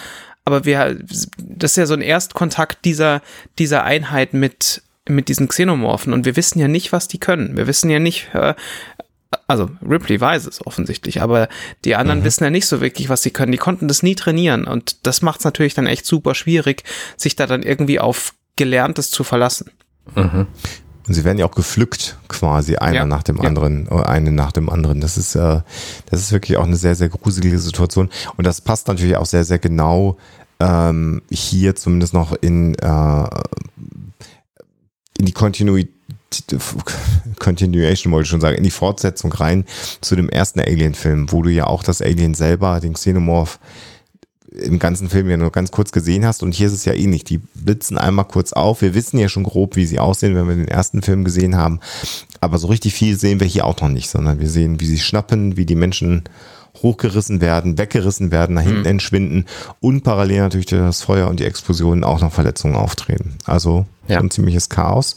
Aber 0.46 0.66
wir, 0.66 0.98
das 1.38 1.72
ist 1.72 1.78
ja 1.78 1.86
so 1.86 1.94
ein 1.94 2.02
Erstkontakt 2.02 2.86
dieser, 2.86 3.22
dieser 3.60 3.84
Einheit 3.84 4.34
mit, 4.34 4.82
mit 5.08 5.30
diesen 5.30 5.48
Xenomorphen 5.48 6.14
und 6.14 6.26
wir 6.26 6.36
wissen 6.36 6.60
ja 6.60 6.68
nicht, 6.68 6.92
was 6.92 7.08
die 7.08 7.20
können. 7.20 7.58
Wir 7.58 7.68
wissen 7.68 7.90
ja 7.90 8.00
nicht, 8.00 8.30
äh, 8.34 8.54
also 9.48 9.70
Ripley 9.88 10.20
weiß 10.20 10.46
es 10.46 10.66
offensichtlich, 10.66 11.22
aber 11.22 11.48
die 11.86 11.96
anderen 11.96 12.20
mhm. 12.20 12.24
wissen 12.26 12.44
ja 12.44 12.50
nicht 12.50 12.68
so 12.68 12.82
wirklich, 12.82 13.10
was 13.10 13.24
sie 13.24 13.32
können. 13.32 13.52
Die 13.52 13.58
konnten 13.58 13.88
das 13.88 14.04
nie 14.04 14.16
trainieren 14.16 14.66
und 14.66 15.06
das 15.08 15.22
macht 15.22 15.40
es 15.40 15.46
natürlich 15.46 15.74
dann 15.74 15.88
echt 15.88 16.06
super 16.06 16.36
schwierig, 16.36 16.84
sich 17.18 17.36
da 17.36 17.48
dann 17.48 17.64
irgendwie 17.64 18.00
auf 18.00 18.34
Gelerntes 18.56 19.10
zu 19.10 19.24
verlassen. 19.24 19.72
Mhm. 20.16 20.48
Und 21.08 21.16
sie 21.16 21.24
werden 21.24 21.40
ja 21.40 21.46
auch 21.46 21.56
gepflückt, 21.56 22.18
quasi 22.28 22.76
einer 22.76 22.96
ja. 22.96 23.06
nach 23.06 23.24
dem 23.24 23.38
ja. 23.38 23.44
anderen, 23.44 23.88
äh, 23.88 24.04
eine 24.04 24.32
nach 24.32 24.52
dem 24.52 24.70
anderen. 24.70 25.02
Das 25.02 25.18
ist, 25.18 25.36
äh, 25.36 25.62
das 26.10 26.20
ist 26.20 26.32
wirklich 26.32 26.58
auch 26.58 26.66
eine 26.66 26.76
sehr, 26.76 26.96
sehr 26.96 27.10
gruselige 27.10 27.58
Situation. 27.58 28.10
Und 28.38 28.46
das 28.46 28.62
passt 28.62 28.88
natürlich 28.88 29.18
auch 29.18 29.26
sehr, 29.26 29.44
sehr 29.44 29.60
genau 29.60 30.18
ähm, 30.60 31.24
hier 31.32 31.76
zumindest 31.76 32.14
noch 32.14 32.34
in 32.40 32.76
äh, 32.76 33.26
in 35.22 35.26
die 35.26 35.34
Kontinuität 35.34 35.90
Continuation 37.40 38.14
wollte 38.14 38.24
ich 38.24 38.30
schon 38.30 38.42
sagen, 38.42 38.58
in 38.58 38.64
die 38.64 38.72
Fortsetzung 38.72 39.34
rein 39.34 39.66
zu 40.00 40.16
dem 40.16 40.30
ersten 40.30 40.62
Alien-Film, 40.62 41.32
wo 41.32 41.42
du 41.42 41.50
ja 41.50 41.68
auch 41.68 41.84
das 41.84 42.02
Alien 42.02 42.34
selber, 42.34 42.80
den 42.80 42.94
Xenomorph, 42.94 43.60
im 44.52 44.80
ganzen 44.80 45.10
Film 45.10 45.30
ja 45.30 45.38
nur 45.38 45.52
ganz 45.52 45.72
kurz 45.72 45.92
gesehen 45.92 46.26
hast. 46.26 46.42
Und 46.42 46.54
hier 46.54 46.68
ist 46.68 46.74
es 46.74 46.86
ja 46.86 46.94
ähnlich. 46.94 47.24
Die 47.24 47.38
blitzen 47.54 47.98
einmal 47.98 48.26
kurz 48.26 48.54
auf. 48.54 48.82
Wir 48.82 48.94
wissen 48.94 49.18
ja 49.20 49.30
schon 49.30 49.44
grob, 49.44 49.76
wie 49.76 49.86
sie 49.86 50.00
aussehen, 50.00 50.36
wenn 50.36 50.48
wir 50.48 50.56
den 50.56 50.68
ersten 50.68 51.02
Film 51.02 51.24
gesehen 51.24 51.56
haben. 51.56 51.80
Aber 52.40 52.58
so 52.58 52.68
richtig 52.68 52.94
viel 52.94 53.18
sehen 53.18 53.40
wir 53.40 53.48
hier 53.48 53.66
auch 53.66 53.80
noch 53.80 53.90
nicht, 53.90 54.10
sondern 54.10 54.40
wir 54.40 54.50
sehen, 54.50 54.80
wie 54.80 54.88
sie 54.88 55.00
schnappen, 55.00 55.58
wie 55.58 55.66
die 55.66 55.76
Menschen 55.76 56.24
hochgerissen 56.82 57.42
werden, 57.42 57.78
weggerissen 57.78 58.32
werden, 58.32 58.56
nach 58.56 58.64
hinten 58.64 58.80
mhm. 58.82 58.86
entschwinden 58.86 59.46
und 59.80 60.04
parallel 60.04 60.40
natürlich 60.42 60.68
durch 60.68 60.82
das 60.82 61.02
Feuer 61.02 61.28
und 61.28 61.40
die 61.40 61.46
Explosionen 61.46 62.04
auch 62.04 62.22
noch 62.22 62.32
Verletzungen 62.32 62.76
auftreten. 62.76 63.38
Also 63.46 63.86
ja. 64.08 64.20
ein 64.20 64.32
ziemliches 64.32 64.70
Chaos. 64.70 65.16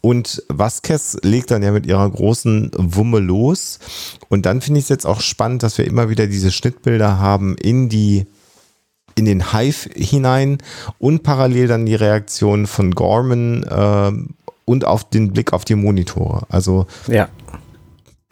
Und 0.00 0.42
Vasquez 0.48 1.18
legt 1.22 1.50
dann 1.50 1.62
ja 1.62 1.72
mit 1.72 1.86
ihrer 1.86 2.08
großen 2.08 2.70
Wumme 2.76 3.18
los. 3.20 3.78
Und 4.28 4.46
dann 4.46 4.60
finde 4.60 4.78
ich 4.78 4.84
es 4.84 4.90
jetzt 4.90 5.06
auch 5.06 5.20
spannend, 5.20 5.62
dass 5.62 5.78
wir 5.78 5.86
immer 5.86 6.08
wieder 6.08 6.26
diese 6.26 6.52
Schnittbilder 6.52 7.18
haben 7.18 7.56
in 7.56 7.88
die 7.88 8.26
in 9.14 9.26
den 9.26 9.52
Hive 9.52 9.90
hinein 9.94 10.56
und 10.98 11.22
parallel 11.22 11.68
dann 11.68 11.84
die 11.84 11.94
Reaktion 11.94 12.66
von 12.66 12.92
Gorman 12.92 13.62
äh, 13.64 14.12
und 14.64 14.86
auf 14.86 15.10
den 15.10 15.34
Blick 15.34 15.52
auf 15.52 15.66
die 15.66 15.74
Monitore. 15.74 16.46
Also 16.48 16.86
ja 17.08 17.28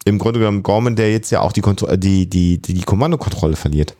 im 0.04 0.18
Grunde 0.18 0.40
genommen 0.40 0.62
Gorman, 0.62 0.96
der 0.96 1.12
jetzt 1.12 1.30
ja 1.30 1.40
auch 1.40 1.52
die, 1.52 1.60
Kontro 1.60 1.96
die, 1.96 2.28
die, 2.28 2.60
die, 2.60 2.74
die 2.74 2.82
Kommandokontrolle 2.82 3.56
verliert. 3.56 3.94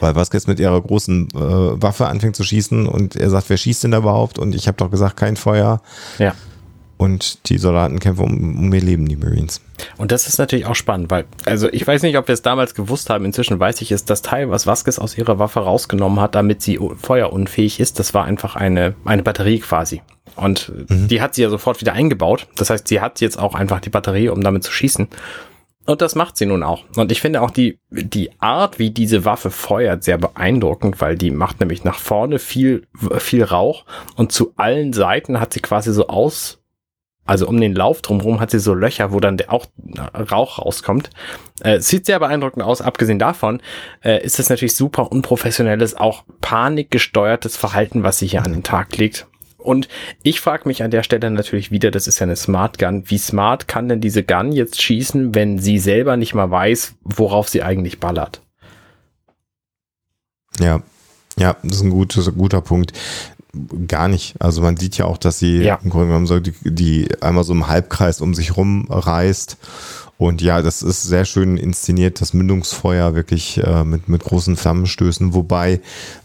Weil 0.00 0.16
Vasquez 0.16 0.46
mit 0.46 0.58
ihrer 0.58 0.80
großen 0.80 1.28
äh, 1.34 1.82
Waffe 1.82 2.06
anfängt 2.06 2.34
zu 2.34 2.42
schießen 2.42 2.86
und 2.86 3.16
er 3.16 3.30
sagt, 3.30 3.50
wer 3.50 3.56
schießt 3.56 3.84
denn 3.84 3.92
da 3.92 3.98
überhaupt? 3.98 4.38
Und 4.38 4.54
ich 4.54 4.66
habe 4.66 4.76
doch 4.76 4.90
gesagt, 4.90 5.16
kein 5.16 5.36
Feuer. 5.36 5.80
Ja. 6.18 6.34
Und 7.00 7.48
die 7.48 7.56
Soldaten 7.56 7.98
kämpfen 7.98 8.24
um, 8.26 8.58
um 8.58 8.74
ihr 8.74 8.82
Leben, 8.82 9.08
die 9.08 9.16
Marines. 9.16 9.62
Und 9.96 10.12
das 10.12 10.28
ist 10.28 10.36
natürlich 10.36 10.66
auch 10.66 10.74
spannend, 10.74 11.10
weil, 11.10 11.24
also 11.46 11.66
ich 11.72 11.86
weiß 11.86 12.02
nicht, 12.02 12.18
ob 12.18 12.28
wir 12.28 12.34
es 12.34 12.42
damals 12.42 12.74
gewusst 12.74 13.08
haben, 13.08 13.24
inzwischen 13.24 13.58
weiß 13.58 13.80
ich 13.80 13.90
es, 13.90 14.04
das 14.04 14.20
Teil, 14.20 14.50
was 14.50 14.66
Vasquez 14.66 14.98
aus 14.98 15.16
ihrer 15.16 15.38
Waffe 15.38 15.60
rausgenommen 15.60 16.20
hat, 16.20 16.34
damit 16.34 16.60
sie 16.60 16.78
feuerunfähig 17.00 17.80
ist, 17.80 17.98
das 17.98 18.12
war 18.12 18.26
einfach 18.26 18.54
eine, 18.54 18.96
eine 19.06 19.22
Batterie 19.22 19.60
quasi. 19.60 20.02
Und 20.36 20.72
mhm. 20.90 21.08
die 21.08 21.22
hat 21.22 21.34
sie 21.34 21.40
ja 21.40 21.48
sofort 21.48 21.80
wieder 21.80 21.94
eingebaut. 21.94 22.48
Das 22.56 22.68
heißt, 22.68 22.86
sie 22.86 23.00
hat 23.00 23.22
jetzt 23.22 23.38
auch 23.38 23.54
einfach 23.54 23.80
die 23.80 23.88
Batterie, 23.88 24.28
um 24.28 24.42
damit 24.42 24.64
zu 24.64 24.70
schießen. 24.70 25.08
Und 25.86 26.02
das 26.02 26.14
macht 26.14 26.36
sie 26.36 26.44
nun 26.44 26.62
auch. 26.62 26.84
Und 26.96 27.10
ich 27.10 27.22
finde 27.22 27.40
auch 27.40 27.50
die, 27.50 27.78
die 27.88 28.30
Art, 28.40 28.78
wie 28.78 28.90
diese 28.90 29.24
Waffe 29.24 29.50
feuert, 29.50 30.04
sehr 30.04 30.18
beeindruckend, 30.18 31.00
weil 31.00 31.16
die 31.16 31.30
macht 31.30 31.60
nämlich 31.60 31.82
nach 31.82 31.98
vorne 31.98 32.38
viel, 32.38 32.86
viel 33.16 33.42
Rauch 33.42 33.86
und 34.16 34.32
zu 34.32 34.52
allen 34.56 34.92
Seiten 34.92 35.40
hat 35.40 35.54
sie 35.54 35.60
quasi 35.60 35.94
so 35.94 36.08
aus, 36.08 36.59
also 37.30 37.46
um 37.46 37.60
den 37.60 37.76
Lauf 37.76 38.02
drumherum 38.02 38.40
hat 38.40 38.50
sie 38.50 38.58
so 38.58 38.74
Löcher, 38.74 39.12
wo 39.12 39.20
dann 39.20 39.38
auch 39.46 39.66
Rauch 40.32 40.58
rauskommt. 40.58 41.10
Äh, 41.60 41.78
sieht 41.78 42.04
sehr 42.04 42.18
beeindruckend 42.18 42.64
aus. 42.64 42.82
Abgesehen 42.82 43.20
davon 43.20 43.62
äh, 44.02 44.20
ist 44.24 44.40
es 44.40 44.50
natürlich 44.50 44.74
super 44.74 45.12
unprofessionelles, 45.12 45.94
auch 45.94 46.24
panikgesteuertes 46.40 47.56
Verhalten, 47.56 48.02
was 48.02 48.18
sie 48.18 48.26
hier 48.26 48.44
an 48.44 48.50
den 48.50 48.64
Tag 48.64 48.96
legt. 48.96 49.28
Und 49.58 49.86
ich 50.24 50.40
frage 50.40 50.66
mich 50.66 50.82
an 50.82 50.90
der 50.90 51.04
Stelle 51.04 51.30
natürlich 51.30 51.70
wieder, 51.70 51.92
das 51.92 52.08
ist 52.08 52.18
ja 52.18 52.24
eine 52.24 52.34
Smart 52.34 52.80
Gun, 52.80 53.04
wie 53.06 53.18
smart 53.18 53.68
kann 53.68 53.88
denn 53.88 54.00
diese 54.00 54.24
Gun 54.24 54.50
jetzt 54.50 54.82
schießen, 54.82 55.32
wenn 55.32 55.60
sie 55.60 55.78
selber 55.78 56.16
nicht 56.16 56.34
mal 56.34 56.50
weiß, 56.50 56.96
worauf 57.04 57.48
sie 57.48 57.62
eigentlich 57.62 58.00
ballert? 58.00 58.40
Ja, 60.58 60.82
ja, 61.38 61.56
das 61.62 61.76
ist 61.76 61.82
ein, 61.82 61.90
gutes, 61.90 62.26
ein 62.26 62.36
guter 62.36 62.60
Punkt. 62.60 62.92
Gar 63.88 64.08
nicht. 64.08 64.34
Also 64.38 64.62
man 64.62 64.76
sieht 64.76 64.96
ja 64.96 65.06
auch, 65.06 65.18
dass 65.18 65.38
sie 65.38 65.58
ja. 65.58 65.78
im 65.82 65.90
Grunde 65.90 66.08
genommen 66.08 66.26
so 66.26 66.38
die, 66.38 66.54
die 66.62 67.08
einmal 67.20 67.44
so 67.44 67.52
im 67.52 67.66
Halbkreis 67.66 68.20
um 68.20 68.34
sich 68.34 68.56
rum 68.56 68.86
reißt 68.88 69.56
und 70.20 70.42
ja, 70.42 70.60
das 70.60 70.82
ist 70.82 71.04
sehr 71.04 71.24
schön 71.24 71.56
inszeniert, 71.56 72.20
das 72.20 72.34
Mündungsfeuer 72.34 73.14
wirklich 73.14 73.56
äh, 73.56 73.84
mit, 73.84 74.10
mit 74.10 74.22
großen 74.22 74.54
Flammenstößen. 74.54 75.32
Wobei, 75.32 75.80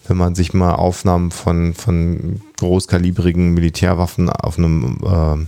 wenn 0.06 0.18
man 0.18 0.36
sich 0.36 0.54
mal 0.54 0.74
Aufnahmen 0.74 1.32
von, 1.32 1.74
von 1.74 2.42
großkalibrigen 2.60 3.54
Militärwaffen 3.54 4.30
auf 4.30 4.58
einem 4.58 5.48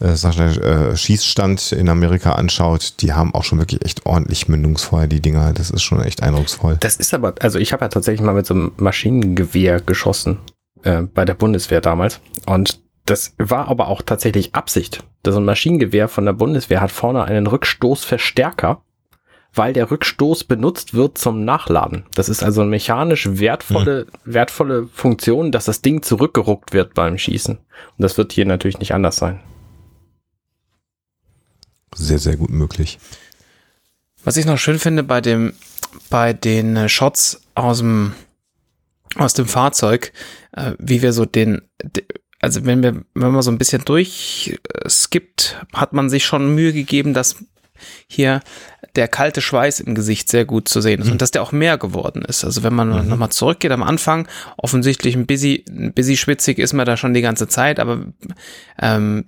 äh, 0.00 0.04
äh, 0.04 0.12
äh, 0.12 0.96
Schießstand 0.96 1.70
in 1.70 1.88
Amerika 1.88 2.32
anschaut, 2.32 2.94
die 3.00 3.12
haben 3.12 3.32
auch 3.32 3.44
schon 3.44 3.60
wirklich 3.60 3.84
echt 3.84 4.06
ordentlich 4.06 4.48
Mündungsfeuer, 4.48 5.06
die 5.06 5.20
Dinger. 5.20 5.52
Das 5.52 5.70
ist 5.70 5.84
schon 5.84 6.02
echt 6.02 6.24
eindrucksvoll. 6.24 6.78
Das 6.80 6.96
ist 6.96 7.14
aber, 7.14 7.34
also 7.38 7.60
ich 7.60 7.72
habe 7.72 7.84
ja 7.84 7.90
tatsächlich 7.90 8.26
mal 8.26 8.34
mit 8.34 8.46
so 8.46 8.54
einem 8.54 8.72
Maschinengewehr 8.76 9.80
geschossen 9.80 10.38
äh, 10.86 11.02
bei 11.02 11.24
der 11.24 11.34
Bundeswehr 11.34 11.80
damals. 11.80 12.20
Und 12.46 12.80
das 13.04 13.34
war 13.38 13.68
aber 13.68 13.88
auch 13.88 14.02
tatsächlich 14.02 14.54
Absicht. 14.54 15.04
Das 15.22 15.36
ein 15.36 15.44
Maschinengewehr 15.44 16.08
von 16.08 16.24
der 16.24 16.32
Bundeswehr 16.32 16.80
hat 16.80 16.90
vorne 16.90 17.24
einen 17.24 17.46
Rückstoßverstärker, 17.46 18.82
weil 19.52 19.72
der 19.72 19.90
Rückstoß 19.90 20.44
benutzt 20.44 20.94
wird 20.94 21.18
zum 21.18 21.44
Nachladen. 21.44 22.04
Das 22.14 22.28
ist 22.28 22.42
also 22.42 22.60
eine 22.60 22.70
mechanisch 22.70 23.28
wertvolle, 23.30 24.06
mhm. 24.06 24.34
wertvolle 24.34 24.86
Funktion, 24.92 25.52
dass 25.52 25.64
das 25.64 25.82
Ding 25.82 26.02
zurückgeruckt 26.02 26.72
wird 26.72 26.94
beim 26.94 27.18
Schießen. 27.18 27.56
Und 27.56 28.02
das 28.02 28.18
wird 28.18 28.32
hier 28.32 28.46
natürlich 28.46 28.78
nicht 28.78 28.94
anders 28.94 29.16
sein. 29.16 29.40
sehr, 31.94 32.18
sehr 32.18 32.36
gut 32.36 32.50
möglich. 32.50 32.98
Was 34.24 34.36
ich 34.36 34.44
noch 34.44 34.58
schön 34.58 34.78
finde 34.78 35.02
bei 35.02 35.20
dem, 35.20 35.54
bei 36.10 36.32
den 36.32 36.88
Shots 36.88 37.40
aus 37.54 37.78
dem, 37.78 38.12
aus 39.18 39.34
dem 39.34 39.46
Fahrzeug, 39.46 40.12
äh, 40.52 40.72
wie 40.78 41.02
wir 41.02 41.12
so 41.12 41.24
den, 41.24 41.62
de, 41.82 42.04
also 42.40 42.64
wenn 42.64 42.82
wir, 42.82 43.02
wenn 43.14 43.32
man 43.32 43.42
so 43.42 43.50
ein 43.50 43.58
bisschen 43.58 43.84
durchskippt, 43.84 45.66
hat 45.72 45.92
man 45.92 46.10
sich 46.10 46.24
schon 46.24 46.54
Mühe 46.54 46.72
gegeben, 46.72 47.14
dass 47.14 47.36
hier 48.06 48.40
der 48.94 49.08
kalte 49.08 49.42
Schweiß 49.42 49.80
im 49.80 49.94
Gesicht 49.94 50.30
sehr 50.30 50.44
gut 50.44 50.68
zu 50.68 50.80
sehen 50.80 51.02
ist 51.02 51.10
und 51.10 51.20
dass 51.20 51.30
der 51.30 51.42
auch 51.42 51.52
mehr 51.52 51.76
geworden 51.76 52.22
ist. 52.22 52.44
Also 52.44 52.62
wenn 52.62 52.74
man 52.74 52.88
mhm. 52.88 53.08
nochmal 53.08 53.30
zurückgeht 53.30 53.72
am 53.72 53.82
Anfang, 53.82 54.26
offensichtlich 54.56 55.14
ein 55.14 55.26
busy, 55.26 55.64
ein 55.68 55.92
busy 55.92 56.16
schwitzig 56.16 56.58
ist 56.58 56.72
man 56.72 56.86
da 56.86 56.96
schon 56.96 57.14
die 57.14 57.20
ganze 57.20 57.46
Zeit, 57.46 57.78
aber 57.78 58.06
ähm, 58.80 59.26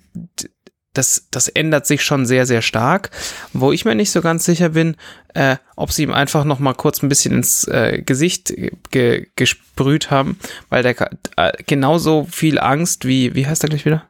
das, 0.98 1.28
das 1.30 1.48
ändert 1.48 1.86
sich 1.86 2.02
schon 2.02 2.26
sehr, 2.26 2.44
sehr 2.44 2.60
stark. 2.60 3.10
Wo 3.52 3.72
ich 3.72 3.84
mir 3.84 3.94
nicht 3.94 4.10
so 4.10 4.20
ganz 4.20 4.44
sicher 4.44 4.70
bin, 4.70 4.96
äh, 5.34 5.56
ob 5.76 5.92
sie 5.92 6.02
ihm 6.02 6.12
einfach 6.12 6.44
noch 6.44 6.58
mal 6.58 6.74
kurz 6.74 7.02
ein 7.02 7.08
bisschen 7.08 7.34
ins 7.34 7.64
äh, 7.68 8.02
Gesicht 8.04 8.52
ge 8.90 9.28
gesprüht 9.36 10.10
haben, 10.10 10.38
weil 10.68 10.82
der 10.82 10.96
äh, 11.36 11.52
genauso 11.66 12.26
viel 12.30 12.58
Angst 12.58 13.06
wie, 13.06 13.34
wie 13.34 13.46
heißt 13.46 13.62
er 13.62 13.68
gleich 13.68 13.84
wieder? 13.84 14.04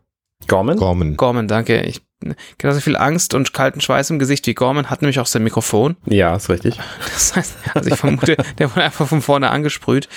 Gorman? 0.46 0.78
Gorman. 0.78 1.16
Gorman, 1.16 1.48
danke. 1.48 1.82
Ich 1.82 2.00
genauso 2.56 2.80
viel 2.80 2.96
Angst 2.96 3.34
und 3.34 3.52
kalten 3.52 3.80
Schweiß 3.80 4.10
im 4.10 4.18
Gesicht 4.18 4.46
wie 4.46 4.54
Gorman 4.54 4.90
hat 4.90 5.02
nämlich 5.02 5.20
auch 5.20 5.26
sein 5.26 5.44
Mikrofon. 5.44 5.96
Ja, 6.06 6.34
ist 6.34 6.48
richtig. 6.48 6.78
Das 7.12 7.36
heißt, 7.36 7.54
also 7.74 7.90
ich 7.90 7.96
vermute, 7.96 8.36
der 8.58 8.70
wurde 8.70 8.84
einfach 8.84 9.06
von 9.06 9.22
vorne 9.22 9.50
angesprüht. 9.50 10.08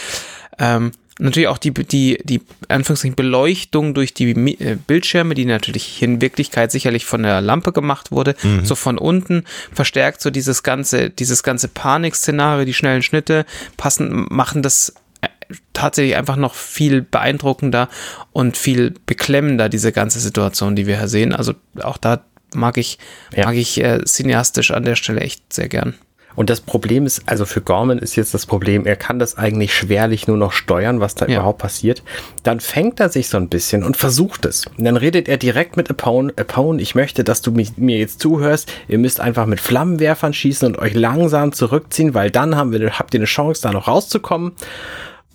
Ähm, 0.57 0.91
natürlich 1.19 1.47
auch 1.47 1.57
die, 1.57 1.73
die, 1.73 2.19
die 2.23 2.41
Anführungszeichen 2.67 3.15
Beleuchtung 3.15 3.93
durch 3.93 4.13
die 4.13 4.31
äh, 4.31 4.75
Bildschirme, 4.75 5.35
die 5.35 5.45
natürlich 5.45 6.01
in 6.01 6.21
Wirklichkeit 6.21 6.71
sicherlich 6.71 7.05
von 7.05 7.23
der 7.23 7.41
Lampe 7.41 7.71
gemacht 7.71 8.11
wurde, 8.11 8.35
mhm. 8.43 8.65
so 8.65 8.75
von 8.75 8.97
unten 8.97 9.43
verstärkt 9.73 10.21
so 10.21 10.29
dieses 10.29 10.63
ganze, 10.63 11.09
dieses 11.09 11.43
ganze 11.43 11.67
Panikszenario, 11.67 12.65
die 12.65 12.73
schnellen 12.73 13.03
Schnitte 13.03 13.45
passen, 13.77 14.27
machen 14.29 14.61
das 14.61 14.95
äh, 15.21 15.27
tatsächlich 15.73 16.15
einfach 16.15 16.37
noch 16.37 16.55
viel 16.55 17.01
beeindruckender 17.01 17.89
und 18.31 18.57
viel 18.57 18.93
beklemmender, 19.05 19.69
diese 19.69 19.91
ganze 19.91 20.19
Situation, 20.19 20.75
die 20.75 20.87
wir 20.87 20.97
hier 20.97 21.07
sehen. 21.07 21.33
Also 21.33 21.53
auch 21.81 21.97
da 21.97 22.23
mag 22.53 22.77
ich, 22.77 22.97
ja. 23.35 23.45
mag 23.45 23.55
ich 23.55 23.81
äh, 23.81 24.03
cineastisch 24.05 24.71
an 24.71 24.83
der 24.83 24.95
Stelle 24.95 25.21
echt 25.21 25.53
sehr 25.53 25.69
gern. 25.69 25.95
Und 26.35 26.49
das 26.49 26.61
Problem 26.61 27.05
ist, 27.05 27.23
also 27.27 27.45
für 27.45 27.61
Gorman 27.61 27.97
ist 27.97 28.15
jetzt 28.15 28.33
das 28.33 28.45
Problem, 28.45 28.85
er 28.85 28.95
kann 28.95 29.19
das 29.19 29.37
eigentlich 29.37 29.73
schwerlich 29.73 30.27
nur 30.27 30.37
noch 30.37 30.51
steuern, 30.51 30.99
was 30.99 31.15
da 31.15 31.27
ja. 31.27 31.35
überhaupt 31.35 31.59
passiert. 31.59 32.03
Dann 32.43 32.59
fängt 32.59 32.99
er 32.99 33.09
sich 33.09 33.29
so 33.29 33.37
ein 33.37 33.49
bisschen 33.49 33.83
und 33.83 33.97
versucht 33.97 34.45
es. 34.45 34.65
Und 34.77 34.83
dann 34.83 34.97
redet 34.97 35.27
er 35.27 35.37
direkt 35.37 35.77
mit 35.77 35.89
Apone, 35.89 36.33
Apone, 36.37 36.81
ich 36.81 36.95
möchte, 36.95 37.23
dass 37.23 37.41
du 37.41 37.51
mich, 37.51 37.77
mir 37.77 37.97
jetzt 37.97 38.21
zuhörst. 38.21 38.71
Ihr 38.87 38.97
müsst 38.97 39.19
einfach 39.19 39.45
mit 39.45 39.59
Flammenwerfern 39.59 40.33
schießen 40.33 40.67
und 40.67 40.79
euch 40.79 40.93
langsam 40.93 41.51
zurückziehen, 41.51 42.13
weil 42.13 42.31
dann 42.31 42.55
haben 42.55 42.71
wir, 42.71 42.99
habt 42.99 43.13
ihr 43.13 43.19
eine 43.19 43.25
Chance, 43.25 43.61
da 43.61 43.71
noch 43.71 43.87
rauszukommen. 43.87 44.53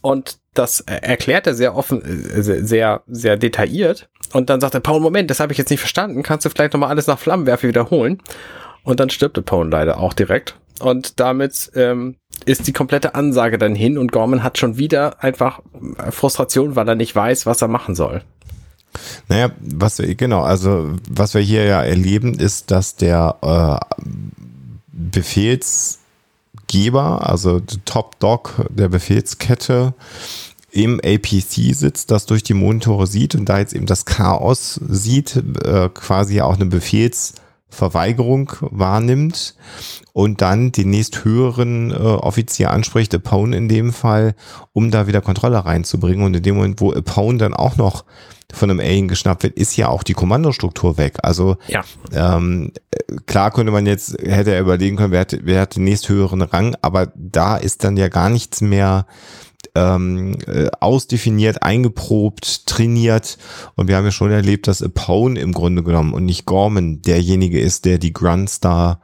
Und 0.01 0.39
das 0.55 0.81
erklärt 0.81 1.47
er 1.47 1.55
sehr 1.55 1.77
offen, 1.77 2.03
äh, 2.03 2.43
sehr, 2.43 3.03
sehr 3.07 3.37
detailliert. 3.37 4.09
Und 4.33 4.51
dann 4.51 4.61
sagt 4.61 4.75
er, 4.75 4.81
Paul, 4.81 5.01
Moment, 5.01 5.31
das 5.31 5.41
habe 5.41 5.53
ich 5.53 5.59
jetzt 5.59 5.71
nicht 5.71 5.81
verstanden. 5.81 6.23
Kannst 6.23 6.45
du 6.45 6.51
vielleicht 6.51 6.73
nochmal 6.73 6.91
alles 6.91 7.07
nach 7.07 7.19
Flammenwerfer 7.19 7.69
wiederholen? 7.69 8.23
Und 8.83 9.01
dann 9.01 9.11
stirbt 9.11 9.39
Apone 9.39 9.71
leider 9.71 9.99
auch 9.99 10.13
direkt. 10.13 10.57
Und 10.81 11.21
damit 11.21 11.71
ähm, 11.75 12.17
ist 12.45 12.67
die 12.67 12.73
komplette 12.73 13.15
Ansage 13.15 13.59
dann 13.59 13.75
hin 13.75 13.99
und 13.99 14.13
Gorman 14.13 14.43
hat 14.43 14.59
schon 14.59 14.77
wieder 14.77 15.23
einfach 15.23 15.61
Frustration, 16.11 16.77
weil 16.77 16.89
er 16.89 16.95
nicht 16.95 17.17
weiß, 17.17 17.47
was 17.47 17.63
er 17.63 17.69
machen 17.69 17.95
soll. 17.95 18.23
Naja, 19.29 19.51
was 19.61 19.99
wir, 19.99 20.15
genau, 20.15 20.43
also 20.43 20.95
was 21.09 21.35
wir 21.35 21.41
hier 21.41 21.65
ja 21.65 21.83
erleben, 21.83 22.35
ist, 22.35 22.71
dass 22.71 22.97
der 22.97 23.37
äh, 23.43 23.79
Befehlsgeber, 24.93 27.29
also 27.29 27.61
Top 27.85 28.19
Dog 28.19 28.67
der 28.71 28.89
Befehlskette, 28.89 29.95
im 30.71 31.01
APC 31.01 31.75
sitzt, 31.75 32.11
das 32.11 32.27
durch 32.27 32.43
die 32.43 32.55
Monitore 32.55 33.07
sieht 33.07 33.35
und 33.35 33.47
da 33.47 33.59
jetzt 33.59 33.73
eben 33.73 33.87
das 33.87 34.05
Chaos 34.05 34.79
sieht, 34.89 35.43
äh, 35.65 35.89
quasi 35.89 36.43
auch 36.43 36.57
eine 36.57 36.67
Befehlsverweigerung 37.77 38.53
wahrnimmt 38.61 39.55
und 40.13 40.41
dann 40.41 40.73
den 40.73 40.91
nächsthöheren 40.91 41.91
äh, 41.91 41.95
Offizier 41.95 42.71
anspricht, 42.71 43.15
Apone 43.15 43.57
in 43.57 43.69
dem 43.69 43.93
Fall, 43.93 44.35
um 44.73 44.91
da 44.91 45.07
wieder 45.07 45.21
Kontrolle 45.21 45.65
reinzubringen. 45.65 46.25
Und 46.25 46.35
in 46.35 46.43
dem 46.43 46.57
Moment, 46.57 46.81
wo 46.81 46.93
Apone 46.93 47.39
dann 47.39 47.55
auch 47.55 47.77
noch 47.77 48.05
von 48.53 48.71
einem 48.71 48.81
Alien 48.81 49.09
geschnappt 49.09 49.43
wird, 49.43 49.57
ist 49.57 49.77
ja 49.77 49.89
auch 49.89 50.03
die 50.03 50.15
Kommandostruktur 50.15 50.97
weg. 50.97 51.19
Also 51.23 51.57
ja. 51.67 51.83
ähm, 52.13 52.73
klar 53.27 53.51
könnte 53.51 53.73
man 53.73 53.87
jetzt, 53.87 54.17
hätte 54.23 54.53
er 54.53 54.61
überlegen 54.61 54.97
können, 54.97 55.13
wer 55.13 55.21
hat, 55.21 55.37
wer 55.43 55.63
hat 55.63 55.77
den 55.77 55.85
nächsthöheren 55.85 56.43
Rang, 56.43 56.77
aber 56.81 57.13
da 57.17 57.57
ist 57.57 57.83
dann 57.85 57.97
ja 57.97 58.09
gar 58.09 58.31
nichts 58.31 58.61
mehr 58.61 59.07
ähm, 59.77 60.37
äh, 60.47 60.69
ausdefiniert, 60.81 61.63
eingeprobt, 61.63 62.67
trainiert. 62.67 63.37
Und 63.75 63.89
wir 63.89 63.97
haben 63.97 64.05
ja 64.05 64.11
schon 64.11 64.31
erlebt, 64.31 64.67
dass 64.67 64.83
Apone 64.83 65.39
im 65.39 65.53
Grunde 65.53 65.83
genommen 65.83 66.15
und 66.15 66.25
nicht 66.25 66.47
Gorman 66.47 67.03
derjenige 67.03 67.61
ist, 67.61 67.85
der 67.85 67.99
die 67.99 68.15
Grunts 68.15 68.61
da 68.61 69.01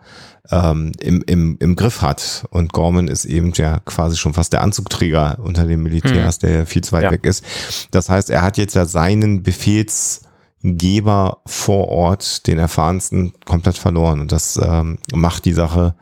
ähm, 0.51 0.93
im, 1.01 1.23
im, 1.27 1.57
im 1.61 1.77
Griff 1.77 2.03
hat. 2.03 2.47
Und 2.51 2.73
Gorman 2.73 3.09
ist 3.09 3.27
eben 3.27 3.53
ja 3.55 3.81
quasi 3.81 4.17
schon 4.17 4.35
fast 4.35 4.53
der 4.53 4.63
Anzugträger 4.63 5.39
unter 5.43 5.67
den 5.67 5.83
Militärs, 5.83 6.37
hm. 6.37 6.49
der 6.49 6.67
viel 6.67 6.83
zu 6.83 6.93
weit 6.93 7.05
ja. 7.05 7.11
weg 7.11 7.27
ist. 7.27 7.45
Das 7.91 8.09
heißt, 8.09 8.31
er 8.31 8.43
hat 8.43 8.57
jetzt 8.57 8.75
ja 8.75 8.87
seinen 8.87 9.43
Befehlsgeber 9.43 11.43
vor 11.47 11.89
Ort, 11.89 12.47
den 12.47 12.59
erfahrensten, 12.59 13.35
komplett 13.45 13.77
verloren. 13.77 14.21
Und 14.21 14.33
das 14.33 14.59
ähm, 14.63 14.99
macht 15.13 15.45
die 15.45 15.53
Sache 15.53 15.95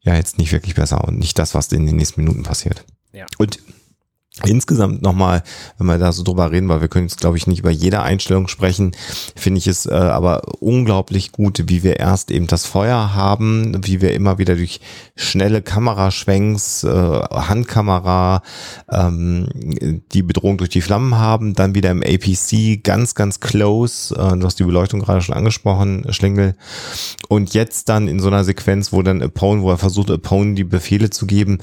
ja 0.00 0.14
jetzt 0.14 0.38
nicht 0.38 0.52
wirklich 0.52 0.74
besser 0.74 1.06
und 1.06 1.18
nicht 1.18 1.38
das, 1.38 1.54
was 1.54 1.70
in 1.72 1.86
den 1.86 1.96
nächsten 1.96 2.20
Minuten 2.20 2.42
passiert. 2.42 2.84
Ja. 3.12 3.26
Und 3.38 3.58
Insgesamt 4.44 5.02
nochmal, 5.02 5.42
wenn 5.78 5.86
wir 5.86 5.98
da 5.98 6.12
so 6.12 6.22
drüber 6.22 6.50
reden, 6.50 6.68
weil 6.68 6.80
wir 6.80 6.88
können 6.88 7.06
jetzt, 7.06 7.20
glaube 7.20 7.36
ich, 7.36 7.46
nicht 7.46 7.60
über 7.60 7.70
jede 7.70 8.02
Einstellung 8.02 8.48
sprechen, 8.48 8.92
finde 9.34 9.58
ich 9.58 9.66
es 9.66 9.86
äh, 9.86 9.92
aber 9.92 10.42
unglaublich 10.60 11.32
gut, 11.32 11.64
wie 11.66 11.82
wir 11.82 11.98
erst 11.98 12.30
eben 12.30 12.46
das 12.46 12.64
Feuer 12.64 13.14
haben, 13.14 13.84
wie 13.84 14.00
wir 14.00 14.12
immer 14.14 14.38
wieder 14.38 14.54
durch 14.54 14.80
schnelle 15.16 15.62
Kameraschwenks, 15.62 16.84
äh, 16.84 16.88
Handkamera, 16.88 18.42
ähm, 18.90 19.48
die 20.12 20.22
Bedrohung 20.22 20.58
durch 20.58 20.70
die 20.70 20.82
Flammen 20.82 21.16
haben, 21.16 21.54
dann 21.54 21.74
wieder 21.74 21.90
im 21.90 22.02
APC 22.02 22.82
ganz, 22.82 23.14
ganz 23.14 23.40
close, 23.40 24.14
äh, 24.14 24.36
du 24.36 24.46
hast 24.46 24.58
die 24.58 24.64
Beleuchtung 24.64 25.00
gerade 25.00 25.22
schon 25.22 25.34
angesprochen, 25.34 26.06
Schlingel, 26.10 26.54
und 27.28 27.54
jetzt 27.54 27.88
dann 27.88 28.08
in 28.08 28.20
so 28.20 28.28
einer 28.28 28.44
Sequenz, 28.44 28.92
wo 28.92 29.02
dann 29.02 29.22
Apone, 29.22 29.62
wo 29.62 29.70
er 29.70 29.78
versucht, 29.78 30.10
Apone 30.10 30.54
die 30.54 30.64
Befehle 30.64 31.10
zu 31.10 31.26
geben, 31.26 31.58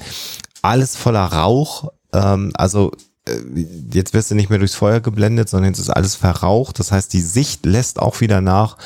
alles 0.62 0.96
voller 0.96 1.24
Rauch, 1.24 1.92
ähm, 2.16 2.52
also 2.54 2.92
äh, 3.26 3.40
jetzt 3.92 4.14
wirst 4.14 4.30
du 4.30 4.34
nicht 4.34 4.50
mehr 4.50 4.58
durchs 4.58 4.74
Feuer 4.74 5.00
geblendet, 5.00 5.48
sondern 5.48 5.72
jetzt 5.72 5.80
ist 5.80 5.90
alles 5.90 6.14
verraucht. 6.14 6.78
Das 6.78 6.92
heißt, 6.92 7.12
die 7.12 7.20
Sicht 7.20 7.66
lässt 7.66 7.98
auch 7.98 8.20
wieder 8.20 8.40
nach. 8.40 8.78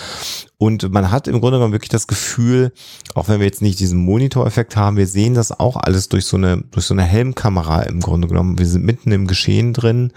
Und 0.59 0.91
man 0.93 1.11
hat 1.11 1.29
im 1.29 1.41
Grunde 1.41 1.59
genommen 1.59 1.73
wirklich 1.73 1.91
das 1.91 2.07
Gefühl, 2.07 2.73
auch 3.15 3.29
wenn 3.29 3.41
wir 3.41 3.47
jetzt 3.47 3.63
nicht 3.63 3.81
diesen 3.81 3.99
Monitoreffekt 3.99 4.77
haben, 4.77 4.97
wir 4.97 5.07
sehen 5.07 5.35
das 5.35 5.59
auch 5.59 5.77
alles 5.77 6.09
durch 6.09 6.27
so 6.27 6.37
eine, 6.37 6.59
durch 6.71 6.87
so 6.87 6.95
eine 6.95 7.05
Helmkamera 7.05 7.83
im 7.83 8.01
Grunde 8.01 8.29
genommen. 8.29 8.59
Wir 8.59 8.67
sind 8.67 8.85
mitten 8.85 9.13
im 9.13 9.27
Geschehen 9.27 9.73
drin. 9.73 10.13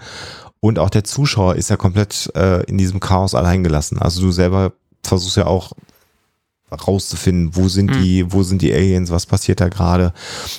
Und 0.60 0.78
auch 0.78 0.90
der 0.90 1.04
Zuschauer 1.04 1.56
ist 1.56 1.70
ja 1.70 1.76
komplett 1.76 2.32
äh, 2.34 2.62
in 2.64 2.78
diesem 2.78 3.00
Chaos 3.00 3.34
alleingelassen. 3.34 3.98
Also 3.98 4.22
du 4.22 4.32
selber 4.32 4.72
versuchst 5.02 5.36
ja 5.36 5.46
auch 5.46 5.72
rauszufinden, 6.72 7.54
wo 7.54 7.68
sind 7.68 7.90
mhm. 7.90 8.02
die, 8.02 8.32
wo 8.32 8.42
sind 8.42 8.62
die 8.62 8.72
Aliens, 8.72 9.10
was 9.10 9.26
passiert 9.26 9.60
da 9.60 9.68
gerade. 9.68 10.12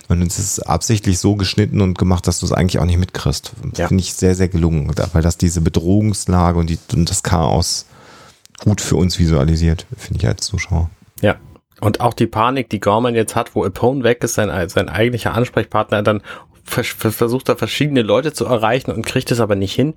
Und 0.08 0.22
es 0.22 0.40
ist 0.40 0.60
absichtlich 0.60 1.20
so 1.20 1.36
geschnitten 1.36 1.82
und 1.82 1.98
gemacht, 1.98 2.28
dass 2.28 2.40
du 2.40 2.46
es 2.46 2.52
eigentlich 2.52 2.80
auch 2.80 2.86
nicht 2.86 3.00
mitkriegst. 3.00 3.54
Ja. 3.76 3.88
Finde 3.88 4.02
ich 4.02 4.14
sehr, 4.14 4.36
sehr 4.36 4.48
gelungen, 4.48 4.92
weil 5.14 5.22
das 5.22 5.38
diese 5.38 5.62
Bedrohungslage 5.62 6.58
und, 6.60 6.70
die, 6.70 6.80
und 6.94 7.10
das 7.10 7.24
Chaos 7.24 7.86
gut 8.64 8.82
für 8.82 8.96
uns 8.96 9.20
visualisiert, 9.20 9.86
finde 9.98 10.22
ich 10.22 10.28
als 10.28 10.46
Zuschauer. 10.46 10.90
Ja, 11.22 11.36
und 11.82 12.00
auch 12.00 12.14
die 12.14 12.28
Panik, 12.28 12.70
die 12.70 12.80
Gorman 12.80 13.16
jetzt 13.16 13.36
hat, 13.36 13.54
wo 13.54 13.66
Apone 13.66 14.04
weg 14.04 14.24
ist, 14.24 14.36
sein, 14.36 14.70
sein 14.70 14.90
eigentlicher 14.90 15.34
Ansprechpartner 15.34 16.04
dann 16.04 16.22
versucht 16.66 17.50
er 17.50 17.58
verschiedene 17.58 18.02
Leute 18.02 18.34
zu 18.34 18.46
erreichen 18.46 18.92
und 18.92 19.06
kriegt 19.06 19.32
es 19.32 19.40
aber 19.40 19.56
nicht 19.56 19.74
hin. 19.74 19.94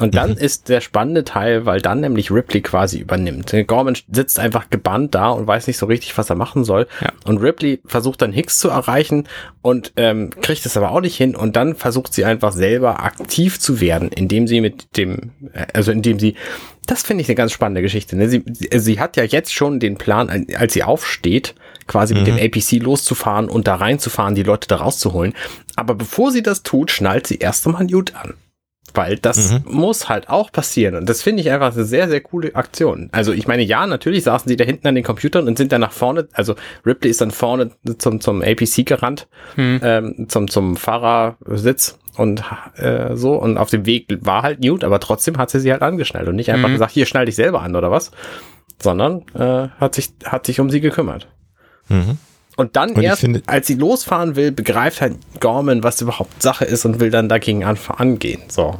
Und 0.00 0.14
dann 0.14 0.30
mhm. 0.30 0.36
ist 0.38 0.68
der 0.68 0.80
spannende 0.80 1.24
Teil, 1.24 1.66
weil 1.66 1.80
dann 1.80 2.00
nämlich 2.00 2.30
Ripley 2.30 2.60
quasi 2.60 2.98
übernimmt. 2.98 3.54
Gorman 3.66 3.96
sitzt 4.10 4.38
einfach 4.38 4.70
gebannt 4.70 5.14
da 5.14 5.30
und 5.30 5.46
weiß 5.46 5.66
nicht 5.66 5.78
so 5.78 5.86
richtig, 5.86 6.16
was 6.16 6.30
er 6.30 6.36
machen 6.36 6.64
soll. 6.64 6.86
Ja. 7.00 7.12
Und 7.24 7.38
Ripley 7.38 7.80
versucht 7.84 8.22
dann 8.22 8.32
Hicks 8.32 8.58
zu 8.58 8.68
erreichen 8.68 9.28
und 9.62 9.92
ähm, 9.96 10.30
kriegt 10.40 10.64
es 10.64 10.76
aber 10.76 10.92
auch 10.92 11.00
nicht 11.00 11.16
hin. 11.16 11.34
Und 11.34 11.56
dann 11.56 11.74
versucht 11.74 12.14
sie 12.14 12.24
einfach 12.24 12.52
selber 12.52 13.02
aktiv 13.02 13.58
zu 13.58 13.80
werden, 13.80 14.08
indem 14.08 14.46
sie 14.46 14.60
mit 14.60 14.96
dem, 14.96 15.32
äh, 15.52 15.66
also 15.74 15.90
indem 15.90 16.18
sie 16.18 16.36
das 16.86 17.02
finde 17.02 17.22
ich 17.22 17.28
eine 17.28 17.36
ganz 17.36 17.52
spannende 17.52 17.80
Geschichte. 17.80 18.16
Ne? 18.16 18.28
Sie, 18.28 18.42
sie 18.74 18.98
hat 18.98 19.16
ja 19.16 19.22
jetzt 19.22 19.54
schon 19.54 19.78
den 19.78 19.96
Plan, 19.96 20.46
als 20.56 20.72
sie 20.72 20.82
aufsteht, 20.82 21.54
quasi 21.92 22.14
mhm. 22.14 22.20
mit 22.20 22.26
dem 22.26 22.34
mhm. 22.36 22.42
APC 22.42 22.82
loszufahren 22.82 23.48
und 23.48 23.68
da 23.68 23.76
reinzufahren, 23.76 24.34
die 24.34 24.42
Leute 24.42 24.66
da 24.66 24.76
rauszuholen. 24.76 25.34
Aber 25.76 25.94
bevor 25.94 26.32
sie 26.32 26.42
das 26.42 26.62
tut, 26.62 26.90
schnallt 26.90 27.26
sie 27.26 27.36
erst 27.36 27.66
einmal 27.66 27.84
Newt 27.84 28.16
an. 28.16 28.34
Weil 28.94 29.16
das 29.16 29.60
muss 29.64 30.10
halt 30.10 30.28
auch 30.28 30.52
passieren. 30.52 30.96
Und 30.96 31.08
das 31.08 31.22
finde 31.22 31.40
ich 31.40 31.50
einfach 31.50 31.74
eine 31.74 31.84
sehr, 31.84 32.10
sehr 32.10 32.20
coole 32.20 32.54
Aktion. 32.54 33.08
Also 33.12 33.32
ich 33.32 33.46
meine, 33.46 33.62
ja, 33.62 33.86
natürlich 33.86 34.24
saßen 34.24 34.48
sie 34.48 34.56
da 34.56 34.64
hinten 34.64 34.86
an 34.86 34.94
den 34.94 35.04
Computern 35.04 35.46
und 35.46 35.56
sind 35.56 35.72
dann 35.72 35.80
nach 35.80 35.92
vorne, 35.92 36.28
also 36.32 36.56
Ripley 36.84 37.08
ist 37.10 37.22
dann 37.22 37.30
vorne 37.30 37.70
zum, 37.96 38.20
zum 38.20 38.42
APC 38.42 38.84
gerannt, 38.84 39.28
ähm, 39.56 40.26
zum, 40.28 40.48
zum 40.48 40.76
Fahrersitz 40.76 41.98
und 42.16 42.42
äh, 42.76 43.16
so. 43.16 43.34
Und 43.34 43.56
auf 43.56 43.70
dem 43.70 43.86
Weg 43.86 44.08
war 44.20 44.42
halt 44.42 44.60
Newt, 44.60 44.84
aber 44.84 45.00
trotzdem 45.00 45.38
hat 45.38 45.48
sie 45.48 45.60
sie 45.60 45.72
halt 45.72 45.82
angeschnallt 45.82 46.28
und 46.28 46.36
nicht 46.36 46.50
einfach 46.50 46.68
Mhm. 46.68 46.74
gesagt, 46.74 46.92
hier 46.92 47.06
schnall 47.06 47.24
dich 47.24 47.36
selber 47.36 47.62
an 47.62 47.76
oder 47.76 47.90
was, 47.90 48.10
sondern 48.78 49.22
äh, 49.34 49.68
hat, 49.80 49.94
sich, 49.94 50.10
hat 50.24 50.44
sich 50.44 50.60
um 50.60 50.68
sie 50.68 50.80
gekümmert. 50.80 51.28
Mhm. 51.88 52.18
Und 52.56 52.76
dann 52.76 52.92
Und 52.92 53.02
erst, 53.02 53.26
als 53.46 53.66
sie 53.66 53.74
losfahren 53.74 54.36
will, 54.36 54.52
begreift 54.52 55.00
halt 55.00 55.16
Gorman, 55.40 55.82
was 55.82 56.00
überhaupt 56.00 56.42
Sache 56.42 56.64
ist 56.64 56.84
und 56.84 57.00
will 57.00 57.10
dann 57.10 57.28
dagegen 57.28 57.64
an, 57.64 57.78
angehen. 57.96 58.42
So. 58.48 58.78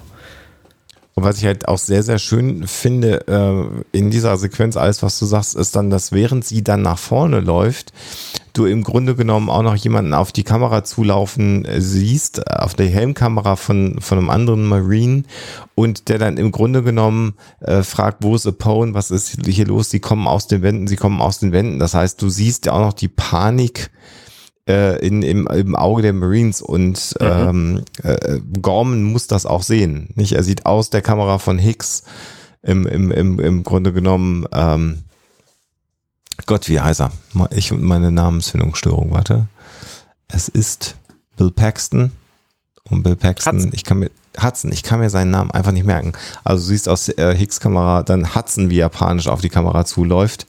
Und 1.14 1.24
was 1.24 1.38
ich 1.38 1.44
halt 1.44 1.68
auch 1.68 1.78
sehr, 1.78 2.02
sehr 2.02 2.18
schön 2.18 2.66
finde 2.66 3.26
äh, 3.28 3.96
in 3.96 4.10
dieser 4.10 4.36
Sequenz, 4.38 4.76
alles 4.78 5.02
was 5.02 5.18
du 5.18 5.26
sagst, 5.26 5.54
ist 5.54 5.76
dann, 5.76 5.90
dass 5.90 6.12
während 6.12 6.44
sie 6.44 6.64
dann 6.64 6.80
nach 6.80 6.98
vorne 6.98 7.40
läuft, 7.40 7.92
du 8.54 8.64
im 8.64 8.82
Grunde 8.82 9.14
genommen 9.14 9.50
auch 9.50 9.62
noch 9.62 9.76
jemanden 9.76 10.14
auf 10.14 10.32
die 10.32 10.42
Kamera 10.42 10.84
zulaufen 10.84 11.66
siehst, 11.78 12.50
auf 12.50 12.74
der 12.74 12.88
Helmkamera 12.88 13.56
von, 13.56 14.00
von 14.00 14.18
einem 14.18 14.30
anderen 14.30 14.64
Marine 14.64 15.24
und 15.74 16.08
der 16.08 16.18
dann 16.18 16.38
im 16.38 16.50
Grunde 16.50 16.82
genommen 16.82 17.34
äh, 17.60 17.82
fragt, 17.82 18.22
wo 18.22 18.34
ist 18.34 18.46
Apone, 18.46 18.94
was 18.94 19.10
ist 19.10 19.44
hier 19.46 19.66
los, 19.66 19.90
sie 19.90 20.00
kommen 20.00 20.26
aus 20.26 20.46
den 20.46 20.62
Wänden, 20.62 20.86
sie 20.86 20.96
kommen 20.96 21.20
aus 21.20 21.40
den 21.40 21.52
Wänden. 21.52 21.78
Das 21.78 21.92
heißt, 21.92 22.20
du 22.22 22.30
siehst 22.30 22.66
ja 22.66 22.72
auch 22.72 22.80
noch 22.80 22.94
die 22.94 23.08
Panik 23.08 23.90
äh, 24.68 25.04
in, 25.04 25.22
im, 25.22 25.46
im 25.46 25.74
Auge 25.74 26.02
der 26.02 26.12
Marines 26.12 26.62
und 26.62 27.14
ähm, 27.20 27.82
äh, 28.02 28.40
Gorman 28.60 29.02
muss 29.02 29.26
das 29.26 29.46
auch 29.46 29.62
sehen. 29.62 30.10
Nicht? 30.14 30.32
Er 30.32 30.42
sieht 30.42 30.66
aus 30.66 30.90
der 30.90 31.02
Kamera 31.02 31.38
von 31.38 31.58
Hicks 31.58 32.04
im, 32.62 32.86
im, 32.86 33.10
im, 33.10 33.40
im 33.40 33.62
Grunde 33.64 33.92
genommen, 33.92 34.46
ähm, 34.52 35.04
Gott, 36.46 36.68
wie 36.68 36.80
heißt 36.80 37.00
er? 37.00 37.12
Ich 37.50 37.72
und 37.72 37.82
meine 37.82 38.10
Namensfindungsstörung, 38.10 39.10
warte. 39.10 39.48
Es 40.28 40.48
ist 40.48 40.96
Bill 41.36 41.50
Paxton. 41.50 42.12
Und 42.90 43.02
Bill 43.02 43.16
Paxton, 43.16 43.56
Hudson. 43.56 43.70
ich 43.74 43.84
kann 43.84 43.98
mir, 44.00 44.10
Hudson, 44.42 44.72
ich 44.72 44.82
kann 44.82 45.00
mir 45.00 45.10
seinen 45.10 45.30
Namen 45.30 45.50
einfach 45.50 45.72
nicht 45.72 45.86
merken. 45.86 46.12
Also 46.42 46.62
du 46.62 46.68
siehst 46.68 46.88
aus 46.88 47.08
äh, 47.08 47.34
Hicks 47.36 47.60
Kamera 47.60 48.02
dann 48.02 48.34
Hudson, 48.34 48.70
wie 48.70 48.80
er 48.80 48.88
panisch 48.88 49.28
auf 49.28 49.40
die 49.40 49.50
Kamera 49.50 49.84
zuläuft 49.84 50.46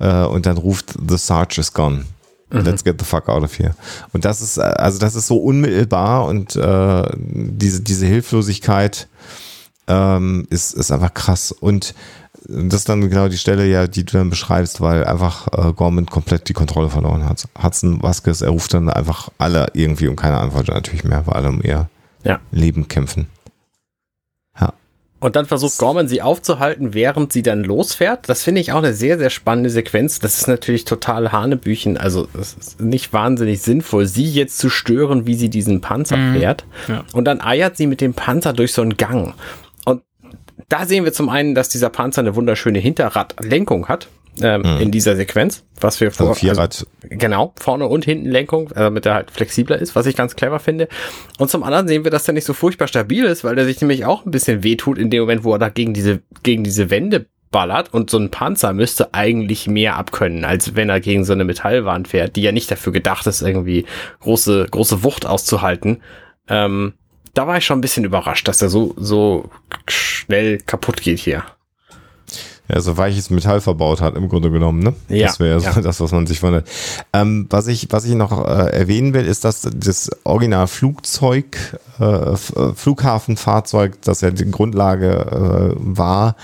äh, 0.00 0.24
und 0.24 0.46
dann 0.46 0.56
ruft 0.56 0.94
The 1.08 1.16
Sarge 1.16 1.60
is 1.60 1.72
gone. 1.72 2.04
Let's 2.50 2.82
get 2.82 2.96
the 2.98 3.04
fuck 3.04 3.28
out 3.28 3.42
of 3.42 3.58
here. 3.58 3.74
Und 4.12 4.24
das 4.24 4.40
ist, 4.40 4.56
äh, 4.56 4.62
also 4.62 4.98
das 4.98 5.14
ist 5.14 5.26
so 5.26 5.36
unmittelbar 5.36 6.24
und 6.26 6.56
äh, 6.56 7.02
diese, 7.16 7.82
diese 7.82 8.06
Hilflosigkeit 8.06 9.06
ähm, 9.86 10.46
ist, 10.50 10.74
ist 10.74 10.90
einfach 10.90 11.12
krass. 11.14 11.52
Und 11.52 11.94
das 12.46 12.80
ist 12.80 12.88
dann 12.88 13.08
genau 13.08 13.28
die 13.28 13.36
Stelle, 13.36 13.66
ja, 13.66 13.86
die 13.86 14.04
du 14.04 14.12
dann 14.16 14.30
beschreibst, 14.30 14.80
weil 14.80 15.04
einfach 15.04 15.48
äh, 15.52 15.72
Gorman 15.72 16.06
komplett 16.06 16.48
die 16.48 16.54
Kontrolle 16.54 16.88
verloren 16.88 17.28
hat. 17.28 17.46
Hudson 17.62 18.02
Vasquez, 18.02 18.40
er 18.40 18.50
ruft 18.50 18.72
dann 18.72 18.88
einfach 18.88 19.28
alle 19.38 19.66
irgendwie 19.74 20.08
und 20.08 20.16
keine 20.16 20.38
Antwort 20.38 20.68
natürlich 20.68 21.04
mehr, 21.04 21.26
weil 21.26 21.34
alle 21.34 21.48
um 21.48 21.60
ihr 21.62 21.88
Ja. 22.24 22.40
Leben 22.50 22.88
kämpfen. 22.88 23.26
Und 25.20 25.34
dann 25.34 25.46
versucht 25.46 25.78
Gorman 25.78 26.06
sie 26.06 26.22
aufzuhalten, 26.22 26.94
während 26.94 27.32
sie 27.32 27.42
dann 27.42 27.64
losfährt. 27.64 28.28
Das 28.28 28.44
finde 28.44 28.60
ich 28.60 28.72
auch 28.72 28.78
eine 28.78 28.94
sehr, 28.94 29.18
sehr 29.18 29.30
spannende 29.30 29.68
Sequenz. 29.70 30.20
Das 30.20 30.38
ist 30.38 30.46
natürlich 30.46 30.84
total 30.84 31.32
Hanebüchen. 31.32 31.96
Also 31.96 32.28
es 32.38 32.54
ist 32.54 32.80
nicht 32.80 33.12
wahnsinnig 33.12 33.60
sinnvoll, 33.60 34.06
sie 34.06 34.30
jetzt 34.30 34.58
zu 34.58 34.70
stören, 34.70 35.26
wie 35.26 35.34
sie 35.34 35.50
diesen 35.50 35.80
Panzer 35.80 36.16
fährt. 36.32 36.64
Ja. 36.86 37.04
Und 37.12 37.24
dann 37.24 37.40
eiert 37.40 37.76
sie 37.76 37.88
mit 37.88 38.00
dem 38.00 38.14
Panzer 38.14 38.52
durch 38.52 38.72
so 38.72 38.82
einen 38.82 38.96
Gang. 38.96 39.34
Und 39.84 40.02
da 40.68 40.86
sehen 40.86 41.04
wir 41.04 41.12
zum 41.12 41.28
einen, 41.28 41.56
dass 41.56 41.68
dieser 41.68 41.90
Panzer 41.90 42.20
eine 42.20 42.36
wunderschöne 42.36 42.78
Hinterradlenkung 42.78 43.88
hat. 43.88 44.08
Ähm, 44.42 44.64
In 44.80 44.90
dieser 44.90 45.16
Sequenz, 45.16 45.64
was 45.80 46.00
wir 46.00 46.08
Also 46.08 46.26
vor, 46.26 46.34
Vierrad. 46.34 46.86
Genau, 47.02 47.52
vorne 47.58 47.86
und 47.86 48.04
hinten 48.04 48.30
Lenkung, 48.30 48.70
äh, 48.70 48.74
damit 48.74 49.06
er 49.06 49.14
halt 49.14 49.30
flexibler 49.30 49.78
ist, 49.78 49.94
was 49.96 50.06
ich 50.06 50.16
ganz 50.16 50.36
clever 50.36 50.58
finde. 50.58 50.88
Und 51.38 51.50
zum 51.50 51.62
anderen 51.62 51.88
sehen 51.88 52.04
wir, 52.04 52.10
dass 52.10 52.24
der 52.24 52.34
nicht 52.34 52.44
so 52.44 52.52
furchtbar 52.52 52.88
stabil 52.88 53.24
ist, 53.24 53.44
weil 53.44 53.56
der 53.56 53.64
sich 53.64 53.80
nämlich 53.80 54.04
auch 54.04 54.24
ein 54.24 54.30
bisschen 54.30 54.62
wehtut 54.62 54.98
in 54.98 55.10
dem 55.10 55.20
Moment, 55.20 55.44
wo 55.44 55.52
er 55.52 55.58
da 55.58 55.68
gegen 55.68 55.94
diese, 55.94 56.20
gegen 56.42 56.64
diese 56.64 56.90
Wände 56.90 57.26
ballert. 57.50 57.92
Und 57.92 58.10
so 58.10 58.18
ein 58.18 58.30
Panzer 58.30 58.72
müsste 58.72 59.14
eigentlich 59.14 59.66
mehr 59.66 59.96
abkönnen, 59.96 60.44
als 60.44 60.76
wenn 60.76 60.88
er 60.90 61.00
gegen 61.00 61.24
so 61.24 61.32
eine 61.32 61.44
Metallwand 61.44 62.08
fährt, 62.08 62.36
die 62.36 62.42
ja 62.42 62.52
nicht 62.52 62.70
dafür 62.70 62.92
gedacht 62.92 63.26
ist, 63.26 63.42
irgendwie 63.42 63.86
große, 64.20 64.66
große 64.70 65.02
Wucht 65.02 65.26
auszuhalten. 65.26 66.02
Ähm, 66.48 66.94
da 67.34 67.46
war 67.46 67.58
ich 67.58 67.64
schon 67.64 67.78
ein 67.78 67.82
bisschen 67.82 68.04
überrascht, 68.04 68.48
dass 68.48 68.62
er 68.62 68.68
so, 68.68 68.94
so 68.96 69.50
schnell 69.88 70.58
kaputt 70.58 71.00
geht 71.00 71.18
hier. 71.18 71.44
Ja, 72.68 72.80
so 72.80 72.96
weiches 72.96 73.30
Metall 73.30 73.60
verbaut 73.62 74.02
hat, 74.02 74.14
im 74.14 74.28
Grunde 74.28 74.50
genommen, 74.50 74.80
ne? 74.80 74.94
Ja, 75.08 75.28
Das 75.28 75.40
wäre 75.40 75.58
so 75.60 75.66
ja. 75.66 75.80
das, 75.80 76.00
was 76.00 76.12
man 76.12 76.26
sich 76.26 76.42
wundert. 76.42 76.68
Ähm, 77.14 77.46
was 77.48 77.66
ich, 77.66 77.88
was 77.90 78.04
ich 78.04 78.14
noch 78.14 78.46
äh, 78.46 78.70
erwähnen 78.70 79.14
will, 79.14 79.26
ist, 79.26 79.44
dass 79.44 79.62
das 79.72 80.10
Original 80.24 80.66
Flugzeug, 80.66 81.78
äh, 81.98 82.04
äh, 82.04 82.36
Flughafenfahrzeug, 82.74 84.02
das 84.02 84.20
ja 84.20 84.30
die 84.30 84.50
Grundlage 84.50 85.74
äh, 85.74 85.76
war, 85.78 86.36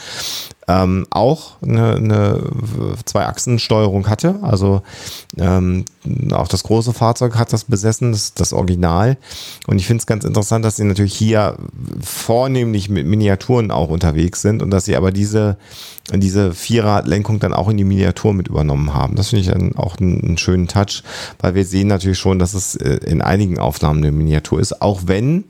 ähm, 0.67 1.07
auch 1.11 1.61
eine, 1.63 1.95
eine 1.97 2.43
Zwei-Achsen-Steuerung 3.05 4.09
hatte. 4.09 4.37
Also 4.43 4.83
ähm, 5.37 5.85
auch 6.33 6.49
das 6.49 6.63
große 6.63 6.93
Fahrzeug 6.93 7.37
hat 7.37 7.53
das 7.53 7.65
besessen, 7.65 8.13
das, 8.13 8.35
das 8.35 8.53
Original. 8.53 9.17
Und 9.67 9.79
ich 9.79 9.87
finde 9.87 10.01
es 10.01 10.07
ganz 10.07 10.25
interessant, 10.25 10.65
dass 10.65 10.77
sie 10.77 10.85
natürlich 10.85 11.15
hier 11.15 11.57
vornehmlich 12.03 12.89
mit 12.89 13.07
Miniaturen 13.07 13.71
auch 13.71 13.89
unterwegs 13.91 14.41
sind 14.43 14.63
und 14.63 14.71
dass 14.71 14.87
sie 14.87 14.97
aber 14.97 15.13
diese, 15.13 15.59
diese 16.13 16.53
Vierradlenkung 16.53 17.41
dann 17.41 17.55
auch 17.55 17.69
in 17.69 17.79
die 17.79 17.85
Miniatur 17.85 18.35
mit 18.35 18.49
übernommen 18.49 18.93
haben. 18.93 19.17
Das 19.17 19.31
finde 19.31 19.41
ich 19.41 19.49
dann 19.49 19.75
auch 19.77 19.99
einen, 19.99 20.23
einen 20.23 20.39
schönen 20.39 20.69
Touch, 20.69 21.03
weil 21.41 21.55
wir 21.55 21.65
sehen 21.65 21.89
natürlich 21.89 22.19
schon, 22.19 22.39
dass 22.39 22.53
es 22.53 22.77
äh, 22.77 22.99
in 23.07 23.23
einigen 23.23 23.59
Aufnahmen 23.59 24.01
eine 24.01 24.13
Miniatur 24.13 24.61
ist, 24.61 24.83
auch 24.83 25.03
wenn 25.07 25.45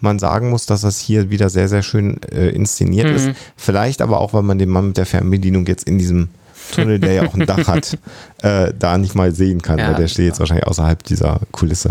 man 0.00 0.18
sagen 0.18 0.50
muss, 0.50 0.66
dass 0.66 0.80
das 0.80 0.98
hier 0.98 1.30
wieder 1.30 1.48
sehr, 1.48 1.68
sehr 1.68 1.82
schön 1.82 2.20
äh, 2.32 2.48
inszeniert 2.48 3.08
ist. 3.08 3.30
Vielleicht 3.56 4.02
aber 4.02 4.20
auch, 4.20 4.32
weil 4.32 4.42
man 4.42 4.58
den 4.58 4.68
Mann 4.68 4.88
mit 4.88 4.96
der 4.96 5.06
Fernbedienung 5.06 5.66
jetzt 5.66 5.86
in 5.86 5.98
diesem 5.98 6.28
Tunnel, 6.74 6.98
der 6.98 7.12
ja 7.12 7.26
auch 7.26 7.34
ein 7.34 7.46
Dach 7.46 7.68
hat, 7.68 7.98
äh, 8.42 8.72
da 8.76 8.98
nicht 8.98 9.14
mal 9.14 9.32
sehen 9.32 9.62
kann, 9.62 9.78
Ja, 9.78 9.88
weil 9.88 9.94
der 9.94 10.08
steht 10.08 10.26
jetzt 10.26 10.40
wahrscheinlich 10.40 10.66
außerhalb 10.66 11.02
dieser 11.04 11.40
Kulisse. 11.52 11.90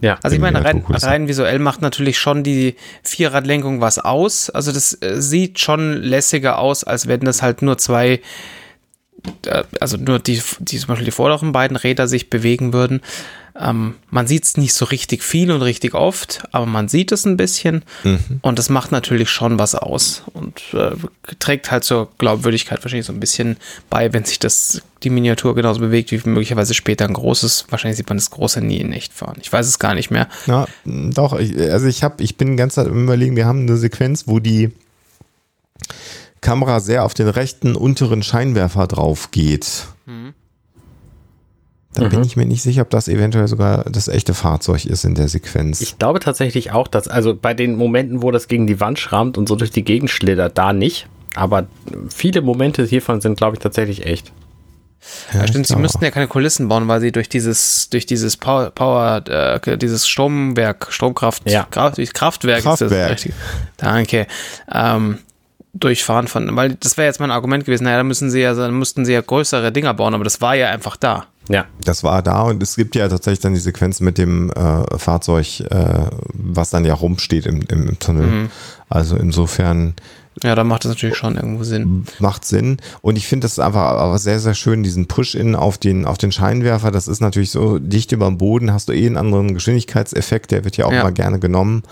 Ja. 0.00 0.18
Also 0.22 0.34
ich 0.34 0.40
meine, 0.40 0.64
rein, 0.64 0.84
rein 0.88 1.28
visuell 1.28 1.58
macht 1.58 1.82
natürlich 1.82 2.18
schon 2.18 2.42
die 2.42 2.76
Vierradlenkung 3.02 3.80
was 3.80 3.98
aus. 3.98 4.50
Also 4.50 4.72
das 4.72 5.00
äh, 5.02 5.20
sieht 5.20 5.58
schon 5.58 5.94
lässiger 5.94 6.58
aus, 6.58 6.84
als 6.84 7.06
wenn 7.06 7.20
das 7.20 7.42
halt 7.42 7.62
nur 7.62 7.78
zwei, 7.78 8.20
äh, 9.46 9.64
also 9.78 9.96
nur 9.96 10.18
die, 10.18 10.42
die 10.58 10.78
zum 10.78 10.88
Beispiel 10.88 11.04
die 11.04 11.10
vorderen 11.10 11.52
beiden 11.52 11.76
Räder 11.76 12.08
sich 12.08 12.30
bewegen 12.30 12.72
würden. 12.72 13.00
Ähm, 13.60 13.96
man 14.10 14.26
sieht 14.26 14.44
es 14.44 14.56
nicht 14.56 14.72
so 14.72 14.86
richtig 14.86 15.22
viel 15.22 15.50
und 15.50 15.62
richtig 15.62 15.94
oft, 15.94 16.42
aber 16.52 16.66
man 16.66 16.88
sieht 16.88 17.12
es 17.12 17.26
ein 17.26 17.36
bisschen 17.36 17.84
und 18.42 18.58
das 18.58 18.70
macht 18.70 18.90
natürlich 18.90 19.28
schon 19.30 19.58
was 19.58 19.74
aus 19.74 20.22
und 20.32 20.62
äh, 20.72 20.92
trägt 21.38 21.70
halt 21.70 21.84
zur 21.84 22.08
Glaubwürdigkeit 22.18 22.82
wahrscheinlich 22.82 23.06
so 23.06 23.12
ein 23.12 23.20
bisschen 23.20 23.56
bei, 23.90 24.12
wenn 24.12 24.24
sich 24.24 24.38
das 24.38 24.82
die 25.02 25.10
Miniatur 25.10 25.54
genauso 25.54 25.80
bewegt 25.80 26.10
wie 26.12 26.20
möglicherweise 26.28 26.74
später 26.74 27.06
ein 27.06 27.14
großes. 27.14 27.66
Wahrscheinlich 27.70 27.96
sieht 27.96 28.08
man 28.08 28.18
das 28.18 28.30
große 28.30 28.60
nie 28.60 28.78
in 28.78 28.92
echt 28.92 29.12
fahren. 29.12 29.38
Ich 29.40 29.52
weiß 29.52 29.66
es 29.66 29.78
gar 29.78 29.94
nicht 29.94 30.10
mehr. 30.10 30.28
Ja, 30.46 30.66
doch, 30.84 31.38
ich, 31.38 31.56
also 31.58 31.86
ich 31.86 32.02
habe, 32.02 32.22
ich 32.22 32.36
bin 32.36 32.52
die 32.52 32.56
ganze 32.56 32.76
Zeit 32.76 32.88
am 32.88 33.04
überlegen, 33.04 33.36
wir 33.36 33.46
haben 33.46 33.60
eine 33.60 33.76
Sequenz, 33.76 34.26
wo 34.26 34.38
die 34.38 34.72
Kamera 36.40 36.80
sehr 36.80 37.04
auf 37.04 37.14
den 37.14 37.28
rechten 37.28 37.76
unteren 37.76 38.22
Scheinwerfer 38.22 38.86
drauf 38.86 39.30
geht. 39.30 39.86
Da 41.94 42.06
bin 42.06 42.22
ich 42.22 42.36
mir 42.36 42.46
nicht 42.46 42.62
sicher, 42.62 42.82
ob 42.82 42.90
das 42.90 43.08
eventuell 43.08 43.48
sogar 43.48 43.84
das 43.84 44.06
echte 44.06 44.32
Fahrzeug 44.32 44.86
ist 44.86 45.04
in 45.04 45.16
der 45.16 45.28
Sequenz. 45.28 45.80
Ich 45.80 45.98
glaube 45.98 46.20
tatsächlich 46.20 46.70
auch, 46.70 46.86
dass, 46.86 47.08
also 47.08 47.34
bei 47.34 47.52
den 47.52 47.74
Momenten, 47.74 48.22
wo 48.22 48.30
das 48.30 48.46
gegen 48.46 48.68
die 48.68 48.78
Wand 48.78 48.98
schrammt 49.00 49.36
und 49.36 49.48
so 49.48 49.56
durch 49.56 49.72
die 49.72 49.82
Gegend 49.82 50.08
schlittert, 50.08 50.56
da 50.56 50.72
nicht. 50.72 51.08
Aber 51.34 51.66
viele 52.14 52.42
Momente 52.42 52.84
hiervon 52.84 53.20
sind, 53.20 53.36
glaube 53.36 53.56
ich, 53.56 53.60
tatsächlich 53.60 54.06
echt. 54.06 54.32
Ja, 55.32 55.46
stimmt, 55.46 55.66
sie 55.66 55.76
müssten 55.76 56.04
ja 56.04 56.10
keine 56.10 56.28
Kulissen 56.28 56.68
bauen, 56.68 56.86
weil 56.86 57.00
sie 57.00 57.10
durch 57.10 57.28
dieses, 57.28 57.88
durch 57.88 58.06
dieses 58.06 58.36
Power, 58.36 58.70
Power 58.70 59.24
äh, 59.28 59.78
dieses 59.78 60.06
Stromwerk, 60.06 60.88
Stromkraft, 60.90 61.48
Ja. 61.50 61.66
Kraft, 61.70 61.96
Kraftwerk, 62.12 62.58
ist 62.58 62.66
das 62.66 62.78
Kraftwerk. 62.78 63.18
Danke. 63.78 64.26
Ähm, 64.72 65.18
durchfahren 65.72 66.28
von, 66.28 66.54
weil 66.56 66.74
das 66.74 66.96
wäre 66.96 67.06
jetzt 67.06 67.20
mein 67.20 67.30
Argument 67.30 67.64
gewesen, 67.64 67.84
naja, 67.84 67.96
da 67.98 68.04
müssen 68.04 68.30
sie 68.30 68.40
ja, 68.40 68.54
dann 68.54 68.74
müssten 68.74 69.04
sie 69.04 69.12
ja 69.12 69.20
größere 69.22 69.72
Dinger 69.72 69.94
bauen, 69.94 70.14
aber 70.14 70.24
das 70.24 70.40
war 70.40 70.54
ja 70.54 70.68
einfach 70.68 70.96
da. 70.96 71.26
Ja. 71.48 71.64
Das 71.84 72.04
war 72.04 72.22
da 72.22 72.42
und 72.42 72.62
es 72.62 72.76
gibt 72.76 72.94
ja 72.94 73.08
tatsächlich 73.08 73.40
dann 73.40 73.54
die 73.54 73.60
Sequenz 73.60 74.00
mit 74.00 74.18
dem 74.18 74.50
äh, 74.52 74.98
Fahrzeug, 74.98 75.60
äh, 75.68 76.06
was 76.32 76.70
dann 76.70 76.84
ja 76.84 76.94
rumsteht 76.94 77.46
im, 77.46 77.62
im, 77.62 77.88
im 77.88 77.98
Tunnel. 77.98 78.50
Also 78.88 79.16
insofern 79.16 79.94
Ja, 80.44 80.54
da 80.54 80.62
macht 80.62 80.84
das 80.84 80.90
natürlich 80.90 81.16
schon 81.16 81.34
irgendwo 81.36 81.64
Sinn. 81.64 82.04
Macht 82.20 82.44
Sinn. 82.44 82.76
Und 83.02 83.16
ich 83.16 83.26
finde 83.26 83.46
das 83.46 83.58
einfach 83.58 83.80
aber 83.80 84.18
sehr, 84.18 84.38
sehr 84.38 84.54
schön, 84.54 84.82
diesen 84.84 85.06
Push-In 85.08 85.56
auf 85.56 85.76
den, 85.76 86.04
auf 86.06 86.18
den 86.18 86.30
Scheinwerfer. 86.30 86.92
Das 86.92 87.08
ist 87.08 87.20
natürlich 87.20 87.50
so 87.50 87.78
dicht 87.80 88.12
über 88.12 88.26
dem 88.26 88.38
Boden, 88.38 88.72
hast 88.72 88.88
du 88.88 88.92
eh 88.92 89.06
einen 89.06 89.16
anderen 89.16 89.52
Geschwindigkeitseffekt, 89.54 90.52
der 90.52 90.64
wird 90.64 90.76
ja 90.76 90.86
auch 90.86 90.92
Ja. 90.92 91.02
mal 91.02 91.12
gerne 91.12 91.40
genommen. 91.40 91.82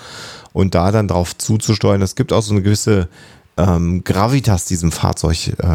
Und 0.52 0.74
da 0.76 0.92
dann 0.92 1.08
drauf 1.08 1.36
zuzusteuern, 1.36 2.00
das 2.00 2.14
gibt 2.14 2.32
auch 2.32 2.42
so 2.42 2.52
eine 2.52 2.62
gewisse 2.62 3.08
ähm, 3.58 4.02
Gravitas 4.04 4.64
diesem 4.64 4.92
Fahrzeug. 4.92 5.48
Äh, 5.58 5.66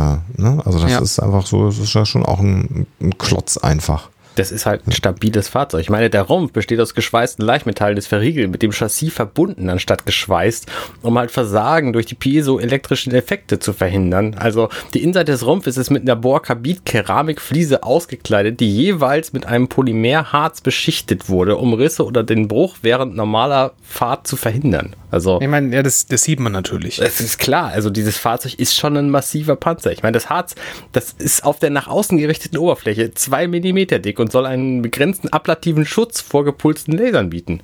ne? 0.42 0.62
Also 0.66 0.80
das 0.80 0.92
Ja. 0.92 1.00
ist 1.00 1.20
einfach 1.20 1.46
so, 1.46 1.66
das 1.68 1.78
ist 1.78 1.94
ja 1.94 2.06
schon 2.06 2.26
auch 2.26 2.40
ein, 2.40 2.88
ein 3.02 3.18
Klotz 3.18 3.58
einfach. 3.58 4.10
Das 4.36 4.52
ist 4.52 4.66
halt 4.66 4.88
ein 4.88 4.92
stabiles 4.92 5.48
Fahrzeug. 5.48 5.82
Ich 5.82 5.90
meine, 5.90 6.10
der 6.10 6.24
Rumpf 6.24 6.52
besteht 6.54 6.80
aus 6.80 6.94
geschweißten 6.96 7.46
Leichtmetallen 7.46 7.96
des 7.96 8.08
Verriegel 8.08 8.48
mit 8.48 8.62
dem 8.62 8.72
Chassis 8.72 9.14
verbunden 9.14 9.70
anstatt 9.70 10.06
geschweißt, 10.06 10.68
um 11.02 11.18
halt 11.18 11.32
Versagen 11.32 11.94
durch 11.94 12.06
die 12.06 12.16
piezoelektrischen 12.16 13.14
Effekte 13.14 13.60
zu 13.60 13.74
verhindern. 13.74 14.36
Also 14.38 14.70
die 14.94 15.04
Innenseite 15.04 15.32
des 15.32 15.46
Rumpfes 15.46 15.78
ist 15.78 15.90
mit 15.90 16.04
einer 16.04 16.16
Bohrkarbid-Keramikfliese 16.16 17.84
ausgekleidet, 17.84 18.60
die 18.60 18.70
jeweils 18.70 19.34
mit 19.34 19.46
einem 19.46 19.68
Polymerharz 19.68 20.62
beschichtet 20.62 21.30
wurde, 21.30 21.58
um 21.58 21.74
Risse 21.74 22.06
oder 22.06 22.24
den 22.24 22.48
Bruch 22.48 22.78
während 22.82 23.16
normaler 23.16 23.74
Fahrt 23.84 24.28
zu 24.28 24.36
verhindern. 24.36 24.96
Also 25.12 25.40
Ich 25.42 25.48
meine, 25.48 25.76
ja, 25.76 25.84
das, 25.84 26.08
das 26.08 26.24
sieht 26.24 26.40
man 26.40 26.52
natürlich. 26.52 27.00
es 27.00 27.20
ist 27.20 27.38
klar, 27.38 27.70
also 27.70 27.90
dieses 27.90 28.18
Fahrzeug 28.18 28.56
ist 28.56 28.76
schon 28.76 28.98
ein 28.98 29.10
massiver 29.10 29.56
Panzer. 29.56 29.92
Ich 29.92 30.02
meine, 30.02 30.14
das 30.14 30.30
Harz, 30.30 30.56
das 30.92 31.12
ist 31.12 31.44
auf 31.46 31.60
der 31.60 31.70
nach 31.70 31.88
außen 31.88 32.18
gerichteten 32.18 32.58
Oberfläche 32.58 33.14
zwei 33.14 33.48
Millimeter 33.48 34.00
dick 34.00 34.20
und 34.24 34.32
soll 34.32 34.46
einen 34.46 34.82
begrenzten 34.82 35.30
ablativen 35.30 35.86
Schutz 35.86 36.22
vor 36.22 36.44
gepulsten 36.44 36.94
Lasern 36.94 37.30
bieten. 37.30 37.62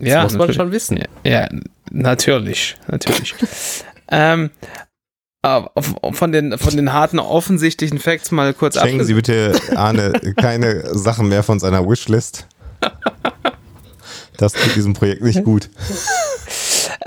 ja, 0.00 0.22
muss 0.22 0.32
man 0.32 0.40
natürlich. 0.40 0.56
schon 0.56 0.72
wissen. 0.72 0.96
Ja, 0.96 1.06
ja 1.24 1.48
natürlich, 1.90 2.76
natürlich. 2.88 3.34
ähm, 4.10 4.50
von 6.12 6.32
den, 6.32 6.58
von 6.58 6.76
den 6.76 6.92
harten 6.92 7.20
offensichtlichen 7.20 8.00
Facts 8.00 8.32
mal 8.32 8.52
kurz 8.52 8.80
Schenken 8.80 9.04
Sie 9.04 9.14
bitte 9.14 9.54
Arne 9.76 10.12
keine 10.36 10.92
Sachen 10.92 11.28
mehr 11.28 11.44
von 11.44 11.60
seiner 11.60 11.88
Wishlist. 11.88 12.48
Das 14.38 14.54
tut 14.54 14.74
diesem 14.74 14.92
Projekt 14.92 15.22
nicht 15.22 15.44
gut. 15.44 15.70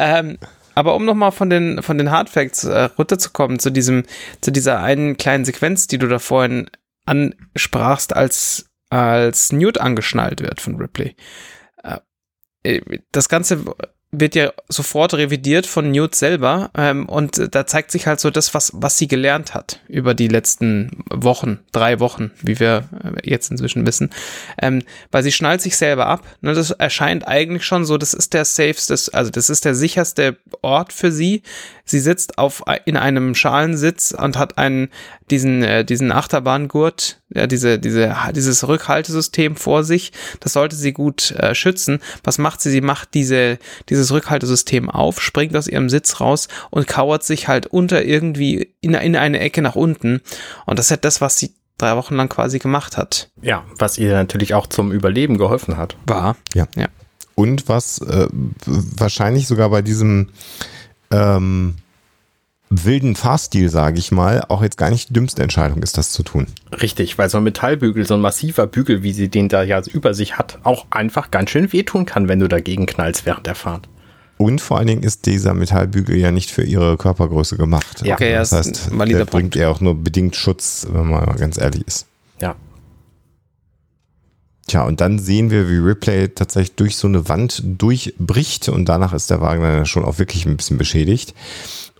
Ähm, 0.01 0.37
aber 0.75 0.95
um 0.95 1.03
nochmal 1.03 1.33
von 1.33 1.49
den, 1.49 1.81
von 1.81 1.97
den 1.97 2.09
Hard 2.09 2.29
Facts 2.29 2.63
äh, 2.63 2.83
runterzukommen, 2.97 3.59
zu 3.59 3.69
diesem, 3.69 4.03
zu 4.39 4.49
dieser 4.49 4.81
einen 4.81 5.17
kleinen 5.17 5.43
Sequenz, 5.43 5.87
die 5.87 5.97
du 5.97 6.07
da 6.07 6.19
vorhin 6.19 6.69
ansprachst, 7.09 8.15
als, 8.15 8.69
als 8.89 9.51
Newt 9.51 9.79
angeschnallt 9.79 10.41
wird 10.41 10.61
von 10.61 10.75
Ripley. 10.75 11.15
Äh, 12.63 13.01
das 13.11 13.29
Ganze 13.29 13.65
wird 14.11 14.33
ja 14.33 14.51
sofort 14.67 15.13
revidiert 15.13 15.67
von 15.67 15.91
Newt 15.91 16.15
selber 16.15 16.71
ähm, 16.75 17.07
und 17.07 17.37
äh, 17.37 17.47
da 17.47 17.67
zeigt 17.67 17.91
sich 17.91 18.07
halt 18.07 18.19
so 18.19 18.31
das, 18.31 18.55
was, 18.55 18.71
was 18.73 18.97
sie 18.97 19.07
gelernt 19.07 19.53
hat 19.53 19.81
über 19.87 20.15
die 20.15 20.27
letzten 20.27 21.03
Wochen, 21.11 21.59
drei 21.71 21.99
Wochen, 21.99 22.31
wie 22.41 22.59
wir 22.59 22.89
äh, 23.03 23.29
jetzt 23.29 23.51
inzwischen 23.51 23.85
wissen. 23.85 24.09
Ähm, 24.59 24.81
weil 25.11 25.21
sie 25.21 25.31
schnallt 25.31 25.61
sich 25.61 25.77
selber 25.77 26.07
ab. 26.07 26.23
Ne, 26.41 26.55
das 26.55 26.71
erscheint 26.71 27.27
eigentlich 27.27 27.65
schon 27.65 27.85
so, 27.85 27.99
das 27.99 28.15
ist 28.15 28.33
der 28.33 28.45
safeste, 28.45 28.95
also 29.15 29.29
das 29.29 29.51
ist 29.51 29.63
der 29.63 29.75
sicherste 29.75 30.37
Ort 30.63 30.91
für 30.91 31.11
sie. 31.11 31.43
Sie 31.89 31.99
sitzt 31.99 32.37
auf 32.37 32.63
in 32.85 32.97
einem 32.97 33.33
Schalensitz 33.33 34.15
und 34.15 34.37
hat 34.37 34.59
einen 34.59 34.89
diesen 35.31 35.63
äh, 35.63 35.83
diesen 35.83 36.11
Achterbahngurt, 36.11 37.19
ja 37.33 37.47
diese 37.47 37.79
diese 37.79 38.15
dieses 38.35 38.67
Rückhaltesystem 38.67 39.55
vor 39.55 39.83
sich. 39.83 40.11
Das 40.39 40.53
sollte 40.53 40.75
sie 40.75 40.93
gut 40.93 41.31
äh, 41.31 41.55
schützen. 41.55 41.99
Was 42.23 42.37
macht 42.37 42.61
sie? 42.61 42.69
Sie 42.69 42.81
macht 42.81 43.15
diese 43.15 43.57
dieses 43.89 44.11
Rückhaltesystem 44.11 44.87
auf, 44.87 45.19
springt 45.19 45.55
aus 45.57 45.67
ihrem 45.67 45.89
Sitz 45.89 46.19
raus 46.19 46.47
und 46.69 46.87
kauert 46.87 47.23
sich 47.23 47.47
halt 47.47 47.65
unter 47.65 48.05
irgendwie 48.05 48.75
in, 48.81 48.93
in 48.93 49.15
eine 49.15 49.39
Ecke 49.39 49.63
nach 49.63 49.75
unten. 49.75 50.21
Und 50.67 50.77
das 50.77 50.87
ist 50.87 50.91
halt 50.91 51.05
das, 51.05 51.21
was 51.21 51.39
sie 51.39 51.55
drei 51.79 51.95
Wochen 51.95 52.15
lang 52.15 52.29
quasi 52.29 52.59
gemacht 52.59 52.97
hat. 52.97 53.31
Ja, 53.41 53.63
was 53.79 53.97
ihr 53.97 54.13
natürlich 54.13 54.53
auch 54.53 54.67
zum 54.67 54.91
Überleben 54.91 55.39
geholfen 55.39 55.77
hat. 55.77 55.97
War. 56.05 56.35
Ja. 56.53 56.67
Ja. 56.75 56.87
Und 57.33 57.67
was 57.67 57.99
äh, 57.99 58.27
wahrscheinlich 58.65 59.47
sogar 59.47 59.69
bei 59.69 59.81
diesem 59.81 60.29
ähm, 61.11 61.75
wilden 62.69 63.15
Fahrstil, 63.15 63.69
sage 63.69 63.97
ich 63.99 64.11
mal, 64.11 64.43
auch 64.47 64.61
jetzt 64.61 64.77
gar 64.77 64.89
nicht 64.89 65.09
die 65.09 65.13
dümmste 65.13 65.41
Entscheidung 65.41 65.81
ist, 65.81 65.97
das 65.97 66.11
zu 66.11 66.23
tun. 66.23 66.47
Richtig, 66.81 67.17
weil 67.17 67.29
so 67.29 67.37
ein 67.37 67.43
Metallbügel, 67.43 68.05
so 68.05 68.13
ein 68.13 68.21
massiver 68.21 68.67
Bügel, 68.67 69.01
wie 69.01 69.13
sie 69.13 69.29
den 69.29 69.49
da 69.49 69.63
ja 69.63 69.81
über 69.91 70.13
sich 70.13 70.37
hat, 70.37 70.59
auch 70.63 70.85
einfach 70.91 71.31
ganz 71.31 71.49
schön 71.49 71.73
wehtun 71.73 72.05
kann, 72.05 72.27
wenn 72.27 72.39
du 72.39 72.47
dagegen 72.47 72.85
knallst 72.85 73.25
während 73.25 73.47
der 73.47 73.55
Fahrt. 73.55 73.89
Und 74.37 74.61
vor 74.61 74.77
allen 74.77 74.87
Dingen 74.87 75.03
ist 75.03 75.25
dieser 75.25 75.53
Metallbügel 75.53 76.15
ja 76.15 76.31
nicht 76.31 76.49
für 76.49 76.63
ihre 76.63 76.95
Körpergröße 76.95 77.57
gemacht. 77.57 78.05
Ja. 78.05 78.13
Okay, 78.13 78.33
das 78.33 78.53
heißt, 78.53 78.89
der 78.89 78.97
bringt 78.97 79.29
Punkt. 79.29 79.55
ja 79.55 79.69
auch 79.69 79.81
nur 79.81 79.95
bedingt 79.95 80.35
Schutz, 80.35 80.87
wenn 80.89 81.07
man 81.07 81.25
mal 81.25 81.35
ganz 81.35 81.57
ehrlich 81.57 81.85
ist. 81.85 82.08
Ja. 84.69 84.79
Tja, 84.79 84.87
und 84.87 85.01
dann 85.01 85.17
sehen 85.19 85.49
wir, 85.49 85.67
wie 85.67 85.77
Ripley 85.77 86.29
tatsächlich 86.29 86.75
durch 86.75 86.95
so 86.95 87.07
eine 87.07 87.27
Wand 87.27 87.63
durchbricht 87.65 88.69
und 88.69 88.85
danach 88.85 89.13
ist 89.13 89.29
der 89.29 89.41
Wagen 89.41 89.63
dann 89.63 89.85
schon 89.85 90.05
auch 90.05 90.19
wirklich 90.19 90.45
ein 90.45 90.57
bisschen 90.57 90.77
beschädigt. 90.77 91.33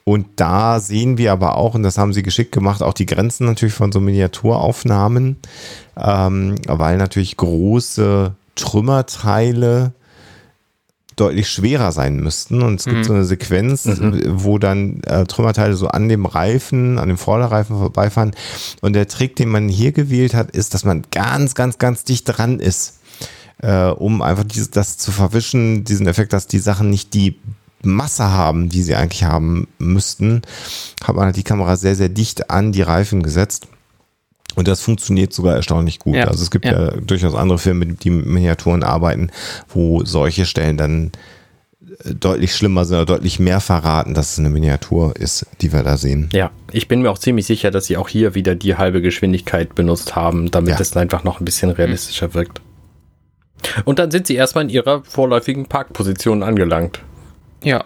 Und 0.04 0.28
da 0.36 0.80
sehen 0.80 1.18
wir 1.18 1.32
aber 1.32 1.56
auch, 1.56 1.76
und 1.76 1.84
das 1.84 1.98
haben 1.98 2.14
sie 2.14 2.24
geschickt 2.24 2.52
gemacht, 2.52 2.82
auch 2.82 2.94
die 2.94 3.06
Grenzen 3.06 3.46
natürlich 3.46 3.74
von 3.74 3.92
so 3.92 4.00
Miniaturaufnahmen, 4.00 5.38
ähm, 5.98 6.56
weil 6.68 6.98
natürlich 6.98 7.38
große 7.38 8.34
Trümmerteile 8.56 9.94
deutlich 11.20 11.50
schwerer 11.50 11.92
sein 11.92 12.18
müssten. 12.18 12.62
Und 12.62 12.80
es 12.80 12.86
gibt 12.86 12.98
Mhm. 13.00 13.04
so 13.04 13.14
eine 13.14 13.26
Sequenz, 13.26 13.86
Mhm. 13.86 14.22
wo 14.44 14.58
dann 14.58 15.02
äh, 15.04 15.26
Trümmerteile 15.26 15.76
so 15.76 15.88
an 15.88 16.10
dem 16.10 16.26
Reifen, 16.26 16.98
an 17.00 17.08
dem 17.10 17.18
Vorderreifen 17.18 17.78
vorbeifahren. 17.78 18.32
Und 18.82 18.94
der 18.94 19.08
Trick, 19.08 19.36
den 19.36 19.50
man 19.50 19.70
hier 19.70 19.92
gewählt 19.92 20.34
hat, 20.34 20.52
ist, 20.52 20.74
dass 20.74 20.86
man 20.86 21.04
ganz, 21.12 21.56
ganz, 21.56 21.78
ganz 21.78 22.04
dicht 22.04 22.24
dran 22.26 22.60
ist, 22.60 23.00
äh, 23.62 23.86
um 23.88 24.22
einfach 24.22 24.44
dieses, 24.46 24.72
das 24.72 24.98
zu 24.98 25.12
verwischen, 25.12 25.84
diesen 25.84 26.08
Effekt, 26.08 26.34
dass 26.34 26.48
die 26.48 26.60
Sachen 26.60 26.90
nicht 26.90 27.14
die 27.14 27.36
Masse 27.82 28.26
haben, 28.30 28.68
die 28.70 28.84
sie 28.84 28.96
eigentlich 28.96 29.24
haben 29.24 29.68
müssten, 29.78 30.42
hat 31.04 31.16
man 31.16 31.26
halt 31.26 31.38
die 31.38 31.44
Kamera 31.44 31.78
sehr, 31.78 31.96
sehr 31.96 32.10
dicht 32.10 32.50
an 32.50 32.72
die 32.74 32.82
Reifen 32.82 33.24
gesetzt. 33.24 33.68
Und 34.56 34.68
das 34.68 34.82
funktioniert 34.82 35.32
sogar 35.32 35.56
erstaunlich 35.56 36.00
gut. 36.00 36.16
Ja, 36.16 36.26
also 36.26 36.44
es 36.44 36.52
gibt 36.52 36.66
ja. 36.66 36.86
ja. 36.86 36.92
durchaus 36.92 37.36
andere 37.36 37.60
Filme, 37.60 37.86
die 37.86 38.10
mit 38.10 38.26
Miniaturen 38.26 38.84
arbeiten, 38.84 39.30
wo 39.70 40.04
solche 40.04 40.46
Stellen 40.46 40.76
dann 40.76 41.12
äh, 42.04 42.14
deutlich 42.16 42.56
schlimmer 42.56 42.86
sind 42.86 42.98
oder 42.98 43.06
deutlich 43.06 43.40
mehr 43.40 43.60
verraten, 43.62 44.14
dass 44.14 44.34
es 44.34 44.40
eine 44.40 44.50
Miniatur 44.50 45.16
ist, 45.16 45.46
die 45.62 45.72
wir 45.72 45.84
da 45.84 45.98
sehen. 45.98 46.30
Ja, 46.34 46.52
ich 46.72 46.88
bin 46.88 47.02
mir 47.02 47.12
auch 47.12 47.20
ziemlich 47.20 47.46
sicher, 47.46 47.72
dass 47.72 47.86
sie 47.86 47.98
auch 47.98 48.10
hier 48.10 48.36
wieder 48.36 48.56
die 48.56 48.76
halbe 48.76 49.02
Geschwindigkeit 49.02 49.76
benutzt 49.76 50.16
haben, 50.16 50.52
damit 50.52 50.72
Ja. 50.72 50.80
es 50.80 50.98
einfach 50.98 51.24
noch 51.24 51.40
ein 51.40 51.46
bisschen 51.46 51.70
realistischer 51.70 52.34
wirkt. 52.34 52.62
Und 53.86 54.00
dann 54.00 54.10
sind 54.10 54.28
sie 54.28 54.36
erstmal 54.36 54.64
in 54.64 54.70
ihrer 54.70 55.04
vorläufigen 55.04 55.66
Parkposition 55.66 56.44
angelangt. 56.44 57.02
Ja. 57.64 57.86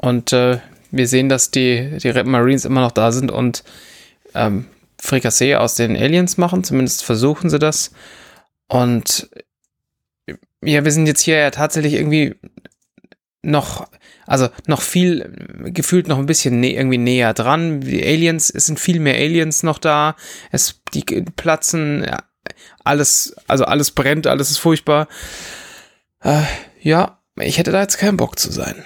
Und 0.00 0.32
äh, 0.32 0.58
wir 0.90 1.08
sehen, 1.08 1.28
dass 1.28 1.50
die, 1.50 1.98
die 2.02 2.08
Red 2.08 2.26
Marines 2.26 2.64
immer 2.64 2.80
noch 2.80 2.92
da 2.92 3.10
sind 3.12 3.30
und 3.30 3.64
ähm, 4.34 4.66
Frikassee 5.04 5.56
aus 5.56 5.74
den 5.74 5.96
Aliens 5.96 6.38
machen. 6.38 6.64
Zumindest 6.64 7.04
versuchen 7.04 7.50
sie 7.50 7.58
das. 7.58 7.90
Und 8.68 9.28
ja, 10.62 10.84
wir 10.84 10.90
sind 10.90 11.06
jetzt 11.06 11.20
hier 11.20 11.36
ja 11.36 11.50
tatsächlich 11.50 11.92
irgendwie 11.92 12.36
noch, 13.42 13.86
also 14.26 14.48
noch 14.66 14.80
viel, 14.80 15.30
gefühlt 15.64 16.08
noch 16.08 16.18
ein 16.18 16.24
bisschen 16.24 16.58
nä 16.58 16.70
irgendwie 16.74 16.96
näher 16.96 17.34
dran. 17.34 17.82
Die 17.82 18.02
Aliens, 18.02 18.48
es 18.48 18.64
sind 18.64 18.80
viel 18.80 18.98
mehr 18.98 19.16
Aliens 19.16 19.62
noch 19.62 19.78
da. 19.78 20.16
Es, 20.50 20.80
die 20.94 21.02
platzen, 21.02 22.02
ja, 22.04 22.22
alles, 22.82 23.36
also 23.46 23.64
alles 23.66 23.90
brennt, 23.90 24.26
alles 24.26 24.50
ist 24.50 24.58
furchtbar. 24.58 25.08
Äh, 26.22 26.42
ja, 26.80 27.18
ich 27.38 27.58
hätte 27.58 27.72
da 27.72 27.82
jetzt 27.82 27.98
keinen 27.98 28.16
Bock 28.16 28.38
zu 28.38 28.50
sein. 28.50 28.82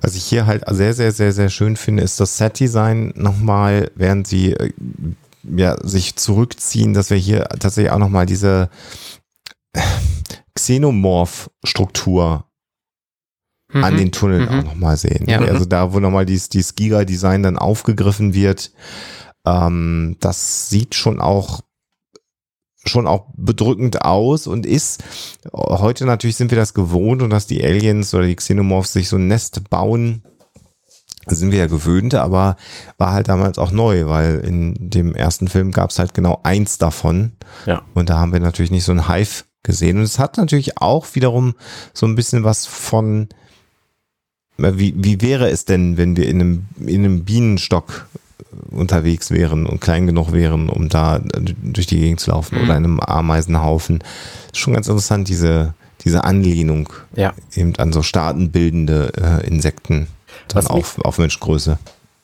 Was 0.00 0.16
ich 0.16 0.24
hier 0.24 0.46
halt 0.46 0.64
sehr, 0.68 0.94
sehr, 0.94 1.12
sehr, 1.12 1.32
sehr 1.32 1.48
schön 1.48 1.76
finde, 1.76 2.02
ist 2.02 2.18
das 2.18 2.36
Set-Design 2.36 3.12
nochmal, 3.14 3.90
während 3.94 4.26
sie 4.26 4.52
äh, 4.52 4.72
ja, 5.42 5.76
sich 5.86 6.16
zurückziehen, 6.16 6.94
dass 6.94 7.10
wir 7.10 7.16
hier 7.16 7.44
tatsächlich 7.58 7.90
auch 7.90 7.98
nochmal 7.98 8.26
diese 8.26 8.70
äh, 9.72 9.80
Xenomorph-Struktur 10.54 12.44
an 13.72 13.96
den 13.96 14.12
Tunneln 14.12 14.42
Mhm. 14.42 14.48
auch 14.48 14.64
nochmal 14.64 14.96
sehen. 14.96 15.28
Ja. 15.28 15.40
Also 15.40 15.66
da, 15.66 15.92
wo 15.92 16.00
nochmal 16.00 16.24
dieses, 16.26 16.48
dieses 16.48 16.74
Giga-Design 16.74 17.42
dann 17.42 17.58
aufgegriffen 17.58 18.32
wird, 18.32 18.72
ähm, 19.44 20.16
das 20.20 20.70
sieht 20.70 20.94
schon 20.94 21.20
auch 21.20 21.60
schon 22.86 23.06
auch 23.06 23.26
bedrückend 23.36 24.02
aus 24.02 24.46
und 24.46 24.64
ist 24.64 25.04
heute 25.52 26.06
natürlich 26.06 26.36
sind 26.36 26.50
wir 26.50 26.56
das 26.56 26.72
gewohnt 26.72 27.20
und 27.22 27.28
dass 27.28 27.46
die 27.46 27.62
Aliens 27.62 28.14
oder 28.14 28.26
die 28.26 28.36
Xenomorphs 28.36 28.94
sich 28.94 29.08
so 29.10 29.16
ein 29.16 29.26
Nest 29.26 29.68
bauen, 29.68 30.22
sind 31.36 31.52
wir 31.52 31.58
ja 31.58 31.66
gewöhnt, 31.66 32.14
aber 32.14 32.56
war 32.96 33.12
halt 33.12 33.28
damals 33.28 33.58
auch 33.58 33.70
neu, 33.72 34.06
weil 34.06 34.38
in 34.40 34.74
dem 34.78 35.14
ersten 35.14 35.48
Film 35.48 35.72
gab 35.72 35.90
es 35.90 35.98
halt 35.98 36.14
genau 36.14 36.40
eins 36.42 36.78
davon 36.78 37.32
Ja. 37.66 37.82
und 37.94 38.08
da 38.10 38.18
haben 38.18 38.32
wir 38.32 38.40
natürlich 38.40 38.70
nicht 38.70 38.84
so 38.84 38.92
ein 38.92 39.08
Hive 39.08 39.44
gesehen 39.62 39.98
und 39.98 40.04
es 40.04 40.18
hat 40.18 40.36
natürlich 40.36 40.78
auch 40.78 41.06
wiederum 41.14 41.54
so 41.92 42.06
ein 42.06 42.14
bisschen 42.14 42.44
was 42.44 42.66
von 42.66 43.28
wie, 44.56 44.92
wie 44.96 45.20
wäre 45.20 45.50
es 45.50 45.64
denn, 45.66 45.96
wenn 45.96 46.16
wir 46.16 46.28
in 46.28 46.40
einem, 46.40 46.66
in 46.84 47.04
einem 47.04 47.24
Bienenstock 47.24 48.06
unterwegs 48.70 49.30
wären 49.30 49.66
und 49.66 49.80
klein 49.80 50.06
genug 50.06 50.32
wären, 50.32 50.68
um 50.68 50.88
da 50.88 51.20
durch 51.62 51.86
die 51.86 51.98
Gegend 51.98 52.18
zu 52.20 52.30
laufen 52.32 52.56
Mhm. 52.56 52.64
oder 52.64 52.76
in 52.76 52.84
einem 52.84 53.00
Ameisenhaufen. 53.00 54.02
Ist 54.52 54.58
schon 54.58 54.74
ganz 54.74 54.88
interessant, 54.88 55.28
diese, 55.28 55.74
diese 56.04 56.24
Anlehnung 56.24 56.88
Ja. 57.14 57.34
eben 57.54 57.76
an 57.76 57.92
so 57.92 58.02
staatenbildende 58.02 59.12
äh, 59.42 59.46
Insekten 59.46 60.08
dann 60.48 60.56
Was 60.62 60.68
mich- 60.68 60.72
auf, 60.84 61.04
auf 61.04 61.18
Menschgröße. 61.18 61.78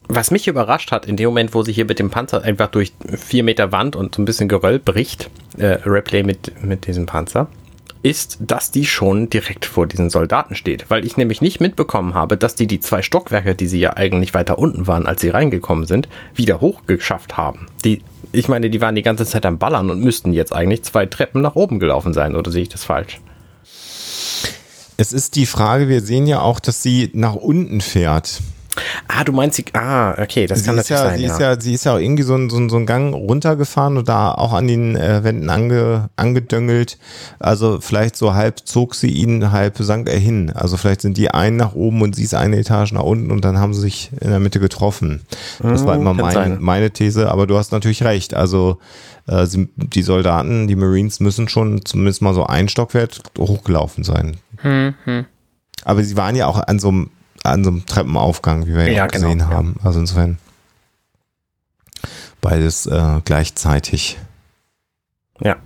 Was 0.07 0.31
mich 0.31 0.47
überrascht 0.49 0.93
hat, 0.93 1.07
in 1.07 1.17
dem 1.17 1.27
Moment, 1.27 1.55
wo 1.55 1.63
sie 1.63 1.73
hier 1.73 1.87
mit 1.87 1.99
dem 1.99 2.11
Panzer 2.11 2.43
einfach 2.43 2.69
durch 2.69 2.93
vier 3.17 3.43
Meter 3.43 3.73
Wand 3.73 3.97
und 3.97 4.15
so 4.15 4.21
ein 4.21 4.27
bisschen 4.27 4.49
Geröll 4.49 4.79
bricht, 4.79 5.31
äh, 5.57 5.79
Replay 5.87 6.23
mit, 6.23 6.63
mit 6.63 6.87
diesem 6.87 7.07
Panzer, 7.07 7.47
ist, 8.03 8.37
dass 8.41 8.71
die 8.71 8.85
schon 8.85 9.31
direkt 9.31 9.65
vor 9.65 9.87
diesen 9.87 10.11
Soldaten 10.11 10.57
steht. 10.57 10.91
Weil 10.91 11.07
ich 11.07 11.17
nämlich 11.17 11.41
nicht 11.41 11.59
mitbekommen 11.63 12.13
habe, 12.13 12.37
dass 12.37 12.55
die 12.55 12.67
die 12.67 12.81
zwei 12.81 13.01
Stockwerke, 13.01 13.55
die 13.55 13.67
sie 13.67 13.81
ja 13.81 13.95
eigentlich 13.97 14.35
weiter 14.35 14.59
unten 14.59 14.87
waren, 14.87 15.07
als 15.07 15.23
sie 15.23 15.31
reingekommen 15.31 15.87
sind, 15.87 16.07
wieder 16.35 16.61
hochgeschafft 16.61 17.39
haben. 17.39 17.65
Die, 17.87 18.03
ich 18.31 18.47
meine, 18.47 18.69
die 18.69 18.83
waren 18.83 18.95
die 18.95 19.01
ganze 19.03 19.25
Zeit 19.25 19.47
am 19.47 19.57
Ballern 19.57 19.89
und 19.89 20.01
müssten 20.05 20.35
jetzt 20.35 20.53
eigentlich 20.53 20.83
zwei 20.83 21.07
Treppen 21.07 21.41
nach 21.41 21.55
oben 21.55 21.79
gelaufen 21.79 22.13
sein, 22.13 22.37
oder 22.37 22.51
sehe 22.51 22.65
ich 22.65 22.69
das 22.69 22.85
falsch? 22.85 23.21
Es 24.97 25.13
ist 25.13 25.35
die 25.37 25.47
Frage, 25.47 25.89
wir 25.89 26.01
sehen 26.03 26.27
ja 26.27 26.41
auch, 26.41 26.61
dass 26.61 26.83
sie 26.83 27.11
nach 27.15 27.35
unten 27.35 27.81
fährt. 27.81 28.41
Ah, 29.07 29.23
du 29.23 29.31
meinst 29.31 29.57
sie. 29.57 29.65
Ah, 29.73 30.21
okay, 30.21 30.47
das 30.49 30.61
sie 30.61 30.65
kann 30.67 30.77
ist 30.79 30.91
natürlich 30.91 31.01
ja, 31.01 31.09
sein. 31.09 31.19
sie 31.19 31.25
ja. 31.27 31.33
ist 31.33 31.41
ja, 31.41 31.61
sie 31.61 31.75
ist 31.75 31.85
ja 31.85 31.95
auch 31.95 31.99
irgendwie 32.01 32.25
so, 32.25 32.35
ein- 32.35 32.51
so, 32.51 32.69
so 32.69 32.75
einen 32.77 32.87
Gang 32.87 33.15
runtergefahren 33.15 33.97
und 33.97 34.09
da 34.09 34.33
auch 34.33 34.53
an 34.53 34.67
den 34.67 34.97
äh, 34.97 35.23
Wänden 35.23 35.49
ange, 35.49 36.11
angedöngelt. 36.17 36.99
Also 37.39 37.79
vielleicht 37.81 38.17
so 38.17 38.35
halb 38.35 38.61
zog 38.67 38.97
sie 38.97 39.11
ihn, 39.11 39.53
halb 39.53 39.77
sank 39.79 40.09
er 40.09 40.19
hin. 40.19 40.51
Also 40.53 40.77
vielleicht 40.77 41.03
sind 41.03 41.17
die 41.19 41.31
einen 41.31 41.57
nach 41.57 41.75
oben 41.75 42.03
und 42.03 42.17
sie 42.17 42.25
ist 42.25 42.35
eine 42.35 42.57
Etage 42.59 42.91
nach 42.93 43.05
unten 43.05 43.31
und 43.31 43.45
dann 43.45 43.59
haben 43.59 43.75
sie 43.75 43.81
sich 43.81 44.11
in 44.21 44.31
der 44.31 44.41
Mitte 44.41 44.59
getroffen. 44.59 45.23
Das 45.63 45.87
war 45.87 45.95
Mhm, 45.95 46.01
immer 46.01 46.15
mein, 46.15 46.61
meine 46.61 46.91
These, 46.91 47.31
aber 47.31 47.47
du 47.47 47.57
hast 47.57 47.71
natürlich 47.71 48.03
recht. 48.03 48.35
Also 48.35 48.79
äh, 49.29 49.47
sie, 49.47 49.69
die 49.77 50.03
Soldaten, 50.03 50.67
die 50.67 50.75
Marines 50.77 51.21
müssen 51.21 51.49
schon 51.49 51.85
zumindest 51.85 52.23
mal 52.23 52.35
so 52.35 52.45
ein 52.45 52.69
Stockwerk 52.69 53.11
hochgelaufen 53.39 54.03
sein. 54.03 54.37
Hm, 54.65 54.95
hm. 55.05 55.27
Aber 55.85 56.03
sie 56.03 56.17
waren 56.17 56.35
ja 56.35 56.47
auch 56.47 56.59
an 56.59 56.79
so 56.79 56.89
einem, 56.89 57.11
an 57.43 57.63
so 57.63 57.71
einem 57.71 57.87
Treppenaufgang, 57.87 58.67
wie 58.67 58.75
wir 58.75 58.91
ja, 58.91 59.05
auch 59.05 59.09
gesehen 59.09 59.39
genau, 59.39 59.51
haben. 59.51 59.77
Also 59.85 60.01
insofern 60.01 60.39
beides 62.41 62.87
äh, 62.87 63.21
gleichzeitig. 63.25 64.19
Ja. 65.41 65.57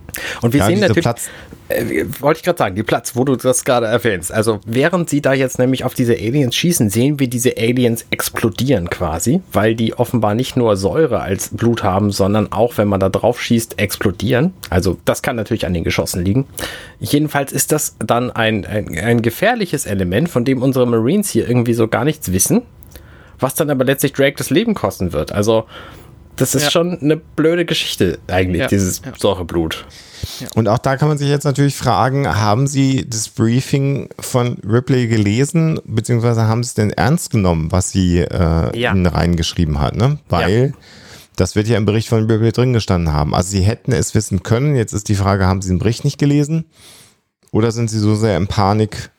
Und 0.41 0.55
wir 0.55 0.61
ja, 0.61 0.67
sehen 0.67 0.81
natürlich. 0.81 1.05
Platz, 1.05 1.29
Äh, 1.69 2.07
wollte 2.21 2.39
ich 2.39 2.45
gerade 2.45 2.59
sagen, 2.59 2.75
die 2.75 2.83
Platz, 2.83 3.15
wo 3.15 3.25
du 3.25 3.37
das 3.37 3.65
gerade 3.65 3.87
erwähnst. 3.87 4.33
Also 4.33 4.61
während 4.65 5.11
sie 5.11 5.21
da 5.21 5.35
jetzt 5.35 5.59
nämlich 5.59 5.85
auf 5.85 5.93
diese 5.93 6.15
Aliens 6.15 6.57
schießen, 6.57 6.89
sehen 6.89 7.19
wir 7.21 7.29
diese 7.29 7.59
Aliens 7.59 8.07
explodieren 8.11 8.89
quasi, 8.89 9.43
weil 9.53 9.75
die 9.75 9.93
offenbar 9.93 10.35
nicht 10.35 10.57
nur 10.57 10.77
Säure 10.77 11.21
als 11.21 11.51
Blut 11.55 11.83
haben, 11.83 12.11
sondern 12.11 12.53
auch, 12.53 12.79
wenn 12.79 12.89
man 12.89 13.01
da 13.01 13.11
drauf 13.11 13.43
schießt, 13.43 13.79
explodieren. 13.79 14.55
Also 14.71 14.97
das 15.05 15.21
kann 15.21 15.37
natürlich 15.37 15.67
an 15.67 15.75
den 15.75 15.85
Geschossen 15.85 16.25
liegen. 16.25 16.47
Jedenfalls 17.01 17.53
ist 17.53 17.71
das 17.71 17.97
dann 17.99 18.31
ein, 18.31 18.65
ein, 18.65 18.99
ein 18.99 19.21
gefährliches 19.21 19.85
Element, 19.85 20.31
von 20.31 20.47
dem 20.47 20.63
unsere 20.63 20.87
Marines 20.87 21.29
hier 21.29 21.47
irgendwie 21.47 21.75
so 21.75 21.87
gar 21.87 22.05
nichts 22.05 22.33
wissen, 22.33 22.63
was 23.39 23.55
dann 23.55 23.69
aber 23.69 23.85
letztlich 23.85 24.15
Drake 24.15 24.37
das 24.39 24.49
Leben 24.49 24.73
kosten 24.73 25.13
wird. 25.13 25.33
Also 25.33 25.67
das 26.39 26.55
ist 26.55 26.65
Ja. 26.65 26.71
schon 26.71 26.99
eine 27.01 27.17
blöde 27.17 27.65
Geschichte 27.65 28.19
eigentlich, 28.29 28.61
Ja, 28.63 28.67
dieses 28.69 29.03
ja. 29.05 29.13
Säureblut. 29.19 29.85
und 30.55 30.69
auch 30.69 30.79
da 30.79 30.97
kann 30.97 31.09
man 31.09 31.19
sich 31.19 31.29
jetzt 31.29 31.45
natürlich 31.45 31.75
fragen, 31.75 32.27
haben 32.29 32.67
Sie 32.67 33.09
das 33.09 33.29
Briefing 33.29 34.09
von 34.19 34.59
Ripley 34.67 35.07
gelesen, 35.09 35.81
beziehungsweise 35.85 36.47
haben 36.47 36.63
Sie 36.63 36.69
es 36.69 36.75
denn 36.75 36.91
ernst 36.91 37.31
genommen, 37.31 37.71
was 37.73 37.91
sie 37.91 38.19
äh, 38.21 38.79
Ja. 38.79 38.93
Reingeschrieben 38.93 39.81
hat, 39.81 39.97
ne? 39.97 40.19
Weil 40.29 40.75
das 41.37 41.55
wird 41.55 41.69
ja 41.69 41.77
im 41.77 41.85
Bericht 41.85 42.09
von 42.09 42.29
Ripley 42.31 42.51
drin 42.53 42.73
gestanden 42.73 43.13
haben. 43.13 43.35
Also 43.35 43.51
Sie 43.51 43.63
hätten 43.63 43.93
es 43.93 44.15
wissen 44.15 44.43
können. 44.43 44.75
Jetzt 44.75 44.93
ist 44.93 45.09
die 45.09 45.15
Frage, 45.15 45.47
haben 45.47 45.63
Sie 45.63 45.69
den 45.69 45.79
Bericht 45.79 46.05
nicht 46.05 46.19
gelesen? 46.19 46.65
Oder 47.53 47.71
sind 47.73 47.89
Sie 47.89 47.99
so 48.01 48.15
sehr 48.17 48.37
in 48.37 48.47
Panik, 48.49 49.11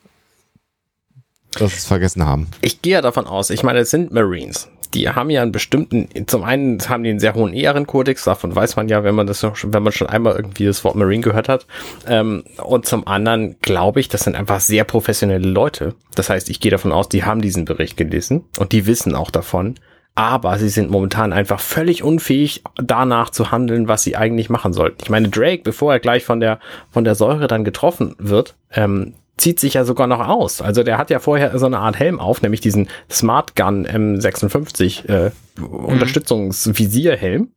dass 1.54 1.72
Sie 1.72 1.78
es 1.78 1.86
vergessen 1.86 2.26
haben? 2.26 2.48
Ich 2.62 2.82
gehe 2.82 2.94
ja 2.94 3.02
davon 3.02 3.26
aus, 3.26 3.50
ich 3.50 3.64
meine, 3.64 3.80
es 3.80 3.90
sind 3.90 4.12
Marines. 4.12 4.68
Die 4.94 5.08
haben 5.10 5.30
ja 5.30 5.42
einen 5.42 5.52
bestimmten, 5.52 6.10
zum 6.28 6.44
einen 6.44 6.80
haben 6.90 7.04
die 7.04 7.12
einen 7.12 7.20
sehr 7.20 7.36
hohen 7.36 7.54
Ehrenkodex, 7.54 8.24
davon 8.24 8.56
weiß 8.56 8.76
man 8.76 8.90
ja, 8.90 9.04
wenn 9.04 9.16
man 9.16 9.28
das 9.28 9.40
schon- 9.42 9.74
wenn 9.74 9.84
man 9.84 9.94
schon 9.94 10.08
einmal 10.08 10.36
irgendwie 10.36 10.66
das 10.66 10.84
Wort 10.84 10.96
Marine 10.96 11.22
gehört 11.22 11.48
hat. 11.50 11.68
Ähm, 12.08 12.44
und 12.64 12.86
zum 12.86 13.06
anderen 13.08 13.56
glaube 13.62 14.00
ich, 14.00 14.08
das 14.10 14.24
sind 14.24 14.36
einfach 14.36 14.60
sehr 14.60 14.84
professionelle 14.84 15.48
Leute. 15.48 15.96
Das 16.16 16.30
heißt, 16.30 16.50
ich 16.50 16.60
gehe 16.60 16.72
davon 16.72 16.92
aus, 16.92 17.08
die 17.10 17.24
haben 17.24 17.42
diesen 17.42 17.66
Bericht 17.66 17.98
gelesen 17.98 18.46
und 18.58 18.72
die 18.72 18.86
wissen 18.88 19.16
auch 19.16 19.32
davon. 19.32 19.76
Aber 20.16 20.58
sie 20.58 20.70
sind 20.70 20.90
momentan 20.92 21.32
einfach 21.32 21.62
völlig 21.62 22.04
unfähig, 22.04 22.64
danach 22.76 23.30
zu 23.30 23.52
handeln, 23.52 23.88
was 23.88 24.04
sie 24.04 24.18
eigentlich 24.18 24.50
machen 24.50 24.74
sollten. 24.74 24.98
Ich 25.04 25.10
meine, 25.10 25.30
Drake, 25.30 25.62
bevor 25.64 25.94
er 25.94 26.00
gleich 26.00 26.26
von 26.26 26.40
der, 26.42 26.60
von 26.92 27.06
der 27.06 27.16
Säure 27.16 27.48
dann 27.48 27.64
getroffen 27.64 28.16
wird, 28.18 28.56
ähm, 28.74 29.14
zieht 29.40 29.60
sich 29.60 29.76
ja 29.76 29.86
sogar 29.86 30.08
noch 30.08 30.28
aus. 30.28 30.62
Also 30.62 30.84
der 30.84 30.98
hat 30.98 31.10
ja 31.10 31.20
vorher 31.20 31.58
so 31.58 31.66
eine 31.66 31.80
Art 31.80 31.98
Helm 31.98 32.20
auf, 32.20 32.42
nämlich 32.42 32.62
diesen 32.62 32.88
Smart 33.10 33.56
Gun 33.56 33.88
M56 33.88 35.08
äh, 35.10 35.32
Unterstützungsvisierhelm. 35.62 37.50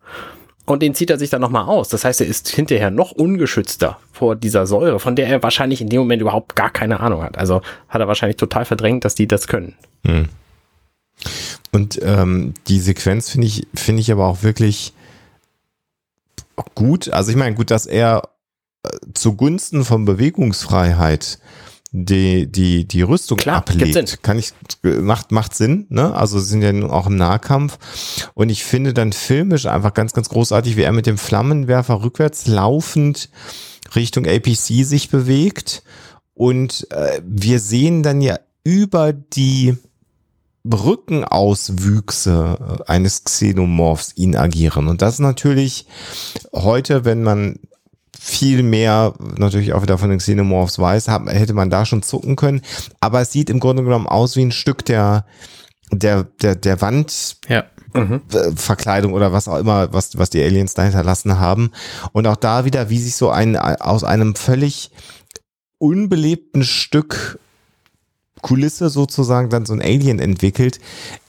Und 0.64 0.80
den 0.80 0.94
zieht 0.94 1.10
er 1.10 1.18
sich 1.18 1.30
dann 1.30 1.40
nochmal 1.40 1.64
aus. 1.64 1.88
Das 1.88 2.04
heißt, 2.04 2.20
er 2.20 2.26
ist 2.28 2.48
hinterher 2.48 2.90
noch 2.90 3.10
ungeschützter 3.10 3.98
vor 4.12 4.36
dieser 4.36 4.66
Säure, 4.66 5.00
von 5.00 5.16
der 5.16 5.26
er 5.26 5.42
wahrscheinlich 5.42 5.80
in 5.80 5.88
dem 5.88 5.98
Moment 5.98 6.22
überhaupt 6.22 6.54
gar 6.54 6.70
keine 6.70 7.00
Ahnung 7.00 7.22
hat. 7.22 7.36
Also 7.36 7.62
hat 7.88 8.00
er 8.00 8.06
wahrscheinlich 8.06 8.36
total 8.36 8.64
verdrängt, 8.64 9.04
dass 9.04 9.16
die 9.16 9.26
das 9.26 9.48
können. 9.48 9.74
Und 11.72 12.00
ähm, 12.02 12.54
die 12.68 12.78
Sequenz 12.78 13.30
finde 13.30 13.48
ich, 13.48 13.66
finde 13.74 14.00
ich 14.00 14.12
aber 14.12 14.26
auch 14.26 14.42
wirklich 14.42 14.92
gut. 16.74 17.08
Also 17.10 17.30
ich 17.30 17.36
meine, 17.36 17.56
gut, 17.56 17.70
dass 17.70 17.86
er 17.86 18.28
äh, 18.84 18.88
zugunsten 19.14 19.84
von 19.84 20.04
Bewegungsfreiheit 20.04 21.38
die, 21.94 22.50
die, 22.50 22.88
die 22.88 23.02
Rüstung 23.02 23.36
Klar, 23.36 23.58
ablegt, 23.58 24.22
kann 24.22 24.38
ich, 24.38 24.52
macht, 24.82 25.30
macht 25.30 25.54
Sinn, 25.54 25.86
ne? 25.90 26.14
Also 26.14 26.40
sind 26.40 26.62
ja 26.62 26.72
nun 26.72 26.90
auch 26.90 27.06
im 27.06 27.16
Nahkampf. 27.16 27.78
Und 28.32 28.48
ich 28.48 28.64
finde 28.64 28.94
dann 28.94 29.12
filmisch 29.12 29.66
einfach 29.66 29.92
ganz, 29.92 30.14
ganz 30.14 30.30
großartig, 30.30 30.76
wie 30.76 30.82
er 30.82 30.92
mit 30.92 31.06
dem 31.06 31.18
Flammenwerfer 31.18 32.02
rückwärts 32.02 32.46
laufend 32.46 33.28
Richtung 33.94 34.26
APC 34.26 34.84
sich 34.84 35.10
bewegt. 35.10 35.82
Und 36.32 36.90
äh, 36.90 37.20
wir 37.26 37.60
sehen 37.60 38.02
dann 38.02 38.22
ja 38.22 38.38
über 38.64 39.12
die 39.12 39.76
Rückenauswüchse 40.64 42.56
äh, 42.58 42.90
eines 42.90 43.24
Xenomorphs 43.24 44.14
ihn 44.16 44.34
agieren. 44.34 44.88
Und 44.88 45.02
das 45.02 45.14
ist 45.14 45.20
natürlich 45.20 45.86
heute, 46.54 47.04
wenn 47.04 47.22
man 47.22 47.58
viel 48.18 48.62
mehr 48.62 49.14
natürlich 49.36 49.72
auch 49.72 49.82
wieder 49.82 49.98
von 49.98 50.10
den 50.10 50.18
Xenomorphs 50.18 50.78
weiß, 50.78 51.08
hat, 51.08 51.26
hätte 51.26 51.54
man 51.54 51.70
da 51.70 51.86
schon 51.86 52.02
zucken 52.02 52.36
können. 52.36 52.62
Aber 53.00 53.20
es 53.20 53.32
sieht 53.32 53.50
im 53.50 53.60
Grunde 53.60 53.82
genommen 53.82 54.06
aus 54.06 54.36
wie 54.36 54.44
ein 54.44 54.52
Stück 54.52 54.84
der, 54.84 55.24
der, 55.90 56.24
der, 56.24 56.54
der 56.54 56.80
Wand, 56.80 57.36
Ja. 57.48 57.64
Mhm. 57.94 58.22
äh, 58.32 58.52
Verkleidung 58.54 59.12
oder 59.12 59.32
was 59.32 59.48
auch 59.48 59.58
immer, 59.58 59.92
was, 59.92 60.16
was 60.16 60.30
die 60.30 60.42
Aliens 60.42 60.74
da 60.74 60.82
hinterlassen 60.82 61.38
haben. 61.38 61.72
Und 62.12 62.26
auch 62.26 62.36
da 62.36 62.64
wieder, 62.64 62.88
wie 62.90 62.98
sich 62.98 63.16
so 63.16 63.30
ein, 63.30 63.56
aus 63.56 64.04
einem 64.04 64.34
völlig 64.34 64.90
unbelebten 65.78 66.64
Stück 66.64 67.38
Kulisse 68.40 68.88
sozusagen 68.88 69.50
dann 69.50 69.66
so 69.66 69.72
ein 69.72 69.82
Alien 69.82 70.18
entwickelt, 70.18 70.80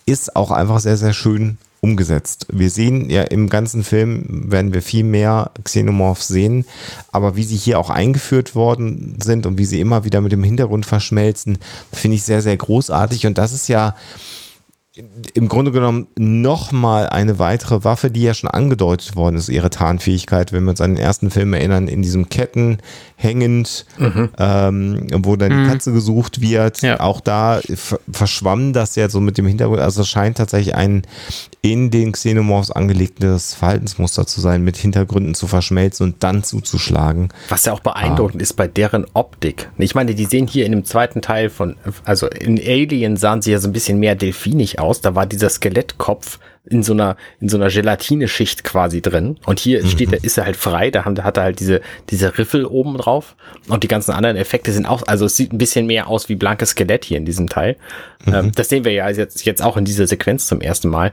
ist 0.05 0.35
auch 0.35 0.51
einfach 0.51 0.79
sehr, 0.79 0.97
sehr 0.97 1.13
schön 1.13 1.57
umgesetzt. 1.83 2.47
Wir 2.49 2.69
sehen 2.69 3.09
ja 3.09 3.23
im 3.23 3.49
ganzen 3.49 3.83
Film, 3.83 4.49
werden 4.49 4.73
wir 4.73 4.81
viel 4.81 5.03
mehr 5.03 5.51
Xenomorphs 5.63 6.29
sehen, 6.29 6.65
aber 7.11 7.35
wie 7.35 7.43
sie 7.43 7.57
hier 7.57 7.77
auch 7.77 7.89
eingeführt 7.89 8.55
worden 8.55 9.17
sind 9.21 9.45
und 9.45 9.57
wie 9.57 9.65
sie 9.65 9.81
immer 9.81 10.05
wieder 10.05 10.21
mit 10.21 10.31
dem 10.31 10.43
Hintergrund 10.43 10.85
verschmelzen, 10.85 11.57
finde 11.91 12.15
ich 12.15 12.23
sehr, 12.23 12.41
sehr 12.41 12.55
großartig. 12.55 13.27
Und 13.27 13.37
das 13.37 13.51
ist 13.51 13.67
ja 13.67 13.95
im 15.33 15.49
Grunde 15.49 15.71
genommen 15.71 16.05
nochmal 16.19 17.09
eine 17.09 17.39
weitere 17.39 17.83
Waffe, 17.83 18.11
die 18.11 18.21
ja 18.21 18.35
schon 18.35 18.51
angedeutet 18.51 19.15
worden 19.15 19.37
ist, 19.37 19.49
ihre 19.49 19.71
Tarnfähigkeit, 19.71 20.53
wenn 20.53 20.63
wir 20.65 20.69
uns 20.69 20.81
an 20.81 20.93
den 20.93 21.03
ersten 21.03 21.31
Film 21.31 21.53
erinnern, 21.53 21.87
in 21.87 22.03
diesem 22.03 22.29
Ketten 22.29 22.77
hängend, 23.15 23.87
ähm, 24.37 25.07
wo 25.11 25.35
dann 25.35 25.63
die 25.63 25.67
Katze 25.67 25.93
gesucht 25.93 26.41
wird. 26.41 26.83
Ja. 26.83 26.99
Auch 26.99 27.21
da 27.21 27.59
ver- 27.73 27.99
verschwamm 28.11 28.71
das 28.71 28.95
ja 28.95 29.09
so 29.09 29.19
mit 29.19 29.39
dem 29.39 29.47
Hintergrund. 29.47 29.81
Also 29.81 30.01
es 30.01 30.09
scheint 30.09 30.37
tatsächlich 30.37 30.75
ein 30.75 31.01
in 31.63 31.89
den 31.91 32.11
Xenomorphs 32.11 32.71
angelegtes 32.71 33.53
Verhaltensmuster 33.53 34.27
zu 34.27 34.41
sein, 34.41 34.63
mit 34.63 34.75
Hintergründen 34.75 35.33
zu 35.33 35.47
verschmelzen 35.47 36.07
und 36.07 36.21
dann 36.21 36.43
zuzuschlagen. 36.43 37.29
Was 37.47 37.63
ja 37.63 37.71
auch 37.71 37.79
beeindruckend 37.79 38.41
ist 38.41 38.53
bei 38.53 38.67
deren 38.67 39.05
Optik. 39.13 39.69
Ich 39.77 39.95
meine, 39.95 40.13
die 40.13 40.25
sehen 40.25 40.45
hier 40.45 40.65
in 40.65 40.73
dem 40.73 40.83
zweiten 40.83 41.21
Teil 41.21 41.49
von, 41.49 41.77
also 42.03 42.27
in 42.27 42.59
Alien 42.59 43.15
sahen 43.15 43.41
sie 43.41 43.53
ja 43.53 43.59
so 43.59 43.69
ein 43.69 43.73
bisschen 43.73 43.97
mehr 43.97 44.15
delfinig 44.15 44.79
aus. 44.79 44.99
Da 44.99 45.15
war 45.15 45.25
dieser 45.25 45.49
Skelettkopf 45.49 46.37
in 46.65 46.81
so 46.81 46.93
einer, 46.93 47.17
in 47.41 47.49
so 47.49 47.57
einer 47.57 47.69
Gelatineschicht 47.69 48.63
quasi 48.63 49.01
drin. 49.01 49.37
Und 49.45 49.59
hier 49.59 49.85
steht 49.85 50.13
er, 50.13 50.23
ist 50.23 50.37
er 50.37 50.45
halt 50.45 50.55
frei, 50.55 50.91
da 50.91 51.03
haben, 51.03 51.15
da 51.15 51.23
hat 51.23 51.37
er 51.37 51.43
halt 51.43 51.59
diese, 51.59 51.81
diese 52.09 52.37
Riffel 52.37 52.65
oben 52.65 52.97
drauf. 52.97 53.35
Und 53.67 53.83
die 53.83 53.89
ganzen 53.89 54.11
anderen 54.11 54.37
Effekte 54.37 54.71
sind 54.71 54.85
auch, 54.85 55.03
also 55.05 55.25
es 55.25 55.35
sieht 55.35 55.51
ein 55.51 55.57
bisschen 55.57 55.85
mehr 55.85 56.07
aus 56.07 56.29
wie 56.29 56.35
blankes 56.35 56.69
Skelett 56.69 57.03
hier 57.03 57.17
in 57.17 57.25
diesem 57.25 57.49
Teil. 57.49 57.75
Ähm, 58.25 58.51
das 58.55 58.69
sehen 58.69 58.85
wir 58.85 58.93
ja 58.93 59.09
jetzt, 59.09 59.45
jetzt 59.45 59.61
auch 59.61 59.75
in 59.75 59.83
dieser 59.83 60.07
Sequenz 60.07 60.47
zum 60.47 60.61
ersten 60.61 60.87
Mal. 60.87 61.11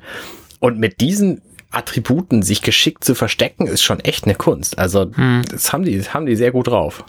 Und 0.61 0.79
mit 0.79 1.01
diesen 1.01 1.43
Attributen 1.73 2.43
sich 2.43 2.63
geschickt 2.63 3.05
zu 3.05 3.15
verstecken, 3.15 3.67
ist 3.67 3.83
schon 3.83 4.01
echt 4.01 4.25
eine 4.25 4.35
Kunst. 4.35 4.79
Also, 4.79 5.07
das 5.51 5.73
haben 5.73 5.85
die, 5.85 5.97
das 5.97 6.13
haben 6.13 6.27
die 6.27 6.37
sehr 6.37 6.51
gut 6.51 6.67
drauf. 6.67 7.05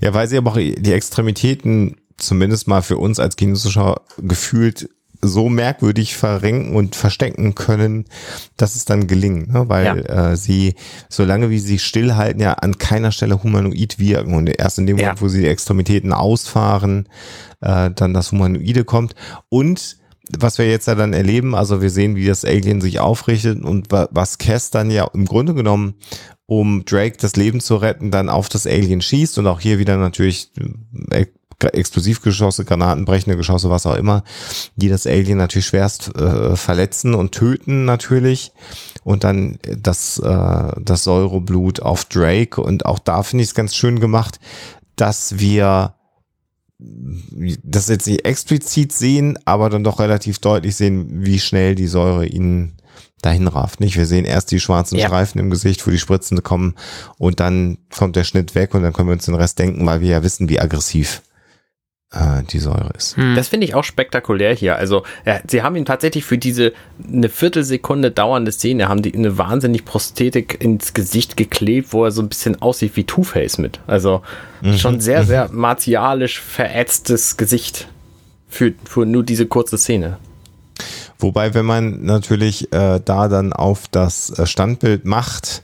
Ja, 0.00 0.12
weil 0.14 0.28
sie 0.28 0.36
aber 0.36 0.52
auch 0.52 0.56
die 0.56 0.92
Extremitäten 0.92 1.96
zumindest 2.18 2.68
mal 2.68 2.82
für 2.82 2.98
uns 2.98 3.18
als 3.18 3.36
Kinozuschauer 3.36 4.02
gefühlt 4.18 4.90
so 5.20 5.48
merkwürdig 5.48 6.16
verrenken 6.16 6.76
und 6.76 6.94
verstecken 6.94 7.54
können, 7.54 8.04
dass 8.56 8.76
es 8.76 8.84
dann 8.84 9.06
gelingt, 9.06 9.52
ne? 9.52 9.68
weil 9.68 10.06
äh, 10.06 10.36
sie, 10.36 10.74
solange 11.08 11.50
wie 11.50 11.58
sie 11.58 11.78
stillhalten, 11.78 12.40
ja 12.40 12.54
an 12.54 12.78
keiner 12.78 13.10
Stelle 13.10 13.42
humanoid 13.42 13.98
wirken 13.98 14.34
und 14.34 14.46
erst 14.48 14.78
in 14.78 14.86
dem 14.86 14.96
Ja. 14.98 15.06
Moment, 15.06 15.22
wo 15.22 15.28
sie 15.28 15.40
die 15.40 15.48
Extremitäten 15.48 16.12
ausfahren, 16.12 17.08
äh, 17.60 17.90
dann 17.90 18.14
das 18.14 18.32
Humanoide 18.32 18.84
kommt 18.84 19.14
und 19.48 19.98
was 20.38 20.58
wir 20.58 20.68
jetzt 20.68 20.86
ja 20.86 20.94
dann 20.94 21.14
erleben, 21.14 21.54
also 21.54 21.80
wir 21.80 21.90
sehen, 21.90 22.14
wie 22.14 22.26
das 22.26 22.44
Alien 22.44 22.80
sich 22.80 23.00
aufrichtet 23.00 23.64
und 23.64 23.90
wa 23.90 24.08
was 24.10 24.36
Cass 24.38 24.70
dann 24.70 24.90
ja 24.90 25.08
im 25.14 25.24
Grunde 25.24 25.54
genommen, 25.54 25.94
um 26.46 26.84
Drake 26.84 27.16
das 27.18 27.36
Leben 27.36 27.60
zu 27.60 27.76
retten, 27.76 28.10
dann 28.10 28.28
auf 28.28 28.48
das 28.48 28.66
Alien 28.66 29.00
schießt 29.00 29.38
und 29.38 29.46
auch 29.46 29.60
hier 29.60 29.78
wieder 29.78 29.96
natürlich 29.96 30.50
äh, 31.62 31.66
Explosivgeschosse, 31.68 32.64
granatenbrechende 32.64 33.36
Geschosse, 33.36 33.70
was 33.70 33.86
auch 33.86 33.96
immer, 33.96 34.22
die 34.76 34.88
das 34.88 35.06
Alien 35.06 35.38
natürlich 35.38 35.66
schwerst 35.66 36.14
äh, 36.16 36.56
verletzen 36.56 37.14
und 37.14 37.32
töten 37.32 37.84
natürlich. 37.84 38.52
Und 39.04 39.24
dann 39.24 39.58
das, 39.62 40.18
äh, 40.18 40.72
das 40.80 41.04
Säureblut 41.04 41.80
auf 41.80 42.04
Drake. 42.04 42.60
Und 42.60 42.86
auch 42.86 42.98
da 42.98 43.22
finde 43.22 43.42
ich 43.42 43.50
es 43.50 43.54
ganz 43.54 43.74
schön 43.74 44.00
gemacht, 44.00 44.38
dass 44.96 45.38
wir 45.38 45.94
das 46.78 47.88
jetzt 47.88 48.06
nicht 48.06 48.24
explizit 48.24 48.92
sehen, 48.92 49.36
aber 49.44 49.68
dann 49.68 49.82
doch 49.82 49.98
relativ 49.98 50.38
deutlich 50.38 50.76
sehen, 50.76 51.24
wie 51.24 51.40
schnell 51.40 51.74
die 51.74 51.88
Säure 51.88 52.26
ihn 52.26 52.74
dahin 53.20 53.48
rafft. 53.48 53.80
Nicht? 53.80 53.96
Wir 53.96 54.06
sehen 54.06 54.24
erst 54.24 54.52
die 54.52 54.60
schwarzen 54.60 54.96
Ja. 54.96 55.06
Streifen 55.06 55.40
im 55.40 55.50
Gesicht, 55.50 55.84
wo 55.86 55.90
die 55.90 55.98
Spritzen 55.98 56.42
kommen 56.44 56.76
und 57.18 57.40
dann 57.40 57.78
kommt 57.90 58.14
der 58.14 58.22
Schnitt 58.22 58.54
weg 58.54 58.74
und 58.74 58.82
dann 58.82 58.92
können 58.92 59.08
wir 59.08 59.14
uns 59.14 59.24
den 59.24 59.34
Rest 59.34 59.58
denken, 59.58 59.84
weil 59.86 60.00
wir 60.00 60.08
ja 60.08 60.22
wissen, 60.22 60.48
wie 60.48 60.60
aggressiv 60.60 61.22
äh, 62.12 62.42
die 62.50 62.58
Säure 62.58 62.90
ist. 62.96 63.16
Hm. 63.16 63.34
Das 63.34 63.48
finde 63.48 63.66
ich 63.66 63.74
auch 63.74 63.84
spektakulär 63.84 64.54
hier. 64.54 64.76
Also, 64.76 65.02
ja, 65.26 65.40
sie 65.46 65.62
haben 65.62 65.76
ihm 65.76 65.84
tatsächlich 65.84 66.24
für 66.24 66.38
diese 66.38 66.72
eine 67.06 67.28
Viertelsekunde 67.28 68.10
dauernde 68.10 68.52
Szene, 68.52 68.88
haben 68.88 69.02
die 69.02 69.14
eine 69.14 69.38
wahnsinnig 69.38 69.84
Prosthetik 69.84 70.62
ins 70.62 70.94
Gesicht 70.94 71.36
geklebt, 71.36 71.92
wo 71.92 72.04
er 72.04 72.10
so 72.10 72.22
ein 72.22 72.28
bisschen 72.28 72.60
aussieht 72.62 72.96
wie 72.96 73.04
Two-Face 73.04 73.58
mit. 73.58 73.80
Also, 73.86 74.22
schon 74.76 75.00
sehr, 75.00 75.24
sehr 75.24 75.50
martialisch 75.52 76.40
verätztes 76.40 77.36
Gesicht 77.36 77.88
für, 78.48 78.72
für 78.84 79.06
nur 79.06 79.22
diese 79.22 79.46
kurze 79.46 79.78
Szene. 79.78 80.18
Wobei, 81.18 81.54
wenn 81.54 81.66
man 81.66 82.04
natürlich 82.04 82.72
äh, 82.72 83.00
da 83.04 83.28
dann 83.28 83.52
auf 83.52 83.88
das 83.90 84.30
äh, 84.38 84.46
Standbild 84.46 85.04
macht, 85.04 85.62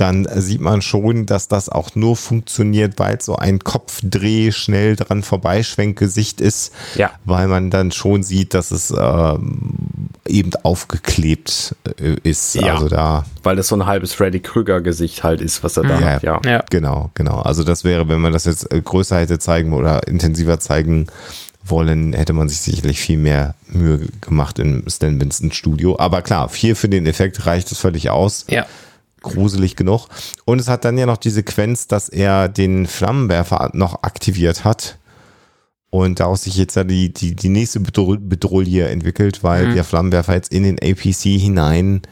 dann 0.00 0.26
sieht 0.36 0.60
man 0.60 0.82
schon, 0.82 1.26
dass 1.26 1.48
das 1.48 1.68
auch 1.68 1.94
nur 1.94 2.16
funktioniert, 2.16 2.98
weil 2.98 3.20
so 3.20 3.36
ein 3.36 3.58
Kopfdreh 3.58 4.50
schnell 4.52 4.96
dran 4.96 5.22
vorbeischwenkgesicht 5.22 6.40
ist, 6.40 6.72
Ja. 6.94 7.10
weil 7.24 7.48
man 7.48 7.70
dann 7.70 7.92
schon 7.92 8.22
sieht, 8.22 8.54
dass 8.54 8.70
es 8.70 8.90
ähm, 8.96 9.78
eben 10.26 10.50
aufgeklebt 10.62 11.74
äh, 12.00 12.16
ist. 12.22 12.54
Ja. 12.54 12.74
Also 12.74 12.88
da 12.88 13.24
Weil 13.42 13.56
das 13.56 13.68
so 13.68 13.76
ein 13.76 13.86
halbes 13.86 14.12
Freddy 14.12 14.40
Krüger-Gesicht 14.40 15.22
halt 15.22 15.40
ist, 15.40 15.62
was 15.62 15.76
er 15.76 15.84
da 15.84 16.00
Ja. 16.00 16.06
hat. 16.06 16.22
Ja. 16.22 16.40
Ja. 16.44 16.64
Genau, 16.70 17.10
genau. 17.14 17.40
Also 17.40 17.64
das 17.64 17.84
wäre, 17.84 18.08
wenn 18.08 18.20
man 18.20 18.32
das 18.32 18.44
jetzt 18.44 18.72
äh, 18.72 18.80
größer 18.80 19.18
hätte 19.18 19.38
zeigen 19.38 19.72
oder 19.72 20.06
intensiver 20.08 20.58
zeigen 20.60 21.06
wollen, 21.64 22.12
hätte 22.14 22.32
man 22.32 22.48
sich 22.48 22.60
sicherlich 22.60 23.00
viel 23.00 23.18
mehr 23.18 23.54
Mühe 23.68 24.00
gemacht 24.20 24.58
im 24.58 24.82
Stan 24.88 25.20
Winston 25.20 25.52
Studio. 25.52 25.96
Aber 25.98 26.22
klar, 26.22 26.50
hier 26.52 26.74
für 26.74 26.88
den 26.88 27.06
Effekt 27.06 27.46
reicht 27.46 27.70
es 27.70 27.78
völlig 27.78 28.10
aus. 28.10 28.44
Ja. 28.48 28.66
Gruselig 29.20 29.76
genug. 29.76 30.08
Und 30.44 30.60
es 30.60 30.68
hat 30.68 30.84
dann 30.84 30.98
ja 30.98 31.06
noch 31.06 31.18
die 31.18 31.30
Sequenz, 31.30 31.86
dass 31.86 32.08
er 32.08 32.48
den 32.48 32.86
Flammenwerfer 32.86 33.70
noch 33.74 34.02
aktiviert 34.02 34.64
hat. 34.64 34.98
Und 35.90 36.20
daraus 36.20 36.44
sich 36.44 36.56
jetzt 36.56 36.76
die, 36.76 37.12
die, 37.12 37.34
die 37.34 37.48
nächste 37.48 37.80
Bedroh- 37.80 38.16
Bedrohlie 38.18 38.88
entwickelt, 38.88 39.42
weil 39.42 39.74
der 39.74 39.84
Flammenwerfer 39.84 40.34
jetzt 40.34 40.52
in 40.52 40.62
den 40.62 40.78
APC 40.78 41.38
hinein 41.40 42.02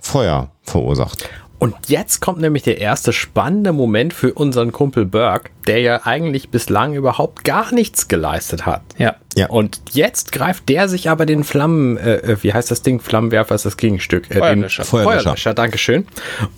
Feuer 0.00 0.50
verursacht. 0.62 1.28
Und 1.66 1.88
jetzt 1.88 2.20
kommt 2.20 2.40
nämlich 2.40 2.62
der 2.62 2.78
erste 2.78 3.12
spannende 3.12 3.72
Moment 3.72 4.12
für 4.12 4.32
unseren 4.34 4.70
Kumpel 4.70 5.04
Burke, 5.04 5.50
der 5.66 5.80
ja 5.80 6.00
eigentlich 6.04 6.50
bislang 6.50 6.94
überhaupt 6.94 7.42
gar 7.42 7.74
nichts 7.74 8.06
geleistet 8.06 8.66
hat. 8.66 8.82
Ja. 8.98 9.16
Ja. 9.34 9.48
Und 9.48 9.82
jetzt 9.90 10.30
greift 10.30 10.68
der 10.68 10.88
sich 10.88 11.10
aber 11.10 11.26
den 11.26 11.42
Flammen, 11.42 11.96
äh, 11.96 12.18
äh, 12.18 12.36
wie 12.42 12.54
heißt 12.54 12.70
das 12.70 12.82
Ding? 12.82 13.00
Flammenwerfer 13.00 13.56
ist 13.56 13.66
das 13.66 13.76
Gegenstück. 13.76 14.30
Äh, 14.30 14.38
Feuerlöscher. 14.38 14.82
Den 14.84 14.88
Feuerlöscher. 14.88 15.22
Feuerlöscher, 15.22 15.54
Dankeschön. 15.54 16.06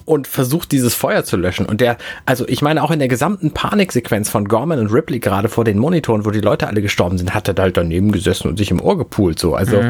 Und 0.04 0.26
versucht 0.26 0.72
dieses 0.72 0.94
Feuer 0.94 1.24
zu 1.24 1.38
löschen. 1.38 1.64
Und 1.64 1.80
der, 1.80 1.96
also 2.26 2.46
ich 2.46 2.60
meine 2.60 2.82
auch 2.82 2.90
in 2.90 2.98
der 2.98 3.08
gesamten 3.08 3.52
Paniksequenz 3.52 4.28
von 4.28 4.46
Gorman 4.46 4.78
und 4.78 4.92
Ripley 4.92 5.20
gerade 5.20 5.48
vor 5.48 5.64
den 5.64 5.78
Monitoren, 5.78 6.26
wo 6.26 6.30
die 6.30 6.42
Leute 6.42 6.66
alle 6.66 6.82
gestorben 6.82 7.16
sind, 7.16 7.32
hat 7.32 7.48
er 7.48 7.54
da 7.54 7.62
halt 7.62 7.78
daneben 7.78 8.12
gesessen 8.12 8.48
und 8.48 8.58
sich 8.58 8.70
im 8.70 8.80
Ohr 8.80 8.98
gepult. 8.98 9.38
So, 9.38 9.54
also 9.54 9.82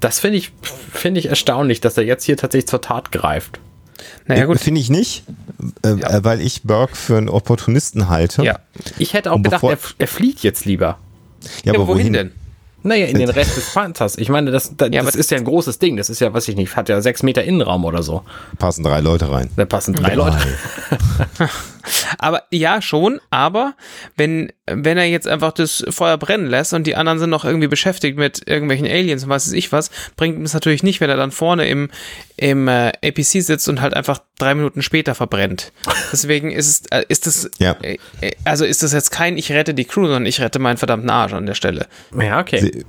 das 0.00 0.20
finde 0.20 0.36
ich, 0.36 0.52
finde 0.92 1.20
ich 1.20 1.30
erstaunlich, 1.30 1.80
dass 1.80 1.96
er 1.96 2.04
jetzt 2.04 2.24
hier 2.24 2.36
tatsächlich 2.36 2.68
zur 2.68 2.82
Tat 2.82 3.12
greift. 3.12 3.60
Naja, 4.26 4.44
gut. 4.44 4.58
Finde 4.60 4.80
ich 4.80 4.90
nicht, 4.90 5.24
äh, 5.84 5.88
äh, 5.88 6.24
weil 6.24 6.40
ich 6.40 6.62
Burke 6.62 6.96
für 6.96 7.16
einen 7.16 7.28
Opportunisten 7.28 8.08
halte. 8.08 8.42
Ja. 8.42 8.58
Ich 8.98 9.14
hätte 9.14 9.32
auch 9.32 9.36
Und 9.36 9.44
gedacht, 9.44 9.62
er, 9.62 9.78
er 9.98 10.08
flieht 10.08 10.40
jetzt 10.40 10.64
lieber. 10.64 10.98
ja, 11.64 11.72
Ja, 11.72 11.78
aber 11.78 11.86
wohin 11.88 12.12
denn? 12.12 12.32
Naja, 12.82 13.06
in 13.06 13.18
den 13.18 13.30
Rest 13.30 13.56
des 13.56 13.72
Panzers. 13.72 14.16
Ich 14.16 14.28
meine, 14.28 14.50
das, 14.50 14.76
das, 14.76 14.90
Ja, 14.92 15.02
das 15.02 15.14
ist 15.16 15.30
ja 15.30 15.38
ein 15.38 15.44
großes 15.44 15.78
Ding. 15.78 15.96
Das 15.96 16.08
ist 16.08 16.20
ja, 16.20 16.32
weiß 16.32 16.46
ich 16.48 16.56
nicht, 16.56 16.76
hat 16.76 16.88
ja 16.88 17.00
sechs 17.00 17.22
Meter 17.22 17.42
Innenraum 17.42 17.84
oder 17.84 18.02
so. 18.02 18.22
Passen 18.58 18.84
drei 18.84 19.00
Leute 19.00 19.30
rein. 19.30 19.50
Da 19.56 19.64
passen 19.64 19.94
drei 19.94 20.14
Leute. 20.14 20.36
Aber 22.18 22.42
ja, 22.50 22.82
schon, 22.82 23.20
aber 23.30 23.74
wenn, 24.16 24.52
wenn 24.66 24.98
er 24.98 25.04
jetzt 25.06 25.28
einfach 25.28 25.52
das 25.52 25.84
Feuer 25.90 26.16
brennen 26.18 26.46
lässt 26.48 26.72
und 26.72 26.86
die 26.86 26.96
anderen 26.96 27.18
sind 27.18 27.30
noch 27.30 27.44
irgendwie 27.44 27.68
beschäftigt 27.68 28.18
mit 28.18 28.42
irgendwelchen 28.48 28.86
Aliens 28.86 29.24
und 29.24 29.28
was 29.28 29.46
weiß 29.46 29.52
ich 29.54 29.72
was, 29.72 29.90
bringt 30.16 30.44
es 30.44 30.54
natürlich 30.54 30.82
nicht, 30.82 31.00
wenn 31.00 31.10
er 31.10 31.16
dann 31.16 31.30
vorne 31.32 31.68
im, 31.68 31.90
im 32.36 32.68
äh, 32.68 32.88
APC 33.04 33.24
sitzt 33.42 33.68
und 33.68 33.80
halt 33.80 33.94
einfach 33.94 34.20
drei 34.38 34.54
Minuten 34.54 34.82
später 34.82 35.14
verbrennt. 35.14 35.72
Deswegen 36.12 36.50
ist 36.50 36.66
es, 36.68 36.82
äh, 36.90 37.04
ist 37.08 37.26
das, 37.26 37.50
Ja. 37.58 37.76
äh, 37.82 37.98
äh, 38.20 38.32
also 38.44 38.64
ist 38.64 38.82
das 38.82 38.92
jetzt 38.92 39.10
kein 39.10 39.36
Ich 39.38 39.50
rette 39.52 39.74
die 39.74 39.84
Crew, 39.84 40.02
sondern 40.06 40.26
ich 40.26 40.40
rette 40.40 40.58
meinen 40.58 40.76
verdammten 40.76 41.10
Arsch 41.10 41.32
an 41.32 41.46
der 41.46 41.54
Stelle. 41.54 41.86
Ja, 42.18 42.40
okay. 42.40 42.60
Sie- 42.60 42.84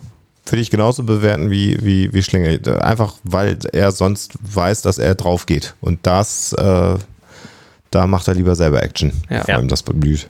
Würde 0.50 0.62
ich 0.62 0.70
genauso 0.72 1.04
bewerten 1.04 1.50
wie, 1.52 1.78
wie, 1.84 2.14
wie 2.14 2.24
Schlinge. 2.24 2.60
Einfach, 2.82 3.16
weil 3.24 3.58
er 3.74 3.92
sonst 3.92 4.34
weiß, 4.42 4.82
dass 4.82 4.98
er 4.98 5.14
drauf 5.16 5.46
geht. 5.46 5.76
Und 5.82 6.00
das, 6.08 6.54
äh, 6.54 6.96
da 7.92 8.08
macht 8.08 8.28
er 8.28 8.34
lieber 8.34 8.56
selber 8.56 8.84
Action. 8.84 9.12
Ja. 9.30 9.44
Vor 9.44 9.56
allem 9.56 9.68
das 9.68 9.84
blüht. 9.84 10.30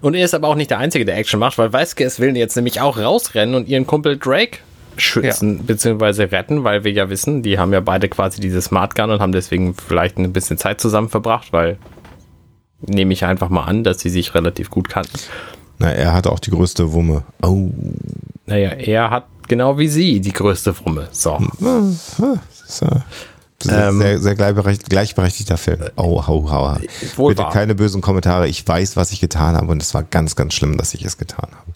Und 0.00 0.14
er 0.14 0.24
ist 0.24 0.34
aber 0.34 0.48
auch 0.48 0.54
nicht 0.54 0.70
der 0.70 0.78
Einzige, 0.78 1.04
der 1.04 1.16
Action 1.16 1.40
macht, 1.40 1.58
weil 1.58 1.72
Vasquez 1.72 2.18
will 2.20 2.36
jetzt 2.36 2.56
nämlich 2.56 2.80
auch 2.80 2.98
rausrennen 2.98 3.54
und 3.54 3.68
ihren 3.68 3.86
Kumpel 3.86 4.18
Drake 4.18 4.58
schützen 4.96 5.64
bzw. 5.64 6.24
retten, 6.24 6.64
weil 6.64 6.84
wir 6.84 6.92
ja 6.92 7.10
wissen, 7.10 7.42
die 7.42 7.58
haben 7.58 7.72
ja 7.72 7.80
beide 7.80 8.08
quasi 8.08 8.40
diese 8.40 8.62
Smart 8.62 8.94
Gun 8.94 9.10
und 9.10 9.20
haben 9.20 9.32
deswegen 9.32 9.74
vielleicht 9.74 10.18
ein 10.18 10.32
bisschen 10.32 10.58
Zeit 10.58 10.80
zusammen 10.80 11.08
verbracht, 11.08 11.52
weil 11.52 11.78
nehme 12.80 13.12
ich 13.12 13.24
einfach 13.24 13.48
mal 13.48 13.64
an, 13.64 13.82
dass 13.84 14.00
sie 14.00 14.10
sich 14.10 14.34
relativ 14.34 14.70
gut 14.70 14.88
kannten. 14.88 15.18
Na, 15.78 15.90
er 15.90 16.12
hat 16.12 16.26
auch 16.26 16.38
die 16.38 16.50
größte 16.50 16.92
Wumme. 16.92 17.24
Oh. 17.42 17.70
Naja, 18.46 18.70
er 18.70 19.10
hat 19.10 19.26
genau 19.48 19.78
wie 19.78 19.88
sie 19.88 20.20
die 20.20 20.32
größte 20.32 20.74
Wumme. 20.84 21.08
So. 21.10 21.38
Äh, 23.66 23.88
Ähm. 23.88 23.98
sehr, 23.98 24.18
sehr 24.20 24.34
gleichberechtigt, 24.34 24.90
gleichberechtigter 24.90 25.56
Film. 25.56 25.80
Oh, 25.96 26.26
hau, 26.26 26.50
hau. 26.50 26.76
Wohl 27.16 27.32
Bitte 27.32 27.44
wahr. 27.44 27.52
keine 27.52 27.74
bösen 27.74 28.00
Kommentare. 28.00 28.48
Ich 28.48 28.66
weiß, 28.66 28.96
was 28.96 29.12
ich 29.12 29.20
getan 29.20 29.56
habe 29.56 29.70
und 29.70 29.82
es 29.82 29.94
war 29.94 30.02
ganz, 30.02 30.36
ganz 30.36 30.54
schlimm, 30.54 30.76
dass 30.76 30.94
ich 30.94 31.04
es 31.04 31.18
getan 31.18 31.48
habe. 31.50 31.72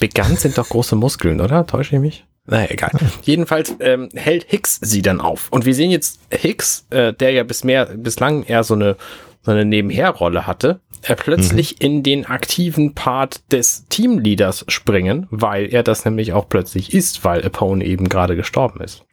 Begann 0.00 0.36
sind 0.36 0.58
doch 0.58 0.68
große 0.68 0.96
Muskeln, 0.96 1.40
oder? 1.40 1.66
Täusche 1.66 1.96
ich 1.96 2.00
mich? 2.02 2.24
Naja, 2.46 2.66
egal. 2.70 2.90
Jedenfalls 3.22 3.74
ähm, 3.80 4.08
hält 4.14 4.46
Hicks 4.48 4.78
sie 4.82 5.02
dann 5.02 5.20
auf. 5.20 5.48
Und 5.50 5.64
wir 5.64 5.74
sehen 5.74 5.90
jetzt 5.90 6.18
Hicks, 6.30 6.84
äh, 6.90 7.12
der 7.12 7.30
ja 7.32 7.44
bis 7.44 7.62
mehr, 7.64 7.86
bislang 7.86 8.42
eher 8.42 8.64
so 8.64 8.74
eine, 8.74 8.96
so 9.42 9.50
eine 9.50 9.64
Nebenherrolle 9.64 10.46
hatte, 10.46 10.80
äh, 11.02 11.16
plötzlich 11.16 11.80
in 11.80 12.02
den 12.02 12.26
aktiven 12.26 12.94
Part 12.94 13.52
des 13.52 13.86
Teamleaders 13.88 14.64
springen, 14.68 15.26
weil 15.30 15.72
er 15.72 15.82
das 15.82 16.04
nämlich 16.04 16.32
auch 16.32 16.48
plötzlich 16.48 16.94
ist, 16.94 17.24
weil 17.24 17.44
Apone 17.44 17.84
eben 17.84 18.08
gerade 18.08 18.36
gestorben 18.36 18.80
ist. 18.80 19.04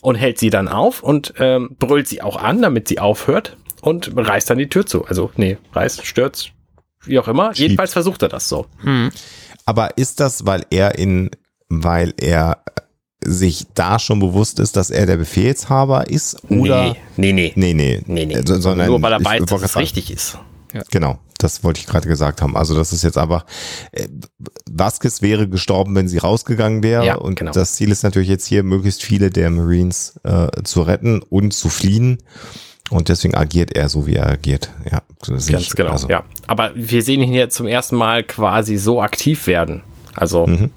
Und 0.00 0.16
hält 0.16 0.38
sie 0.38 0.50
dann 0.50 0.68
auf 0.68 1.02
und 1.02 1.34
ähm, 1.38 1.76
brüllt 1.78 2.08
sie 2.08 2.22
auch 2.22 2.36
an, 2.36 2.60
damit 2.60 2.88
sie 2.88 2.98
aufhört 2.98 3.56
und 3.80 4.12
reißt 4.16 4.50
dann 4.50 4.58
die 4.58 4.68
Tür 4.68 4.84
zu. 4.86 5.04
Also, 5.04 5.30
nee, 5.36 5.58
reißt, 5.72 6.04
stürzt, 6.04 6.50
wie 7.04 7.18
auch 7.18 7.28
immer. 7.28 7.52
Jedenfalls 7.54 7.92
versucht 7.92 8.22
er 8.22 8.28
das 8.28 8.48
so. 8.48 8.66
Aber 9.64 9.96
ist 9.96 10.18
das, 10.18 10.44
weil 10.46 10.64
er 10.70 10.98
in, 10.98 11.30
weil 11.68 12.14
er 12.20 12.62
sich 13.24 13.66
da 13.74 13.98
schon 13.98 14.20
bewusst 14.20 14.60
ist, 14.60 14.76
dass 14.76 14.90
er 14.90 15.06
der 15.06 15.16
Befehlshaber 15.16 16.08
ist 16.08 16.42
oder 16.50 16.96
nee, 17.16 17.32
nee, 17.32 17.52
nee, 17.56 17.74
nee, 17.74 18.02
nee, 18.06 18.26
nee. 18.26 18.40
Sondern 18.44 18.86
Nur 18.86 19.02
weil 19.02 19.12
er 19.12 19.24
weiß, 19.24 19.44
dass 19.46 19.62
es 19.62 19.76
richtig 19.76 20.10
ist. 20.10 20.38
Genau, 20.90 21.18
das 21.38 21.64
wollte 21.64 21.80
ich 21.80 21.86
gerade 21.86 22.06
gesagt 22.08 22.42
haben. 22.42 22.56
Also 22.56 22.76
das 22.76 22.92
ist 22.92 23.02
jetzt 23.02 23.16
einfach, 23.18 23.46
äh, 23.92 24.06
Vasquez 24.70 25.22
wäre 25.22 25.48
gestorben, 25.48 25.94
wenn 25.94 26.08
sie 26.08 26.18
rausgegangen 26.18 26.82
wäre. 26.82 27.04
Ja, 27.06 27.16
und 27.16 27.36
genau. 27.36 27.52
das 27.52 27.72
Ziel 27.74 27.90
ist 27.90 28.02
natürlich 28.02 28.28
jetzt 28.28 28.46
hier, 28.46 28.62
möglichst 28.62 29.02
viele 29.02 29.30
der 29.30 29.48
Marines 29.50 30.20
äh, 30.24 30.48
zu 30.64 30.82
retten 30.82 31.20
und 31.22 31.52
zu 31.54 31.70
fliehen. 31.70 32.18
Und 32.90 33.08
deswegen 33.08 33.34
agiert 33.34 33.76
er 33.76 33.88
so, 33.88 34.06
wie 34.06 34.14
er 34.14 34.26
agiert. 34.28 34.70
Ja, 34.90 35.02
Ganz 35.26 35.48
ich. 35.48 35.74
genau, 35.74 35.90
Also, 35.92 36.08
ja. 36.08 36.24
Aber 36.46 36.70
wir 36.74 37.02
sehen 37.02 37.22
ihn 37.22 37.30
hier 37.30 37.50
zum 37.50 37.66
ersten 37.66 37.96
Mal 37.96 38.22
quasi 38.24 38.76
so 38.76 39.00
aktiv 39.02 39.46
werden. 39.46 39.82
Also 40.14 40.46
Mhm. 40.46 40.70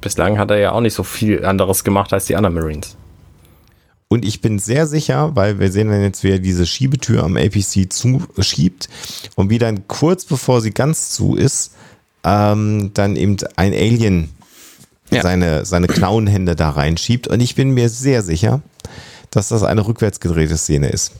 Bislang 0.00 0.38
hat 0.38 0.50
er 0.50 0.58
ja 0.58 0.72
auch 0.72 0.80
nicht 0.80 0.94
so 0.94 1.02
viel 1.02 1.44
anderes 1.44 1.84
gemacht 1.84 2.12
als 2.12 2.26
die 2.26 2.36
anderen 2.36 2.54
Marines. 2.54 2.96
Und 4.08 4.24
ich 4.24 4.40
bin 4.40 4.58
sehr 4.58 4.86
sicher, 4.86 5.36
weil 5.36 5.58
wir 5.58 5.70
sehen 5.70 5.88
dann 5.90 6.02
jetzt, 6.02 6.24
wie 6.24 6.30
er 6.30 6.38
diese 6.38 6.66
Schiebetür 6.66 7.24
am 7.24 7.36
APC 7.36 7.92
zuschiebt 7.92 8.88
und 9.36 9.50
wie 9.50 9.58
dann 9.58 9.86
kurz 9.86 10.24
bevor 10.24 10.60
sie 10.62 10.70
ganz 10.70 11.10
zu 11.10 11.36
ist, 11.36 11.72
ähm, 12.24 12.90
dann 12.94 13.16
eben 13.16 13.36
ein 13.56 13.72
Alien 13.74 14.30
Ja. 15.10 15.22
seine, 15.22 15.64
seine 15.64 15.86
Klauenhände 15.88 16.56
da 16.56 16.70
reinschiebt. 16.70 17.28
Und 17.28 17.40
ich 17.40 17.54
bin 17.54 17.70
mir 17.70 17.88
sehr 17.88 18.22
sicher, 18.22 18.60
dass 19.30 19.48
das 19.48 19.62
eine 19.62 19.86
rückwärts 19.86 20.20
gedrehte 20.20 20.56
Szene 20.56 20.88
ist. 20.88 21.12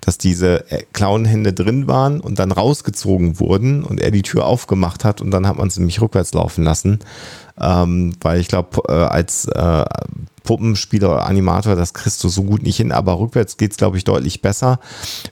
Dass 0.00 0.18
diese 0.18 0.70
äh, 0.70 0.84
Klauenhände 0.92 1.52
drin 1.52 1.88
waren 1.88 2.20
und 2.20 2.38
dann 2.38 2.52
rausgezogen 2.52 3.40
wurden 3.40 3.82
und 3.82 4.00
er 4.00 4.12
die 4.12 4.22
Tür 4.22 4.46
aufgemacht 4.46 5.04
hat 5.04 5.20
und 5.20 5.32
dann 5.32 5.48
hat 5.48 5.56
man 5.58 5.66
es 5.66 5.76
nämlich 5.76 6.00
rückwärts 6.00 6.32
laufen 6.32 6.62
lassen. 6.64 7.00
Ähm, 7.60 8.14
weil 8.20 8.40
ich 8.40 8.48
glaube, 8.48 8.82
äh, 8.88 8.92
als 8.92 9.46
äh, 9.46 9.84
Puppenspieler 10.42 11.10
oder 11.10 11.26
Animator, 11.26 11.74
das 11.76 11.94
kriegst 11.94 12.22
du 12.22 12.28
so 12.28 12.44
gut 12.44 12.62
nicht 12.62 12.76
hin, 12.76 12.92
aber 12.92 13.18
rückwärts 13.18 13.56
geht's 13.56 13.76
glaube 13.76 13.96
ich, 13.96 14.04
deutlich 14.04 14.42
besser. 14.42 14.78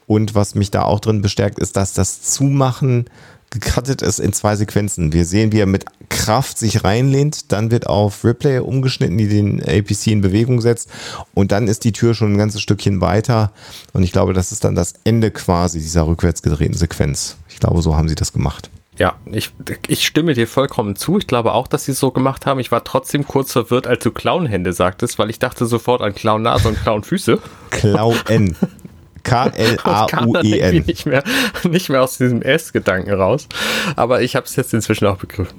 Und 0.06 0.34
was 0.34 0.54
mich 0.54 0.70
da 0.70 0.82
auch 0.82 1.00
drin 1.00 1.22
bestärkt, 1.22 1.58
ist, 1.58 1.76
dass 1.76 1.92
das 1.92 2.22
Zumachen 2.22 3.06
gecuttet 3.54 4.02
ist 4.02 4.18
in 4.18 4.32
zwei 4.32 4.56
Sequenzen. 4.56 5.12
Wir 5.12 5.24
sehen, 5.24 5.52
wie 5.52 5.60
er 5.60 5.66
mit 5.66 5.84
Kraft 6.08 6.58
sich 6.58 6.84
reinlehnt, 6.84 7.52
dann 7.52 7.70
wird 7.70 7.86
auf 7.86 8.24
Ripley 8.24 8.58
umgeschnitten, 8.58 9.16
die 9.16 9.28
den 9.28 9.62
APC 9.62 10.08
in 10.08 10.20
Bewegung 10.20 10.60
setzt 10.60 10.88
und 11.34 11.52
dann 11.52 11.68
ist 11.68 11.84
die 11.84 11.92
Tür 11.92 12.14
schon 12.14 12.32
ein 12.32 12.38
ganzes 12.38 12.60
Stückchen 12.60 13.00
weiter 13.00 13.52
und 13.92 14.02
ich 14.02 14.12
glaube, 14.12 14.32
das 14.32 14.52
ist 14.52 14.64
dann 14.64 14.74
das 14.74 14.94
Ende 15.04 15.30
quasi 15.30 15.78
dieser 15.78 16.06
rückwärts 16.06 16.42
gedrehten 16.42 16.74
Sequenz. 16.74 17.36
Ich 17.48 17.60
glaube, 17.60 17.80
so 17.80 17.96
haben 17.96 18.08
sie 18.08 18.16
das 18.16 18.32
gemacht. 18.32 18.70
Ja, 18.98 19.16
ich, 19.26 19.50
ich 19.88 20.06
stimme 20.06 20.34
dir 20.34 20.46
vollkommen 20.46 20.94
zu. 20.94 21.18
Ich 21.18 21.26
glaube 21.26 21.52
auch, 21.52 21.66
dass 21.66 21.86
sie 21.86 21.92
es 21.92 21.98
so 21.98 22.12
gemacht 22.12 22.46
haben. 22.46 22.60
Ich 22.60 22.70
war 22.70 22.84
trotzdem 22.84 23.26
kurz 23.26 23.52
verwirrt, 23.52 23.86
als 23.86 24.04
du 24.04 24.12
Clownhände 24.12 24.72
sagtest, 24.72 25.18
weil 25.18 25.30
ich 25.30 25.40
dachte 25.40 25.66
sofort 25.66 26.00
an 26.00 26.14
Clownnase 26.14 26.68
und 26.68 26.80
Clownfüße. 26.80 27.38
Irgendwie 28.28 28.56
K-L-A-U-E-N. 29.24 30.84
nicht 30.86 31.06
mehr, 31.06 31.24
nicht 31.64 31.88
mehr 31.88 32.02
aus 32.02 32.18
diesem 32.18 32.42
S-Gedanken 32.42 33.14
raus. 33.14 33.48
Aber 33.96 34.22
ich 34.22 34.36
habe 34.36 34.46
es 34.46 34.54
jetzt 34.54 34.74
inzwischen 34.74 35.06
auch 35.06 35.16
begriffen. 35.16 35.58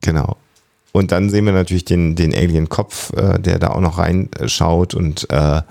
Genau. 0.00 0.36
Und 0.92 1.12
dann 1.12 1.30
sehen 1.30 1.44
wir 1.44 1.52
natürlich 1.52 1.84
den, 1.84 2.16
den 2.16 2.34
Alien-Kopf, 2.34 3.12
äh, 3.12 3.38
der 3.38 3.58
da 3.58 3.68
auch 3.68 3.80
noch 3.80 3.98
reinschaut 3.98 4.94
und 4.94 5.28
äh, 5.30 5.62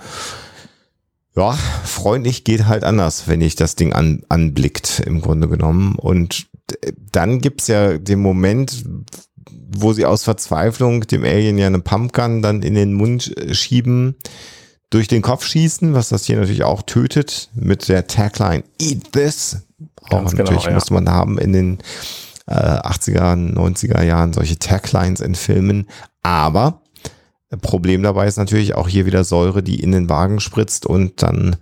ja, 1.37 1.51
freundlich 1.51 2.43
geht 2.43 2.65
halt 2.65 2.83
anders, 2.83 3.27
wenn 3.27 3.41
ich 3.41 3.55
das 3.55 3.75
Ding 3.75 3.93
an, 3.93 4.23
anblickt, 4.27 5.01
im 5.05 5.21
Grunde 5.21 5.47
genommen. 5.47 5.95
Und 5.95 6.47
äh, 6.81 6.93
dann 7.11 7.39
gibt's 7.39 7.67
ja 7.67 7.97
den 7.97 8.19
Moment, 8.19 8.83
wo 9.69 9.93
sie 9.93 10.05
aus 10.05 10.23
Verzweiflung 10.23 11.01
dem 11.01 11.23
Alien 11.23 11.57
ja 11.57 11.67
eine 11.67 11.79
Pumpgun 11.79 12.41
dann 12.41 12.63
in 12.63 12.73
den 12.73 12.93
Mund 12.93 13.37
äh, 13.37 13.53
schieben, 13.53 14.15
durch 14.89 15.07
den 15.07 15.21
Kopf 15.21 15.45
schießen, 15.45 15.93
was 15.93 16.09
das 16.09 16.25
hier 16.25 16.37
natürlich 16.37 16.63
auch 16.63 16.81
tötet, 16.81 17.49
mit 17.53 17.87
der 17.87 18.07
Tagline 18.07 18.63
Eat 18.81 19.11
this. 19.11 19.57
Auch 20.03 20.09
Ganz 20.09 20.31
genau, 20.31 20.43
natürlich 20.43 20.65
ja. 20.65 20.73
musste 20.73 20.93
man 20.93 21.09
haben 21.09 21.37
in 21.37 21.53
den 21.53 21.77
äh, 22.47 22.53
80er, 22.53 23.53
90er 23.53 24.01
Jahren 24.01 24.33
solche 24.33 24.57
Taglines 24.57 25.19
in 25.19 25.35
Filmen. 25.35 25.87
Aber 26.23 26.81
Problem 27.61 28.03
dabei 28.03 28.27
ist 28.27 28.37
natürlich 28.37 28.75
auch 28.75 28.89
hier 28.89 29.05
wieder 29.05 29.23
Säure, 29.23 29.63
die 29.63 29.79
in 29.81 29.91
den 29.93 30.09
Wagen 30.09 30.39
spritzt 30.39 30.85
und 30.85 31.23
dann 31.23 31.55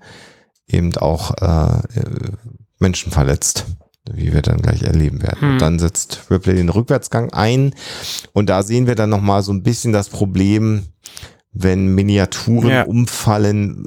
eben 0.67 0.95
auch 0.97 1.31
äh, 1.41 1.99
äh, 1.99 2.31
Menschen 2.79 3.11
verletzt, 3.11 3.65
wie 4.11 4.33
wir 4.33 4.41
dann 4.41 4.61
gleich 4.61 4.81
erleben 4.81 5.21
werden. 5.21 5.41
Hm. 5.41 5.51
Und 5.51 5.59
dann 5.59 5.79
setzt 5.79 6.21
Ripley 6.31 6.55
den 6.55 6.69
Rückwärtsgang 6.69 7.31
ein 7.33 7.73
und 8.33 8.49
da 8.49 8.63
sehen 8.63 8.87
wir 8.87 8.95
dann 8.95 9.11
nochmal 9.11 9.43
so 9.43 9.51
ein 9.53 9.63
bisschen 9.63 9.93
das 9.93 10.09
Problem, 10.09 10.87
wenn 11.51 11.93
Miniaturen 11.93 12.69
Ja. 12.69 12.83
umfallen. 12.83 13.85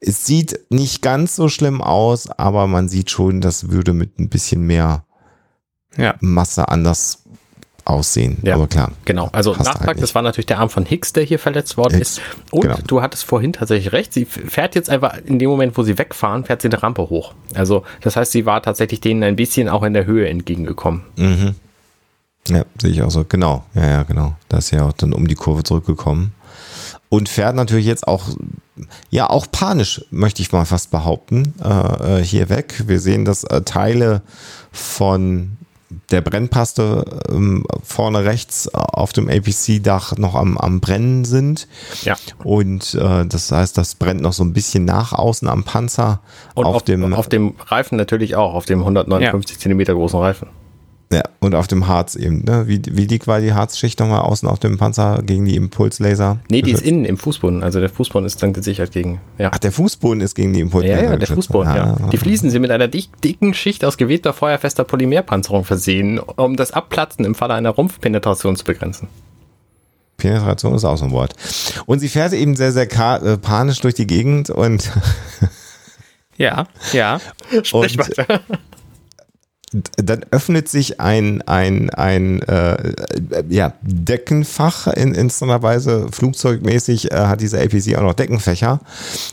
Es 0.00 0.26
sieht 0.26 0.60
nicht 0.70 1.02
ganz 1.02 1.34
so 1.34 1.48
schlimm 1.48 1.80
aus, 1.82 2.30
aber 2.30 2.66
man 2.68 2.88
sieht 2.88 3.10
schon, 3.10 3.40
das 3.40 3.70
würde 3.70 3.92
mit 3.92 4.18
ein 4.18 4.28
bisschen 4.28 4.62
mehr 4.62 5.04
Ja. 5.96 6.14
Masse 6.20 6.68
anders 6.68 7.24
aussehen. 7.86 8.38
Ja. 8.42 8.54
Aber 8.54 8.66
klar. 8.66 8.92
Genau, 9.04 9.28
also 9.32 9.52
Nachtrag, 9.52 9.86
halt 9.86 9.96
nicht. 9.96 10.02
das 10.02 10.14
war 10.14 10.22
natürlich 10.22 10.46
der 10.46 10.58
Arm 10.58 10.68
von 10.68 10.84
Hicks, 10.84 11.12
der 11.12 11.24
hier 11.24 11.38
verletzt 11.38 11.76
worden 11.76 11.94
Hicks, 11.94 12.18
ist. 12.18 12.20
Und 12.50 12.62
genau. 12.62 12.76
du 12.86 13.02
hattest 13.02 13.24
vorhin 13.24 13.52
tatsächlich 13.52 13.92
recht, 13.92 14.12
sie 14.12 14.24
fährt 14.24 14.74
jetzt 14.74 14.90
einfach 14.90 15.16
in 15.24 15.38
dem 15.38 15.48
Moment, 15.48 15.76
wo 15.78 15.82
sie 15.82 15.96
wegfahren, 15.96 16.44
fährt 16.44 16.62
sie 16.62 16.68
eine 16.68 16.82
Rampe 16.82 17.08
hoch. 17.08 17.34
Also 17.54 17.84
das 18.00 18.16
heißt, 18.16 18.32
sie 18.32 18.44
war 18.44 18.62
tatsächlich 18.62 19.00
denen 19.00 19.22
ein 19.22 19.36
bisschen 19.36 19.68
auch 19.68 19.82
in 19.84 19.92
der 19.92 20.06
Höhe 20.06 20.28
entgegengekommen. 20.28 21.02
Mhm. 21.16 21.54
Ja, 22.48 22.64
sehe 22.80 22.90
ich 22.90 23.02
auch 23.02 23.10
so. 23.10 23.24
Genau. 23.24 23.64
Ja, 23.74 23.86
ja, 23.86 24.02
genau. 24.02 24.34
Da 24.48 24.58
ist 24.58 24.70
ja 24.70 24.86
auch 24.86 24.92
dann 24.92 25.12
um 25.12 25.26
die 25.26 25.34
Kurve 25.34 25.62
zurückgekommen. 25.62 26.32
Und 27.08 27.28
fährt 27.28 27.54
natürlich 27.54 27.86
jetzt 27.86 28.08
auch, 28.08 28.24
ja, 29.10 29.30
auch 29.30 29.46
panisch, 29.50 30.04
möchte 30.10 30.42
ich 30.42 30.52
mal 30.52 30.64
fast 30.64 30.90
behaupten, 30.90 31.54
äh, 31.62 32.18
äh, 32.20 32.24
hier 32.24 32.48
weg. 32.48 32.82
Wir 32.86 32.98
sehen, 32.98 33.24
dass 33.24 33.44
äh, 33.44 33.62
Teile 33.62 34.22
von 34.72 35.56
der 36.10 36.20
Brennpaste 36.20 37.04
ähm, 37.30 37.64
vorne 37.82 38.24
rechts 38.24 38.68
auf 38.74 39.12
dem 39.12 39.28
APC-Dach 39.28 40.16
noch 40.16 40.34
am, 40.34 40.58
am 40.58 40.80
Brennen 40.80 41.24
sind. 41.24 41.68
Ja. 42.02 42.16
Und 42.42 42.94
äh, 42.94 43.26
das 43.26 43.52
heißt, 43.52 43.78
das 43.78 43.94
brennt 43.94 44.20
noch 44.20 44.32
so 44.32 44.42
ein 44.42 44.52
bisschen 44.52 44.84
nach 44.84 45.12
außen 45.12 45.48
am 45.48 45.64
Panzer. 45.64 46.20
Und 46.54 46.66
auf, 46.66 46.82
dem, 46.82 47.14
auf 47.14 47.28
dem 47.28 47.54
Reifen 47.66 47.96
natürlich 47.96 48.36
auch, 48.36 48.54
auf 48.54 48.66
dem 48.66 48.80
159 48.80 49.58
Zentimeter 49.58 49.94
großen 49.94 50.18
Reifen. 50.18 50.48
Ja, 51.12 51.22
und 51.38 51.54
auf 51.54 51.68
dem 51.68 51.86
Harz 51.86 52.16
eben. 52.16 52.42
Ne? 52.44 52.64
Wie, 52.66 52.82
wie 52.90 53.06
dick 53.06 53.28
war 53.28 53.40
die 53.40 53.52
Harzschicht 53.52 54.00
nochmal 54.00 54.22
außen 54.22 54.48
auf 54.48 54.58
dem 54.58 54.76
Panzer 54.76 55.22
gegen 55.24 55.44
die 55.44 55.54
Impulslaser? 55.54 56.40
Nee, 56.50 56.62
die 56.62 56.72
ist 56.72 56.82
innen 56.82 57.04
im 57.04 57.16
Fußboden. 57.16 57.62
Also 57.62 57.78
der 57.78 57.88
Fußboden 57.90 58.26
ist 58.26 58.42
dann 58.42 58.52
gesichert 58.52 58.90
gegen. 58.90 59.20
Ja. 59.38 59.50
Ach, 59.54 59.58
der 59.58 59.70
Fußboden 59.70 60.20
ist 60.20 60.34
gegen 60.34 60.52
die 60.52 60.58
Impulslaser 60.60 61.04
Ja, 61.04 61.10
ja, 61.12 61.16
der. 61.16 61.28
Fußboden, 61.28 61.74
ja. 61.76 61.96
Ah, 62.02 62.08
Die 62.10 62.16
Fliesen 62.16 62.50
sind 62.50 62.60
mit 62.62 62.72
einer 62.72 62.88
dick, 62.88 63.08
dicken 63.22 63.54
Schicht 63.54 63.84
aus 63.84 63.98
gewebter, 63.98 64.32
feuerfester 64.32 64.82
Polymerpanzerung 64.82 65.64
versehen, 65.64 66.18
um 66.18 66.56
das 66.56 66.72
Abplatzen 66.72 67.24
im 67.24 67.36
Falle 67.36 67.54
einer 67.54 67.70
Rumpfpenetration 67.70 68.56
zu 68.56 68.64
begrenzen. 68.64 69.06
Penetration 70.16 70.74
ist 70.74 70.84
auch 70.84 70.96
so 70.96 71.04
ein 71.04 71.12
Wort. 71.12 71.34
Und 71.86 72.00
sie 72.00 72.08
fährt 72.08 72.32
eben 72.32 72.56
sehr, 72.56 72.72
sehr 72.72 72.90
äh, 73.22 73.36
panisch 73.36 73.78
durch 73.80 73.94
die 73.94 74.08
Gegend 74.08 74.50
und, 74.50 74.90
Ja, 76.36 76.66
ja. 76.92 77.20
Sprich 77.62 77.96
Und- 77.96 78.18
weiter. 78.18 78.40
Dann 79.96 80.24
öffnet 80.30 80.68
sich 80.68 81.00
ein, 81.00 81.42
ein, 81.42 81.90
ein 81.90 82.42
äh, 82.42 82.94
ja, 83.48 83.74
Deckenfach 83.82 84.86
in, 84.88 85.14
in 85.14 85.30
so 85.30 85.44
einer 85.44 85.62
Weise. 85.62 86.08
Flugzeugmäßig 86.10 87.12
äh, 87.12 87.14
hat 87.14 87.40
diese 87.40 87.60
APC 87.60 87.96
auch 87.96 88.02
noch 88.02 88.14
Deckenfächer. 88.14 88.80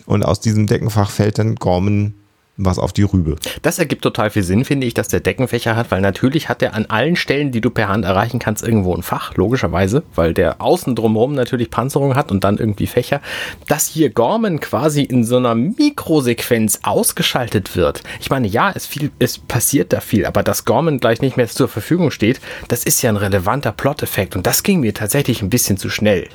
Und 0.05 0.23
aus 0.23 0.39
diesem 0.39 0.67
Deckenfach 0.67 1.09
fällt 1.09 1.39
dann 1.39 1.55
Gorman 1.55 2.13
was 2.57 2.77
auf 2.77 2.93
die 2.93 3.03
Rübe. 3.03 3.35
Das 3.63 3.79
ergibt 3.79 4.03
total 4.03 4.29
viel 4.29 4.43
Sinn, 4.43 4.63
finde 4.63 4.85
ich, 4.85 4.93
dass 4.93 5.07
der 5.07 5.21
Deckenfächer 5.21 5.75
hat, 5.75 5.89
weil 5.89 6.01
natürlich 6.01 6.49
hat 6.49 6.61
er 6.61 6.75
an 6.75 6.85
allen 6.85 7.15
Stellen, 7.15 7.51
die 7.51 7.61
du 7.61 7.69
per 7.69 7.87
Hand 7.87 8.05
erreichen 8.05 8.39
kannst, 8.39 8.63
irgendwo 8.63 8.95
ein 8.95 9.01
Fach, 9.01 9.35
logischerweise, 9.35 10.03
weil 10.13 10.33
der 10.33 10.61
außen 10.61 10.95
drumherum 10.95 11.33
natürlich 11.33 11.71
Panzerung 11.71 12.15
hat 12.15 12.31
und 12.31 12.43
dann 12.43 12.57
irgendwie 12.57 12.87
Fächer. 12.87 13.21
Dass 13.67 13.87
hier 13.87 14.11
Gorman 14.11 14.59
quasi 14.59 15.01
in 15.01 15.23
so 15.23 15.37
einer 15.37 15.55
Mikrosequenz 15.55 16.81
ausgeschaltet 16.83 17.75
wird. 17.75 18.03
Ich 18.19 18.29
meine, 18.29 18.47
ja, 18.47 18.71
es, 18.73 18.85
viel, 18.85 19.11
es 19.17 19.39
passiert 19.39 19.91
da 19.91 19.99
viel, 19.99 20.25
aber 20.25 20.43
dass 20.43 20.65
Gorman 20.65 20.99
gleich 20.99 21.21
nicht 21.21 21.37
mehr 21.37 21.47
zur 21.47 21.67
Verfügung 21.67 22.11
steht, 22.11 22.39
das 22.67 22.83
ist 22.83 23.01
ja 23.01 23.09
ein 23.09 23.17
relevanter 23.17 23.71
Plot-Effekt 23.71 24.35
und 24.35 24.45
das 24.45 24.63
ging 24.63 24.79
mir 24.79 24.93
tatsächlich 24.93 25.41
ein 25.41 25.49
bisschen 25.49 25.77
zu 25.77 25.89
schnell. 25.89 26.27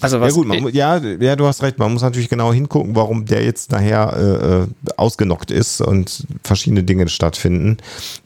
Also 0.00 0.20
was 0.20 0.30
ja 0.30 0.34
gut, 0.36 0.46
man, 0.46 0.68
ja, 0.72 0.98
ja, 0.98 1.34
du 1.34 1.46
hast 1.46 1.62
recht. 1.62 1.78
Man 1.78 1.92
muss 1.92 2.02
natürlich 2.02 2.28
genau 2.28 2.52
hingucken, 2.52 2.94
warum 2.94 3.24
der 3.24 3.44
jetzt 3.44 3.72
nachher 3.72 4.16
äh, 4.16 4.62
äh, 4.62 4.66
ausgenockt 4.96 5.50
ist 5.50 5.80
und 5.80 6.24
verschiedene 6.44 6.84
Dinge 6.84 7.08
stattfinden. 7.08 7.78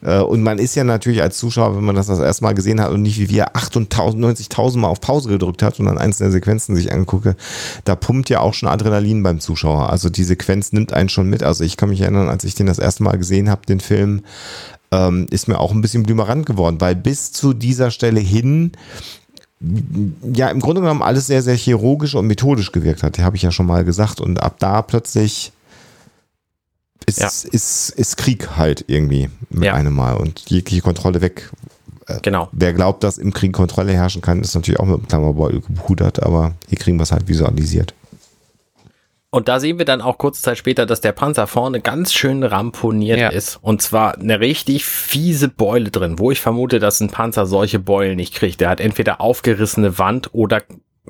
Äh, 0.03 0.19
und 0.19 0.43
man 0.43 0.59
ist 0.59 0.75
ja 0.75 0.83
natürlich 0.83 1.23
als 1.23 1.37
Zuschauer, 1.37 1.75
wenn 1.75 1.83
man 1.83 1.95
das 1.95 2.07
das 2.07 2.19
erste 2.19 2.43
Mal 2.43 2.53
gesehen 2.53 2.79
hat 2.79 2.91
und 2.91 3.01
nicht 3.01 3.19
wie 3.19 3.29
wir 3.29 3.55
98.000 3.55 4.17
90.000 4.17 4.77
Mal 4.77 4.87
auf 4.87 5.01
Pause 5.01 5.29
gedrückt 5.29 5.63
hat 5.63 5.79
und 5.79 5.87
dann 5.87 5.97
einzelne 5.97 6.31
Sequenzen 6.31 6.75
sich 6.75 6.93
angucke, 6.93 7.35
da 7.85 7.95
pumpt 7.95 8.29
ja 8.29 8.39
auch 8.39 8.53
schon 8.53 8.69
Adrenalin 8.69 9.23
beim 9.23 9.39
Zuschauer. 9.39 9.89
Also 9.89 10.09
die 10.09 10.23
Sequenz 10.23 10.73
nimmt 10.73 10.93
einen 10.93 11.09
schon 11.09 11.27
mit. 11.27 11.41
Also 11.41 11.63
ich 11.63 11.77
kann 11.77 11.89
mich 11.89 12.01
erinnern, 12.01 12.29
als 12.29 12.43
ich 12.43 12.53
den 12.53 12.67
das 12.67 12.77
erste 12.79 13.01
Mal 13.01 13.17
gesehen 13.17 13.49
habe, 13.49 13.65
den 13.65 13.79
Film, 13.79 14.21
ähm, 14.91 15.25
ist 15.31 15.47
mir 15.47 15.59
auch 15.59 15.71
ein 15.71 15.81
bisschen 15.81 16.03
blümerant 16.03 16.45
geworden, 16.45 16.79
weil 16.79 16.95
bis 16.95 17.31
zu 17.31 17.53
dieser 17.53 17.89
Stelle 17.89 18.19
hin 18.19 18.73
ja 20.33 20.49
im 20.49 20.59
Grunde 20.59 20.81
genommen 20.81 21.01
alles 21.01 21.27
sehr, 21.27 21.41
sehr 21.41 21.55
chirurgisch 21.55 22.15
und 22.15 22.27
methodisch 22.27 22.71
gewirkt 22.71 23.03
hat. 23.03 23.17
Die 23.17 23.23
habe 23.23 23.35
ich 23.35 23.41
ja 23.41 23.51
schon 23.51 23.65
mal 23.65 23.83
gesagt. 23.85 24.19
Und 24.21 24.41
ab 24.41 24.55
da 24.59 24.81
plötzlich 24.81 25.51
ist, 27.05 27.19
Ja. 27.19 27.27
ist, 27.27 27.89
ist 27.89 28.17
Krieg 28.17 28.57
halt 28.57 28.85
irgendwie 28.87 29.29
mit 29.49 29.63
Ja. 29.65 29.73
einem 29.73 29.93
Mal 29.93 30.15
und 30.17 30.49
jegliche 30.49 30.81
Kontrolle 30.81 31.21
weg. 31.21 31.49
Genau. 32.21 32.49
Wer 32.51 32.73
glaubt, 32.73 33.03
dass 33.03 33.17
im 33.17 33.31
Krieg 33.33 33.53
Kontrolle 33.53 33.93
herrschen 33.93 34.21
kann, 34.21 34.41
ist 34.41 34.55
natürlich 34.55 34.79
auch 34.79 34.85
mit 34.85 34.97
dem 34.97 35.07
Klammerbeutel 35.07 35.61
gepudert, 35.61 36.21
aber 36.21 36.53
hier 36.67 36.77
kriegen 36.77 36.97
wir 36.97 37.03
es 37.03 37.13
halt 37.13 37.27
visualisiert. 37.29 37.93
Und 39.33 39.47
da 39.47 39.59
sehen 39.59 39.79
wir 39.79 39.85
dann 39.85 40.01
auch 40.01 40.19
kurze 40.19 40.43
Zeit 40.43 40.59
später, 40.59 40.85
dass 40.85 41.01
der 41.01 41.11
Panzer 41.11 41.47
vorne 41.47 41.81
ganz 41.81 42.13
schön 42.13 42.43
ramponiert 42.43 43.17
Ja. 43.19 43.29
ist. 43.29 43.57
Und 43.63 43.81
zwar 43.81 44.15
eine 44.19 44.39
richtig 44.39 44.85
fiese 44.85 45.47
Beule 45.49 45.89
drin, 45.89 46.19
wo 46.19 46.29
ich 46.29 46.39
vermute, 46.39 46.77
dass 46.77 46.99
ein 46.99 47.09
Panzer 47.09 47.47
solche 47.47 47.79
Beulen 47.79 48.15
nicht 48.15 48.35
kriegt. 48.35 48.61
Der 48.61 48.69
hat 48.69 48.79
entweder 48.79 49.21
aufgerissene 49.21 49.97
Wand 49.97 50.29
oder 50.33 50.61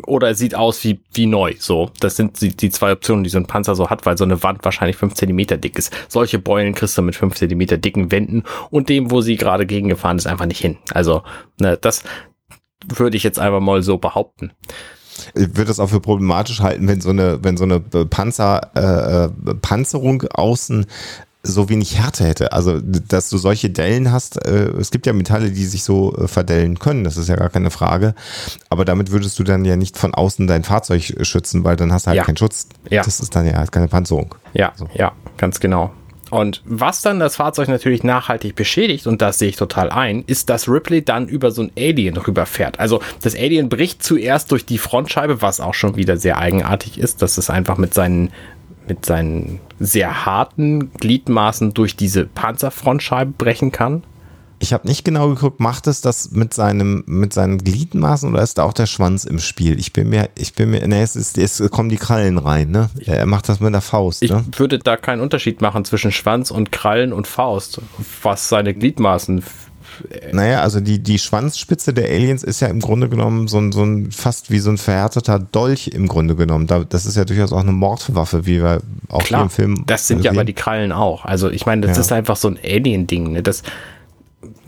oder 0.08 0.30
er 0.30 0.36
sieht 0.36 0.56
aus 0.56 0.86
wie, 0.86 1.02
wie 1.12 1.26
neu. 1.26 1.56
So, 1.60 1.92
das 2.00 2.16
sind 2.16 2.40
die, 2.40 2.56
die 2.56 2.70
zwei 2.70 2.94
Optionen, 2.94 3.26
die 3.26 3.30
so 3.30 3.38
ein 3.40 3.46
Panzer 3.46 3.76
so 3.76 3.90
hat, 3.90 4.06
weil 4.06 4.18
so 4.18 4.24
eine 4.24 4.42
Wand 4.42 4.64
wahrscheinlich 4.64 4.96
fünf 4.96 5.16
Zentimeter 5.16 5.58
dick 5.58 5.78
ist. 5.78 5.94
Solche 6.08 6.40
Beulen 6.40 6.74
kriegst 6.74 6.98
du 6.98 7.02
mit 7.02 7.18
fünf 7.18 7.36
Zentimeter 7.36 7.78
dicken 7.78 8.10
Wänden 8.10 8.44
und 8.70 8.88
dem, 8.88 9.12
wo 9.12 9.20
sie 9.20 9.36
gerade 9.36 9.66
gegengefahren 9.66 10.18
ist, 10.18 10.28
einfach 10.28 10.46
nicht 10.46 10.62
hin. 10.62 10.78
Also, 10.94 11.24
ne, 11.60 11.78
das 11.78 12.04
würde 12.88 13.18
ich 13.18 13.24
jetzt 13.24 13.38
einfach 13.38 13.60
mal 13.60 13.84
so 13.84 13.98
behaupten. 13.98 14.54
Ich 15.36 15.49
würde 15.55 15.66
das 15.66 15.80
auch 15.80 15.89
für 15.89 15.99
problematisch 15.99 16.59
halten, 16.61 16.88
wenn 16.88 17.01
so 17.01 17.09
eine, 17.09 17.43
wenn 17.43 17.57
so 17.57 17.64
eine 17.64 17.80
Panzer, 17.80 18.72
äh, 18.76 19.26
äh, 19.26 19.55
Panzerung 19.61 20.24
außen 20.24 20.86
so 21.45 21.68
wenig 21.68 21.97
Härte 21.99 22.24
hätte. 22.24 22.53
Also, 22.53 22.80
dass 22.80 23.30
du 23.30 23.38
solche 23.38 23.70
Dellen 23.70 24.14
hast, 24.14 24.45
äh, 24.47 24.70
es 24.80 24.91
gibt 24.91 25.05
ja 25.05 25.11
Metalle, 25.11 25.51
die 25.51 25.66
sich 25.66 25.84
so 25.84 26.16
äh, 26.16 26.28
verdellen 26.30 26.80
können, 26.80 27.03
das 27.03 27.18
ist 27.18 27.28
ja 27.28 27.36
gar 27.36 27.49
keine 27.49 27.70
Frage. 27.70 28.16
Aber 28.70 28.86
damit 28.86 29.11
würdest 29.11 29.38
du 29.39 29.43
dann 29.43 29.66
ja 29.66 29.76
nicht 29.76 29.97
von 29.97 30.14
außen 30.14 30.47
dein 30.47 30.64
Fahrzeug 30.64 31.03
schützen, 31.22 31.66
weil 31.66 31.76
dann 31.76 31.91
hast 31.91 32.05
du 32.05 32.09
halt 32.11 32.18
Ja. 32.18 32.24
keinen 32.24 32.38
Schutz. 32.38 32.68
Ja. 32.89 33.03
Das 33.03 33.20
ist 33.20 33.36
dann 33.36 33.45
ja 33.45 33.55
halt 33.57 33.74
keine 33.74 33.89
Panzerung. 33.89 34.34
Ja, 34.53 34.72
So. 34.78 34.88
ja, 34.93 35.11
ganz 35.38 35.59
genau. 35.59 35.91
Und 36.34 36.64
was 36.66 37.04
dann 37.04 37.20
das 37.20 37.36
Fahrzeug 37.36 37.68
natürlich 37.68 38.04
nachhaltig 38.04 38.56
beschädigt, 38.56 39.06
und 39.06 39.22
das 39.22 39.38
sehe 39.38 39.50
ich 39.50 39.56
total 39.56 39.92
ein, 39.92 40.24
ist, 40.26 40.50
dass 40.50 40.68
Ripley 40.68 41.06
dann 41.06 41.28
über 41.28 41.52
so 41.52 41.62
ein 41.62 41.72
Alien 41.78 42.18
rüberfährt. 42.18 42.80
Also 42.80 43.04
das 43.22 43.36
Alien 43.36 43.70
bricht 43.70 44.02
zuerst 44.02 44.52
durch 44.52 44.66
die 44.66 44.80
Frontscheibe, 44.80 45.44
was 45.44 45.60
auch 45.60 45.76
schon 45.76 45.96
wieder 45.96 46.18
sehr 46.18 46.40
eigenartig 46.40 46.98
ist, 46.98 47.22
dass 47.22 47.38
es 47.38 47.52
einfach 47.52 47.78
mit 47.78 47.94
seinen, 47.94 48.32
mit 48.88 49.06
seinen 49.06 49.60
sehr 49.80 50.26
harten 50.26 50.92
Gliedmaßen 50.94 51.76
durch 51.76 51.96
diese 51.96 52.26
Panzerfrontscheibe 52.26 53.34
brechen 53.38 53.72
kann. 53.72 54.02
Ich 54.64 54.72
habe 54.72 54.88
nicht 54.88 55.03
genau 55.03 55.28
geguckt, 55.30 55.59
macht 55.59 55.88
es 55.88 55.99
das 55.99 56.32
mit 56.32 56.53
seinem 56.53 57.03
mit 57.05 57.34
seinen 57.34 57.57
Gliedmaßen 57.57 58.32
oder 58.32 58.41
ist 58.41 58.57
da 58.57 58.64
auch 58.64 58.72
der 58.72 58.86
Schwanz 58.86 59.26
im 59.26 59.39
Spiel? 59.39 59.78
Ich 59.78 59.91
bin 59.91 60.07
mir 60.09 60.30
ich 60.36 60.53
bin 60.53 60.72
mir 60.72 60.88
ne, 60.88 61.01
es 61.01 61.18
ist 61.18 61.38
es 61.38 61.61
kommen 61.70 61.89
die 61.89 61.97
Krallen 61.97 62.38
rein, 62.38 62.72
ne? 62.72 62.89
Er 63.05 63.26
macht 63.26 63.49
das 63.49 63.59
mit 63.59 63.74
der 63.74 63.82
Faust, 63.82 64.24
Ich 64.24 64.32
ne? 64.32 64.45
würde 64.55 64.80
da 64.80 64.95
keinen 64.95 65.20
Unterschied 65.22 65.61
machen 65.61 65.84
zwischen 65.84 66.14
Schwanz 66.14 66.49
und 66.49 66.72
Krallen 66.72 67.11
und 67.11 67.28
Faust, 67.28 67.82
was 68.22 68.47
seine 68.47 68.74
Gliedmaßen 68.74 69.43
Naja, 70.32 70.61
also 70.61 70.80
die, 70.80 70.99
die 71.03 71.20
Schwanzspitze 71.20 71.93
der 71.93 72.05
Aliens 72.09 72.41
ist 72.43 72.61
ja 72.61 72.68
im 72.68 72.80
Grunde 72.80 73.09
genommen 73.09 73.47
so 73.47 73.59
ein, 73.59 73.72
so 73.74 73.84
ein 73.84 74.11
fast 74.11 74.49
wie 74.49 74.59
so 74.59 74.70
ein 74.72 74.78
verhärteter 74.78 75.39
Dolch 75.39 75.89
im 75.89 76.07
Grunde 76.07 76.36
genommen. 76.36 76.66
Da, 76.68 76.84
das 76.84 77.05
ist 77.05 77.16
ja 77.18 77.26
durchaus 77.26 77.51
auch 77.53 77.59
eine 77.59 77.74
Mordwaffe, 77.74 78.45
wie 78.47 78.61
wir 78.64 78.82
auch 79.09 79.20
hier 79.20 79.28
Klar, 79.28 79.43
im 79.43 79.49
Film 79.51 79.84
das 79.86 80.07
sind 80.07 80.20
ja 80.24 80.32
sehen. 80.32 80.39
aber 80.39 80.45
die 80.45 80.53
Krallen 80.53 80.91
auch. 80.91 81.26
Also 81.26 81.49
ich 81.49 81.66
meine, 81.68 81.86
das 81.86 81.97
Ja. 81.97 82.01
ist 82.01 82.11
einfach 82.11 82.38
so 82.38 82.47
ein 82.47 82.57
Alien-Ding. 82.64 83.34
Ne? 83.34 83.43
Das, 83.43 83.61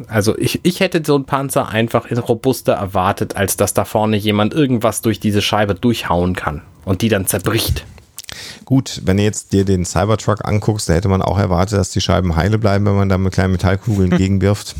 also 0.07 0.37
ich, 0.37 0.59
ich 0.63 0.79
hätte 0.79 1.01
so 1.05 1.15
einen 1.15 1.25
Panzer 1.25 1.69
einfach 1.69 2.05
in 2.07 2.17
robuster 2.17 2.73
erwartet, 2.73 3.35
als 3.35 3.57
dass 3.57 3.73
da 3.73 3.85
vorne 3.85 4.17
jemand 4.17 4.53
irgendwas 4.53 5.01
durch 5.01 5.19
diese 5.19 5.41
Scheibe 5.41 5.75
durchhauen 5.75 6.35
kann 6.35 6.61
und 6.83 7.01
die 7.01 7.09
dann 7.09 7.27
zerbricht. 7.27 7.85
Gut, 8.65 9.01
wenn 9.05 9.17
du 9.17 9.23
jetzt 9.23 9.53
dir 9.53 9.63
den 9.63 9.85
Cybertruck 9.85 10.45
anguckst, 10.45 10.89
da 10.89 10.93
hätte 10.93 11.07
man 11.07 11.21
auch 11.21 11.37
erwartet, 11.37 11.77
dass 11.77 11.91
die 11.91 12.01
Scheiben 12.01 12.35
heile 12.35 12.57
bleiben, 12.57 12.85
wenn 12.85 12.95
man 12.95 13.09
da 13.09 13.17
mit 13.17 13.33
kleinen 13.33 13.53
Metallkugeln 13.53 14.09
gegenwirft. 14.17 14.75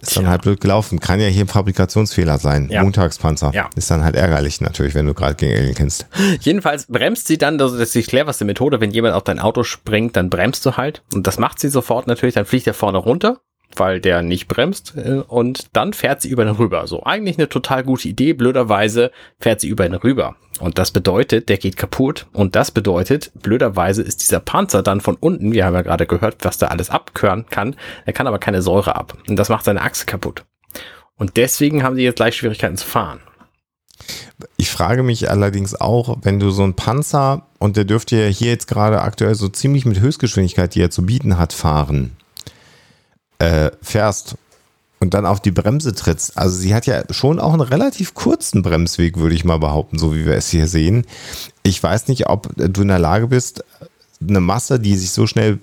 Ist 0.00 0.18
dann 0.18 0.28
halt 0.28 0.42
blöd 0.42 0.60
gelaufen. 0.60 1.00
Kann 1.00 1.18
ja 1.18 1.28
hier 1.28 1.44
ein 1.44 1.48
Fabrikationsfehler 1.48 2.38
sein. 2.38 2.68
Ja. 2.70 2.82
Montagspanzer. 2.82 3.52
Ja. 3.54 3.70
Ist 3.74 3.90
dann 3.90 4.04
halt 4.04 4.16
ärgerlich 4.16 4.60
natürlich, 4.60 4.94
wenn 4.94 5.06
du 5.06 5.14
gerade 5.14 5.34
gegen 5.34 5.56
Alien 5.56 5.74
kennst. 5.74 6.06
Jedenfalls 6.40 6.86
bremst 6.86 7.26
sie 7.26 7.38
dann, 7.38 7.56
das 7.56 7.72
ist 7.72 7.94
die 7.94 8.02
cleverste 8.02 8.44
Methode, 8.44 8.80
wenn 8.80 8.90
jemand 8.90 9.14
auf 9.14 9.24
dein 9.24 9.38
Auto 9.38 9.62
springt, 9.62 10.16
dann 10.16 10.28
bremst 10.28 10.66
du 10.66 10.76
halt. 10.76 11.02
Und 11.14 11.26
das 11.26 11.38
macht 11.38 11.58
sie 11.58 11.70
sofort 11.70 12.06
natürlich, 12.06 12.34
dann 12.34 12.44
fliegt 12.44 12.66
er 12.66 12.74
vorne 12.74 12.98
runter, 12.98 13.40
weil 13.76 14.00
der 14.00 14.22
nicht 14.22 14.48
bremst. 14.48 14.94
äh, 14.96 15.22
Und 15.26 15.68
dann 15.72 15.92
fährt 15.92 16.22
sie 16.22 16.28
über 16.28 16.44
ihn 16.44 16.50
rüber. 16.56 16.86
So, 16.86 17.04
eigentlich 17.04 17.38
eine 17.38 17.48
total 17.48 17.84
gute 17.84 18.08
Idee. 18.08 18.32
Blöderweise 18.32 19.10
fährt 19.38 19.60
sie 19.60 19.68
über 19.68 19.86
ihn 19.86 19.94
rüber. 19.94 20.36
Und 20.60 20.78
das 20.78 20.90
bedeutet, 20.90 21.48
der 21.48 21.58
geht 21.58 21.76
kaputt. 21.76 22.26
Und 22.32 22.54
das 22.56 22.70
bedeutet, 22.70 23.32
blöderweise 23.34 24.02
ist 24.02 24.22
dieser 24.22 24.40
Panzer 24.40 24.82
dann 24.82 25.00
von 25.00 25.16
unten, 25.16 25.52
wir 25.52 25.64
haben 25.64 25.74
ja 25.74 25.82
gerade 25.82 26.06
gehört, 26.06 26.36
was 26.42 26.58
da 26.58 26.68
alles 26.68 26.90
abkören 26.90 27.46
kann. 27.46 27.76
Er 28.06 28.12
kann 28.12 28.26
aber 28.26 28.38
keine 28.38 28.62
Säure 28.62 28.96
ab. 28.96 29.16
Und 29.28 29.36
das 29.36 29.48
macht 29.48 29.64
seine 29.64 29.82
Achse 29.82 30.06
kaputt. 30.06 30.44
Und 31.16 31.36
deswegen 31.36 31.82
haben 31.82 31.96
sie 31.96 32.02
jetzt 32.02 32.16
gleich 32.16 32.36
Schwierigkeiten 32.36 32.76
zu 32.76 32.86
fahren. 32.86 33.20
Ich 34.56 34.70
frage 34.70 35.02
mich 35.02 35.30
allerdings 35.30 35.80
auch, 35.80 36.18
wenn 36.22 36.40
du 36.40 36.50
so 36.50 36.64
einen 36.64 36.74
Panzer, 36.74 37.46
und 37.58 37.76
der 37.76 37.84
dürfte 37.84 38.16
ja 38.16 38.26
hier 38.26 38.50
jetzt 38.50 38.66
gerade 38.66 39.00
aktuell 39.00 39.34
so 39.34 39.48
ziemlich 39.48 39.86
mit 39.86 40.00
Höchstgeschwindigkeit, 40.00 40.74
die 40.74 40.80
er 40.80 40.90
zu 40.90 41.06
bieten 41.06 41.38
hat, 41.38 41.52
fahren, 41.52 42.16
äh, 43.44 43.70
fährst 43.82 44.36
und 45.00 45.12
dann 45.14 45.26
auf 45.26 45.40
die 45.40 45.50
Bremse 45.50 45.94
trittst. 45.94 46.38
Also 46.38 46.56
sie 46.56 46.74
hat 46.74 46.86
ja 46.86 47.02
schon 47.10 47.38
auch 47.38 47.52
einen 47.52 47.60
relativ 47.60 48.14
kurzen 48.14 48.62
Bremsweg, 48.62 49.18
würde 49.18 49.34
ich 49.34 49.44
mal 49.44 49.58
behaupten, 49.58 49.98
so 49.98 50.14
wie 50.14 50.24
wir 50.24 50.34
es 50.34 50.48
hier 50.48 50.66
sehen. 50.66 51.06
Ich 51.62 51.82
weiß 51.82 52.08
nicht, 52.08 52.28
ob 52.28 52.48
du 52.56 52.82
in 52.82 52.88
der 52.88 52.98
Lage 52.98 53.26
bist, 53.28 53.64
eine 54.26 54.40
Masse, 54.40 54.80
die 54.80 54.96
sich 54.96 55.10
so 55.10 55.26
schnell 55.26 55.58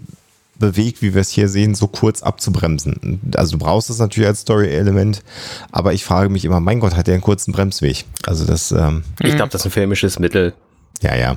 bewegt, 0.59 1.01
wie 1.01 1.15
wir 1.15 1.21
es 1.21 1.29
hier 1.31 1.47
sehen, 1.49 1.73
so 1.73 1.87
kurz 1.87 2.21
abzubremsen. 2.21 3.19
Also 3.35 3.53
du 3.53 3.57
brauchst 3.57 3.89
es 3.89 3.97
natürlich 3.97 4.27
als 4.27 4.41
Story-Element, 4.41 5.23
aber 5.71 5.93
ich 5.93 6.05
frage 6.05 6.29
mich 6.29 6.45
immer, 6.45 6.59
mein 6.59 6.79
Gott, 6.79 6.95
hat 6.95 7.07
der 7.07 7.15
einen 7.15 7.23
kurzen 7.23 7.51
Bremsweg? 7.51 8.05
Also 8.27 8.45
das, 8.45 8.71
ähm, 8.71 9.03
Ich 9.19 9.35
glaube, 9.35 9.49
das 9.51 9.61
ist 9.61 9.65
ein 9.65 9.71
filmisches 9.71 10.19
Mittel. 10.19 10.53
ja, 11.01 11.15
ja, 11.15 11.35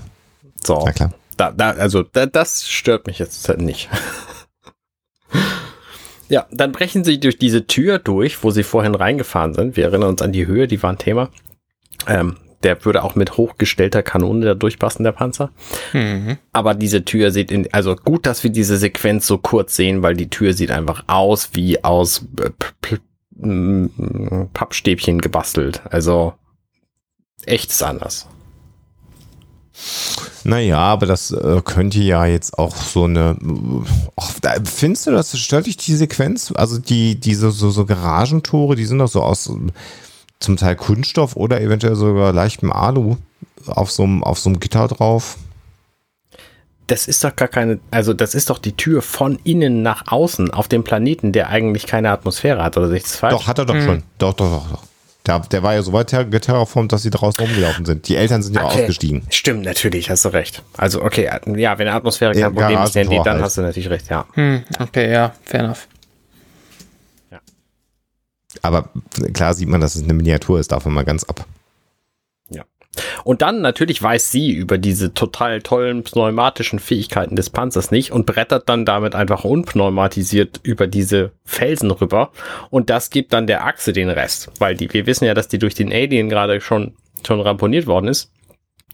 So. 0.63 0.83
na 0.85 0.93
klar. 0.93 1.15
Da, 1.39 1.51
da, 1.53 1.71
also 1.71 2.03
da, 2.03 2.27
das 2.27 2.69
stört 2.69 3.07
mich 3.07 3.19
jetzt 3.19 3.49
nicht. 3.57 3.89
Ja, 6.29 6.47
dann 6.51 6.73
brechen 6.73 7.05
sie 7.05 7.21
durch 7.21 7.39
diese 7.39 7.67
Tür 7.67 7.99
durch, 7.99 8.43
wo 8.43 8.51
sie 8.51 8.63
vorhin 8.63 8.95
reingefahren 8.95 9.55
sind. 9.55 9.77
Wir 9.77 9.85
erinnern 9.85 10.11
uns 10.11 10.23
an 10.23 10.33
die 10.33 10.47
Höhe, 10.47 10.67
die 10.67 10.83
war 10.83 10.91
ein 10.91 10.99
Thema. 10.99 11.31
Ähm, 12.07 12.37
der 12.63 12.85
würde 12.85 13.05
auch 13.05 13.15
mit 13.15 13.37
hochgestellter 13.37 14.03
Kanone 14.03 14.47
da 14.47 14.55
durchpassen, 14.55 15.05
der 15.05 15.13
Panzer. 15.13 15.51
Mhm. 15.93 16.39
Aber 16.53 16.75
diese 16.75 17.05
Tür 17.05 17.31
sieht 17.31 17.53
in, 17.53 17.69
also 17.73 17.95
gut, 17.95 18.27
dass 18.27 18.43
wir 18.43 18.51
diese 18.51 18.79
Sequenz 18.79 19.27
so 19.27 19.39
kurz 19.39 19.77
sehen, 19.77 20.03
weil 20.03 20.15
die 20.15 20.31
Tür 20.31 20.55
sieht 20.55 20.71
einfach 20.71 21.05
aus 21.07 21.51
wie 21.53 21.85
aus 21.85 22.27
äh, 22.41 22.51
Pappstäbchen 24.55 25.21
gebastelt. 25.21 25.83
Also 25.91 26.35
echt 27.45 27.71
ist 27.71 27.83
anders. 27.83 28.29
Naja, 30.45 30.79
aber 30.79 31.07
das 31.07 31.31
äh, 31.31 31.61
könnte 31.65 32.01
ja 32.01 32.27
jetzt 32.27 32.59
auch 32.59 32.77
so 32.77 33.05
eine. 33.05 33.37
Ach, 34.17 34.33
da, 34.41 34.55
findest 34.63 35.07
du 35.07 35.11
das? 35.11 35.37
Stört 35.39 35.67
dich 35.67 35.77
die 35.77 35.97
Sequenz? 35.97 36.53
Also 36.55 36.79
die, 36.79 37.19
diese 37.19 37.51
so, 37.51 37.71
so 37.71 37.85
Garagentore, 37.87 38.77
die 38.77 38.85
sind 38.85 38.99
doch 38.99 39.09
so 39.09 39.23
aus 39.23 39.51
zum 40.41 40.57
Teil 40.57 40.77
Kunststoff 40.77 41.37
oder 41.37 41.61
eventuell 41.61 41.97
sogar 41.97 42.33
leichtem 42.33 42.71
Alu 42.71 43.17
auf 43.67 43.91
so 43.91 44.03
einem 44.03 44.23
auf 44.23 44.39
so 44.39 44.51
einem 44.51 44.61
Gitter 44.61 44.87
drauf. 44.89 45.39
Das 46.87 47.09
ist 47.09 47.25
doch 47.25 47.35
gar 47.35 47.49
keine, 47.49 47.81
also 47.91 48.13
das 48.13 48.35
ist 48.35 48.51
doch 48.51 48.59
die 48.59 48.77
Tür 48.77 49.01
von 49.01 49.39
innen 49.43 49.83
nach 49.83 50.09
außen 50.09 50.51
auf 50.51 50.69
dem 50.69 50.85
Planeten, 50.85 51.33
der 51.33 51.49
eigentlich 51.49 51.87
keine 51.87 52.11
Atmosphäre 52.11 52.63
hat, 52.63 52.77
oder 52.77 52.89
sehe 52.89 52.99
ich 52.99 53.05
das 53.05 53.17
falsch? 53.17 53.33
Doch, 53.33 53.47
hat 53.47 53.59
er 53.59 53.65
doch 53.65 53.81
schon. 53.81 54.03
Doch, 54.19 54.35
doch, 54.35 54.51
doch, 54.51 54.71
doch. 54.71 54.83
Der, 55.27 55.39
der 55.39 55.63
war 55.63 55.73
ja 55.75 55.83
so 55.83 55.93
weit 55.95 56.11
ter- 56.11 56.27
geterraformt, 56.27 56.93
dass 56.93 57.03
sie 57.03 57.11
draußen 57.11 57.43
rumgelaufen 57.45 57.87
sind. 57.87 58.09
Die 58.09 58.17
Eltern 58.17 58.43
sind 58.43 58.55
ja 58.57 58.65
Okay. 58.65 58.81
ausgestiegen. 58.83 59.23
Stimmt, 59.31 59.65
natürlich, 59.65 60.11
hast 60.11 60.25
du 60.27 60.29
recht. 60.31 60.63
Also, 60.77 61.03
okay, 61.03 61.31
ja, 61.57 61.79
wenn 61.79 61.89
Atmosphäre 61.89 62.33
kein 62.33 62.41
Ja, 62.41 62.51
Problem 62.51 62.83
ist, 62.83 62.95
dann 62.95 63.09
halt. 63.27 63.43
hast 63.43 63.57
du 63.57 63.63
natürlich 63.63 63.89
recht, 63.89 64.11
ja. 64.11 64.27
Hm, 64.35 64.65
okay, 64.81 65.11
ja, 65.11 65.35
fair 65.45 65.61
enough. 65.61 65.89
Aber 68.63 68.89
klar 69.33 69.53
sieht 69.55 69.69
man, 69.69 69.81
dass 69.81 69.97
es 69.97 70.05
eine 70.05 70.15
Miniatur 70.15 70.61
ist, 70.61 70.71
davon 70.71 70.93
mal 70.95 71.05
ganz 71.05 71.25
ab. 71.25 71.45
Und 73.25 73.43
dann 73.43 73.61
natürlich 73.61 74.03
weiß 74.03 74.31
sie 74.31 74.53
über 74.53 74.79
diese 74.79 75.15
total 75.15 75.63
tollen 75.63 76.03
pneumatischen 76.03 76.79
Fähigkeiten 76.79 77.37
des 77.37 77.51
Panzers 77.51 77.91
nicht 77.91 78.13
und 78.13 78.27
brettert 78.27 78.69
dann 78.69 78.85
damit 78.85 79.15
einfach 79.15 79.45
unpneumatisiert 79.45 80.61
über 80.63 80.87
diese 80.87 81.33
Felsen 81.45 81.91
rüber. 81.91 82.31
Und 82.71 82.91
das 82.91 83.11
gibt 83.11 83.33
dann 83.33 83.47
der 83.47 83.65
Achse 83.65 83.93
den 83.93 84.11
Rest, 84.11 84.51
weil 84.59 84.75
die, 84.75 84.93
wir 84.93 85.07
wissen 85.07 85.25
ja, 85.25 85.35
dass 85.35 85.49
die 85.49 85.59
durch 85.59 85.75
den 85.75 85.93
Alien 85.93 86.29
gerade 86.29 86.61
schon, 86.61 86.95
schon 87.27 87.41
ramponiert 87.41 87.87
worden 87.87 88.09
ist. 88.09 88.31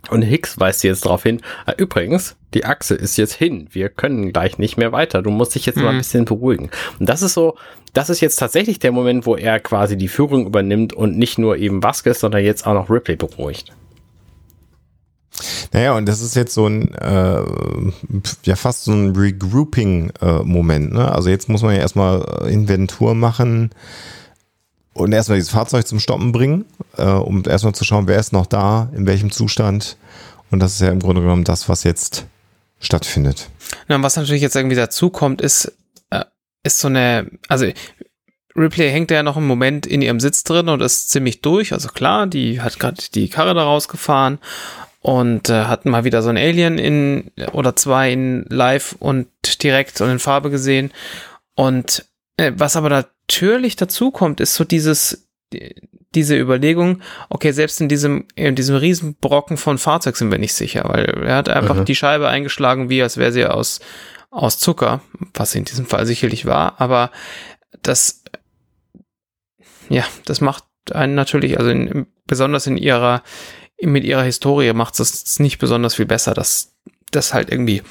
Und 0.08 0.22
Hicks 0.22 0.58
weist 0.58 0.82
jetzt 0.82 1.04
darauf 1.04 1.22
hin, 1.22 1.42
ah, 1.66 1.74
übrigens, 1.76 2.36
die 2.54 2.64
Achse 2.64 2.94
ist 2.94 3.18
jetzt 3.18 3.34
hin. 3.34 3.68
Wir 3.70 3.90
können 3.90 4.32
gleich 4.32 4.58
nicht 4.58 4.78
mehr 4.78 4.92
weiter. 4.92 5.22
Du 5.22 5.30
musst 5.30 5.54
dich 5.54 5.66
jetzt 5.66 5.76
mhm. 5.76 5.84
mal 5.84 5.90
ein 5.90 5.98
bisschen 5.98 6.24
beruhigen. 6.24 6.70
Und 6.98 7.08
das 7.08 7.22
ist 7.22 7.34
so, 7.34 7.56
das 7.92 8.08
ist 8.08 8.20
jetzt 8.20 8.36
tatsächlich 8.36 8.78
der 8.78 8.92
Moment, 8.92 9.26
wo 9.26 9.36
er 9.36 9.60
quasi 9.60 9.96
die 9.96 10.08
Führung 10.08 10.46
übernimmt 10.46 10.92
und 10.92 11.18
nicht 11.18 11.38
nur 11.38 11.58
eben 11.58 11.82
Vasquez, 11.82 12.20
sondern 12.20 12.42
jetzt 12.42 12.66
auch 12.66 12.74
noch 12.74 12.88
Ripley 12.88 13.16
beruhigt. 13.16 13.72
Naja, 15.72 15.96
und 15.96 16.06
das 16.06 16.20
ist 16.20 16.36
jetzt 16.36 16.54
so 16.54 16.66
ein, 16.66 16.94
äh, 16.94 17.42
ja 18.44 18.56
fast 18.56 18.84
so 18.84 18.92
ein 18.92 19.14
Regrouping-Moment. 19.14 20.92
Äh, 20.92 20.94
ne? 20.94 21.12
Also 21.12 21.30
jetzt 21.30 21.48
muss 21.48 21.62
man 21.62 21.74
ja 21.74 21.80
erstmal 21.80 22.48
Inventur 22.48 23.14
machen 23.14 23.70
und 24.92 25.12
erstmal 25.12 25.38
dieses 25.38 25.52
Fahrzeug 25.52 25.86
zum 25.86 26.00
Stoppen 26.00 26.32
bringen, 26.32 26.64
äh, 26.96 27.04
um 27.04 27.42
erstmal 27.46 27.74
zu 27.74 27.84
schauen, 27.84 28.06
wer 28.08 28.18
ist 28.18 28.32
noch 28.32 28.46
da, 28.46 28.90
in 28.94 29.06
welchem 29.06 29.30
Zustand. 29.30 29.96
Und 30.50 30.60
das 30.60 30.74
ist 30.74 30.80
ja 30.80 30.90
im 30.90 31.00
Grunde 31.00 31.22
genommen 31.22 31.44
das, 31.44 31.68
was 31.68 31.84
jetzt 31.84 32.26
stattfindet. 32.80 33.48
Na, 33.88 34.02
was 34.02 34.16
natürlich 34.16 34.42
jetzt 34.42 34.56
irgendwie 34.56 34.76
dazu 34.76 35.10
kommt, 35.10 35.40
ist, 35.40 35.72
äh, 36.10 36.24
ist 36.62 36.80
so 36.80 36.88
eine, 36.88 37.30
also 37.48 37.66
Ripley 38.56 38.90
hängt 38.90 39.10
ja 39.10 39.22
noch 39.22 39.36
einen 39.36 39.46
Moment 39.46 39.86
in 39.86 40.02
ihrem 40.02 40.18
Sitz 40.18 40.42
drin 40.42 40.68
und 40.68 40.82
ist 40.82 41.10
ziemlich 41.10 41.40
durch. 41.40 41.72
Also 41.72 41.88
klar, 41.88 42.26
die 42.26 42.60
hat 42.60 42.78
gerade 42.78 43.02
die 43.14 43.28
Karre 43.28 43.54
da 43.54 43.62
rausgefahren 43.62 44.38
und 45.00 45.48
äh, 45.48 45.64
hat 45.64 45.86
mal 45.86 46.04
wieder 46.04 46.22
so 46.22 46.28
ein 46.28 46.36
Alien 46.36 46.78
in 46.78 47.30
oder 47.52 47.74
zwei 47.74 48.12
in 48.12 48.44
live 48.48 48.96
und 48.98 49.28
direkt 49.62 50.00
und 50.00 50.10
in 50.10 50.18
Farbe 50.18 50.50
gesehen. 50.50 50.92
Und 51.54 52.06
äh, 52.36 52.52
was 52.54 52.76
aber 52.76 52.90
natürlich 52.90 53.76
dazu 53.76 54.10
kommt, 54.10 54.40
ist 54.40 54.54
so 54.54 54.64
dieses 54.64 55.28
diese 56.14 56.36
Überlegung, 56.36 57.02
okay, 57.28 57.52
selbst 57.52 57.80
in 57.80 57.88
diesem, 57.88 58.26
in 58.34 58.56
diesem 58.56 58.76
Riesenbrocken 58.76 59.56
von 59.56 59.78
Fahrzeug 59.78 60.16
sind 60.16 60.30
wir 60.30 60.38
nicht 60.38 60.54
sicher, 60.54 60.84
weil 60.86 61.04
er 61.24 61.36
hat 61.36 61.48
einfach 61.48 61.76
mhm. 61.76 61.84
die 61.84 61.94
Scheibe 61.94 62.28
eingeschlagen, 62.28 62.90
wie 62.90 63.02
als 63.02 63.16
wäre 63.16 63.32
sie 63.32 63.46
aus, 63.46 63.80
aus 64.30 64.58
Zucker, 64.58 65.02
was 65.34 65.52
sie 65.52 65.58
in 65.58 65.64
diesem 65.64 65.86
Fall 65.86 66.06
sicherlich 66.06 66.46
war, 66.46 66.80
aber 66.80 67.10
das, 67.82 68.24
ja, 69.88 70.04
das 70.24 70.40
macht 70.40 70.64
einen 70.92 71.14
natürlich, 71.14 71.58
also 71.58 71.70
in, 71.70 72.06
besonders 72.26 72.66
in 72.66 72.76
ihrer, 72.76 73.22
mit 73.82 74.04
ihrer 74.04 74.22
Historie 74.22 74.72
macht 74.72 74.98
es 75.00 75.38
nicht 75.40 75.58
besonders 75.58 75.94
viel 75.94 76.06
besser, 76.06 76.34
dass 76.34 76.74
das 77.10 77.34
halt 77.34 77.50
irgendwie 77.50 77.82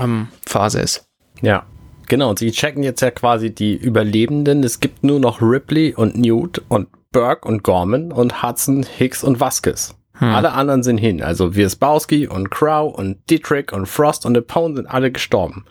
ähm, 0.00 0.28
Phase 0.46 0.80
ist. 0.80 1.08
Ja, 1.40 1.66
genau. 2.06 2.30
Und 2.30 2.38
sie 2.38 2.50
checken 2.50 2.82
jetzt 2.82 3.00
ja 3.00 3.10
quasi 3.10 3.54
die 3.54 3.76
Überlebenden. 3.76 4.64
Es 4.64 4.80
gibt 4.80 5.04
nur 5.04 5.20
noch 5.20 5.40
Ripley 5.42 5.94
und 5.94 6.16
Newt 6.16 6.62
und 6.68 6.88
Burke 7.12 7.48
und 7.48 7.62
Gorman 7.62 8.12
und 8.12 8.42
Hudson, 8.42 8.84
Hicks 8.84 9.24
und 9.24 9.40
Vasquez. 9.40 9.94
Hm. 10.18 10.34
Alle 10.34 10.52
anderen 10.52 10.82
sind 10.82 10.98
hin. 10.98 11.22
Also 11.22 11.54
Wirsbowski 11.54 12.26
und 12.26 12.50
Crow 12.50 12.92
und 12.92 13.18
Dietrich 13.30 13.72
und 13.72 13.86
Frost 13.86 14.26
und 14.26 14.36
Apone 14.36 14.76
sind 14.76 14.86
alle 14.86 15.12
gestorben. 15.12 15.64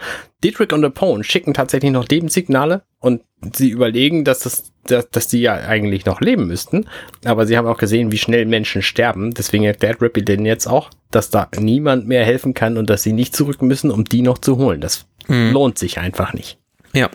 Dietrich 0.43 0.71
und 0.71 0.85
Apone 0.85 1.23
schicken 1.23 1.53
tatsächlich 1.53 1.91
noch 1.91 2.07
Lebenssignale 2.07 2.83
und 2.99 3.21
sie 3.55 3.69
überlegen, 3.69 4.23
dass 4.23 4.39
das, 4.39 4.71
dass, 4.85 5.09
dass 5.09 5.27
die 5.27 5.41
ja 5.41 5.53
eigentlich 5.53 6.05
noch 6.05 6.21
leben 6.21 6.47
müssten. 6.47 6.85
Aber 7.25 7.45
sie 7.45 7.57
haben 7.57 7.67
auch 7.67 7.77
gesehen, 7.77 8.11
wie 8.11 8.17
schnell 8.17 8.45
Menschen 8.45 8.81
sterben. 8.81 9.33
Deswegen 9.33 9.63
erklärt 9.63 10.01
Rippy 10.01 10.23
denn 10.23 10.45
jetzt 10.45 10.67
auch, 10.67 10.89
dass 11.11 11.29
da 11.29 11.49
niemand 11.57 12.07
mehr 12.07 12.23
helfen 12.23 12.53
kann 12.53 12.77
und 12.77 12.89
dass 12.89 13.03
sie 13.03 13.13
nicht 13.13 13.35
zurück 13.35 13.61
müssen, 13.61 13.91
um 13.91 14.05
die 14.05 14.21
noch 14.21 14.37
zu 14.37 14.57
holen. 14.57 14.79
Das 14.79 15.07
hm. 15.25 15.51
lohnt 15.51 15.77
sich 15.77 15.99
einfach 15.99 16.33
nicht. 16.33 16.57
Ja. 16.93 17.09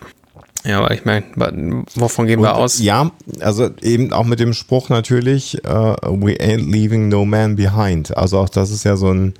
Ja, 0.64 0.78
aber 0.78 0.92
ich 0.92 1.04
meine, 1.04 1.24
wovon 1.94 2.26
gehen 2.26 2.40
wir 2.40 2.54
aus? 2.54 2.78
Ja, 2.78 3.10
also 3.40 3.70
eben 3.80 4.12
auch 4.12 4.24
mit 4.24 4.38
dem 4.38 4.52
Spruch 4.52 4.88
natürlich, 4.88 5.58
uh, 5.66 5.96
we 6.02 6.34
ain't 6.34 6.70
leaving 6.70 7.08
no 7.08 7.24
man 7.24 7.56
behind. 7.56 8.16
Also 8.16 8.38
auch 8.38 8.48
das 8.48 8.70
ist 8.70 8.84
ja 8.84 8.96
so 8.96 9.12
ein, 9.12 9.34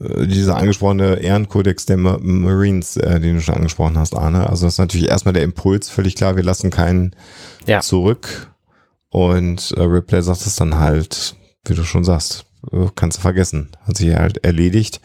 äh, 0.00 0.26
dieser 0.26 0.56
angesprochene 0.56 1.16
Ehrenkodex 1.16 1.86
der 1.86 1.96
Marines, 1.96 2.96
äh, 2.96 3.20
den 3.20 3.36
du 3.36 3.40
schon 3.40 3.54
angesprochen 3.54 3.98
hast, 3.98 4.14
Arne. 4.14 4.48
Also 4.50 4.66
das 4.66 4.74
ist 4.74 4.78
natürlich 4.78 5.08
erstmal 5.08 5.34
der 5.34 5.44
Impuls, 5.44 5.88
völlig 5.88 6.14
klar, 6.14 6.36
wir 6.36 6.42
lassen 6.42 6.70
keinen 6.70 7.16
ja. 7.66 7.80
zurück. 7.80 8.50
Und 9.08 9.72
äh, 9.76 9.82
Ripley 9.82 10.22
sagt 10.22 10.44
es 10.44 10.56
dann 10.56 10.78
halt, 10.78 11.36
wie 11.66 11.74
du 11.74 11.84
schon 11.84 12.04
sagst, 12.04 12.44
äh, 12.72 12.88
kannst 12.94 13.18
du 13.18 13.22
vergessen. 13.22 13.70
Hat 13.86 13.96
sich 13.96 14.14
halt 14.14 14.44
erledigt. 14.44 15.00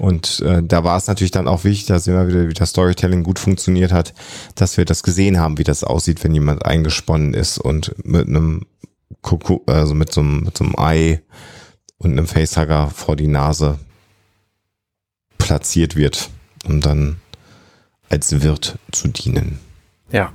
Und 0.00 0.40
äh, 0.40 0.62
da 0.62 0.82
war 0.82 0.96
es 0.96 1.08
natürlich 1.08 1.30
dann 1.30 1.46
auch 1.46 1.64
wichtig, 1.64 1.86
dass 1.86 2.06
immer 2.06 2.26
wieder, 2.26 2.48
wie 2.48 2.54
das 2.54 2.70
Storytelling 2.70 3.22
gut 3.22 3.38
funktioniert 3.38 3.92
hat, 3.92 4.14
dass 4.54 4.78
wir 4.78 4.86
das 4.86 5.02
gesehen 5.02 5.38
haben, 5.38 5.58
wie 5.58 5.64
das 5.64 5.84
aussieht, 5.84 6.24
wenn 6.24 6.32
jemand 6.32 6.64
eingesponnen 6.64 7.34
ist 7.34 7.58
und 7.58 7.94
mit 8.02 8.26
einem 8.26 8.66
Kuckuck, 9.20 9.70
also 9.70 9.94
mit 9.94 10.10
so 10.10 10.22
mit 10.22 10.56
so 10.56 10.64
einem 10.64 10.78
Ei 10.78 11.20
und 11.98 12.12
einem 12.12 12.26
Facehugger 12.26 12.88
vor 12.88 13.14
die 13.14 13.26
Nase 13.26 13.78
platziert 15.36 15.96
wird, 15.96 16.30
um 16.66 16.80
dann 16.80 17.16
als 18.08 18.40
Wirt 18.40 18.78
zu 18.92 19.08
dienen. 19.08 19.60
Ja. 20.10 20.32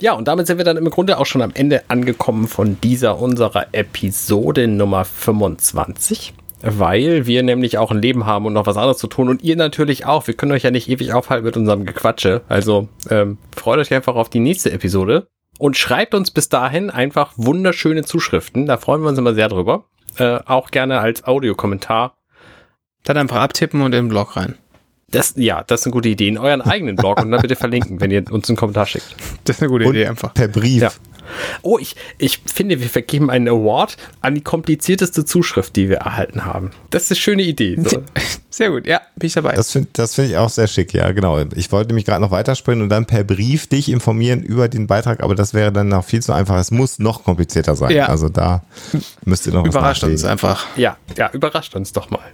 Ja, 0.00 0.12
und 0.12 0.28
damit 0.28 0.46
sind 0.46 0.58
wir 0.58 0.64
dann 0.64 0.76
im 0.76 0.88
Grunde 0.88 1.18
auch 1.18 1.26
schon 1.26 1.42
am 1.42 1.50
Ende 1.52 1.82
angekommen 1.88 2.46
von 2.46 2.80
dieser 2.80 3.18
unserer 3.18 3.66
Episode 3.72 4.68
Nummer 4.68 5.04
25 5.04 6.32
weil 6.62 7.26
wir 7.26 7.42
nämlich 7.42 7.78
auch 7.78 7.90
ein 7.90 8.02
Leben 8.02 8.26
haben 8.26 8.46
und 8.46 8.52
noch 8.52 8.66
was 8.66 8.76
anderes 8.76 8.98
zu 8.98 9.06
tun 9.06 9.28
und 9.28 9.42
ihr 9.42 9.56
natürlich 9.56 10.06
auch. 10.06 10.26
Wir 10.26 10.34
können 10.34 10.52
euch 10.52 10.62
ja 10.62 10.70
nicht 10.70 10.88
ewig 10.88 11.12
aufhalten 11.12 11.44
mit 11.44 11.56
unserem 11.56 11.84
Gequatsche. 11.84 12.42
Also 12.48 12.88
ähm, 13.10 13.38
freut 13.56 13.78
euch 13.78 13.92
einfach 13.92 14.16
auf 14.16 14.28
die 14.28 14.40
nächste 14.40 14.72
Episode 14.72 15.28
und 15.58 15.76
schreibt 15.76 16.14
uns 16.14 16.30
bis 16.30 16.48
dahin 16.48 16.90
einfach 16.90 17.32
wunderschöne 17.36 18.04
Zuschriften. 18.04 18.66
Da 18.66 18.76
freuen 18.76 19.02
wir 19.02 19.08
uns 19.08 19.18
immer 19.18 19.34
sehr 19.34 19.48
drüber. 19.48 19.84
Äh, 20.16 20.38
auch 20.46 20.70
gerne 20.70 21.00
als 21.00 21.24
Audiokommentar. 21.24 22.16
Dann 23.04 23.16
einfach 23.16 23.36
abtippen 23.36 23.80
und 23.80 23.94
in 23.94 24.06
den 24.06 24.08
Blog 24.08 24.36
rein. 24.36 24.56
Das, 25.10 25.34
ja, 25.36 25.64
das 25.66 25.80
ist 25.80 25.86
eine 25.86 25.92
gute 25.92 26.08
Idee. 26.10 26.28
In 26.28 26.36
euren 26.36 26.60
eigenen 26.60 26.96
Blog 26.96 27.22
und 27.22 27.30
dann 27.30 27.40
bitte 27.40 27.56
verlinken, 27.56 28.00
wenn 28.00 28.10
ihr 28.10 28.30
uns 28.30 28.48
einen 28.48 28.56
Kommentar 28.56 28.84
schickt. 28.84 29.16
Das 29.44 29.56
ist 29.56 29.62
eine 29.62 29.70
gute 29.70 29.86
und 29.86 29.94
Idee 29.94 30.06
einfach. 30.06 30.34
Per 30.34 30.48
Brief. 30.48 30.82
Ja. 30.82 30.90
Oh, 31.62 31.78
ich, 31.78 31.96
ich 32.18 32.40
finde, 32.52 32.80
wir 32.80 32.88
vergeben 32.88 33.30
einen 33.30 33.48
Award 33.48 33.96
an 34.20 34.34
die 34.34 34.40
komplizierteste 34.40 35.24
Zuschrift, 35.24 35.76
die 35.76 35.88
wir 35.88 35.98
erhalten 35.98 36.44
haben. 36.44 36.70
Das 36.90 37.04
ist 37.04 37.12
eine 37.12 37.16
schöne 37.16 37.42
Idee. 37.42 37.76
So. 37.82 38.02
Sehr 38.50 38.70
gut, 38.70 38.86
ja, 38.86 39.00
bin 39.16 39.26
ich 39.26 39.34
dabei. 39.34 39.52
Das 39.52 39.72
finde 39.72 39.88
das 39.92 40.14
find 40.14 40.30
ich 40.30 40.36
auch 40.36 40.48
sehr 40.48 40.66
schick, 40.66 40.92
ja, 40.92 41.12
genau. 41.12 41.38
Ich 41.54 41.70
wollte 41.70 41.94
mich 41.94 42.04
gerade 42.04 42.20
noch 42.20 42.30
weiterspringen 42.30 42.82
und 42.82 42.88
dann 42.88 43.06
per 43.06 43.22
Brief 43.22 43.66
dich 43.66 43.88
informieren 43.88 44.42
über 44.42 44.68
den 44.68 44.86
Beitrag, 44.86 45.22
aber 45.22 45.34
das 45.34 45.54
wäre 45.54 45.70
dann 45.70 45.88
noch 45.88 46.04
viel 46.04 46.22
zu 46.22 46.32
einfach. 46.32 46.56
Es 46.58 46.70
muss 46.70 46.98
noch 46.98 47.22
komplizierter 47.24 47.76
sein. 47.76 47.92
Ja. 47.92 48.06
Also 48.06 48.28
da 48.28 48.64
müsst 49.24 49.46
ihr 49.46 49.52
noch 49.52 49.64
Überrascht 49.64 50.02
uns 50.02 50.24
einfach. 50.24 50.66
Ja, 50.76 50.96
ja, 51.16 51.30
überrascht 51.32 51.76
uns 51.76 51.92
doch 51.92 52.10
mal. 52.10 52.24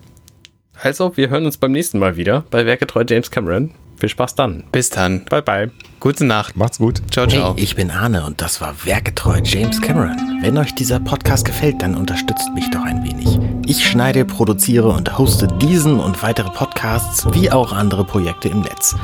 Also, 0.83 1.17
wir 1.17 1.31
hören 1.31 1.47
uns 1.47 1.57
beim 1.57 1.73
nächsten 1.73 1.99
Mal 1.99 2.17
wieder 2.17 2.45
bei 2.51 2.67
Werketreu 2.67 3.05
James 3.09 3.31
Cameron. 3.31 3.71
Viel 3.99 4.09
Spaß 4.09 4.35
dann. 4.35 4.65
Bis 4.73 4.91
dann. 4.91 5.25
Bye, 5.27 5.43
bye. 5.43 5.71
Gute 6.01 6.25
Nacht. 6.25 6.57
Macht's 6.57 6.79
gut. 6.79 7.01
Ciao, 7.11 7.27
ciao. 7.27 7.55
Hey, 7.55 7.63
ich 7.63 7.77
bin 7.77 7.91
Arne 7.91 8.25
und 8.27 8.41
das 8.41 8.61
war 8.61 8.75
Werketreu 8.85 9.41
James 9.43 9.81
Cameron. 9.81 10.17
Wenn 10.43 10.59
euch 10.59 10.75
dieser 10.75 11.01
Podcast 11.01 11.45
gefällt, 11.45 11.81
dann 11.81 11.95
unterstützt 11.95 12.51
mich 12.55 12.71
doch 12.71 12.83
ein 12.83 13.03
wenig. 13.03 13.39
Ich 13.67 13.87
schneide, 13.89 14.25
produziere 14.25 14.89
und 14.89 15.17
hoste 15.17 15.47
diesen 15.47 16.01
und 16.01 16.23
weitere 16.23 16.51
Podcasts 16.51 17.27
wie 17.33 17.51
auch 17.51 17.73
andere 17.73 18.05
Projekte 18.05 18.49
im 18.49 18.61
Netz. 18.61 18.95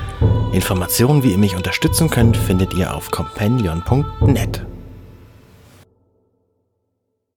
Informationen, 0.53 1.23
wie 1.23 1.33
ihr 1.33 1.39
mich 1.39 1.57
unterstützen 1.57 2.11
könnt, 2.11 2.37
findet 2.37 2.75
ihr 2.75 2.95
auf 2.95 3.11
companion.net. 3.11 4.67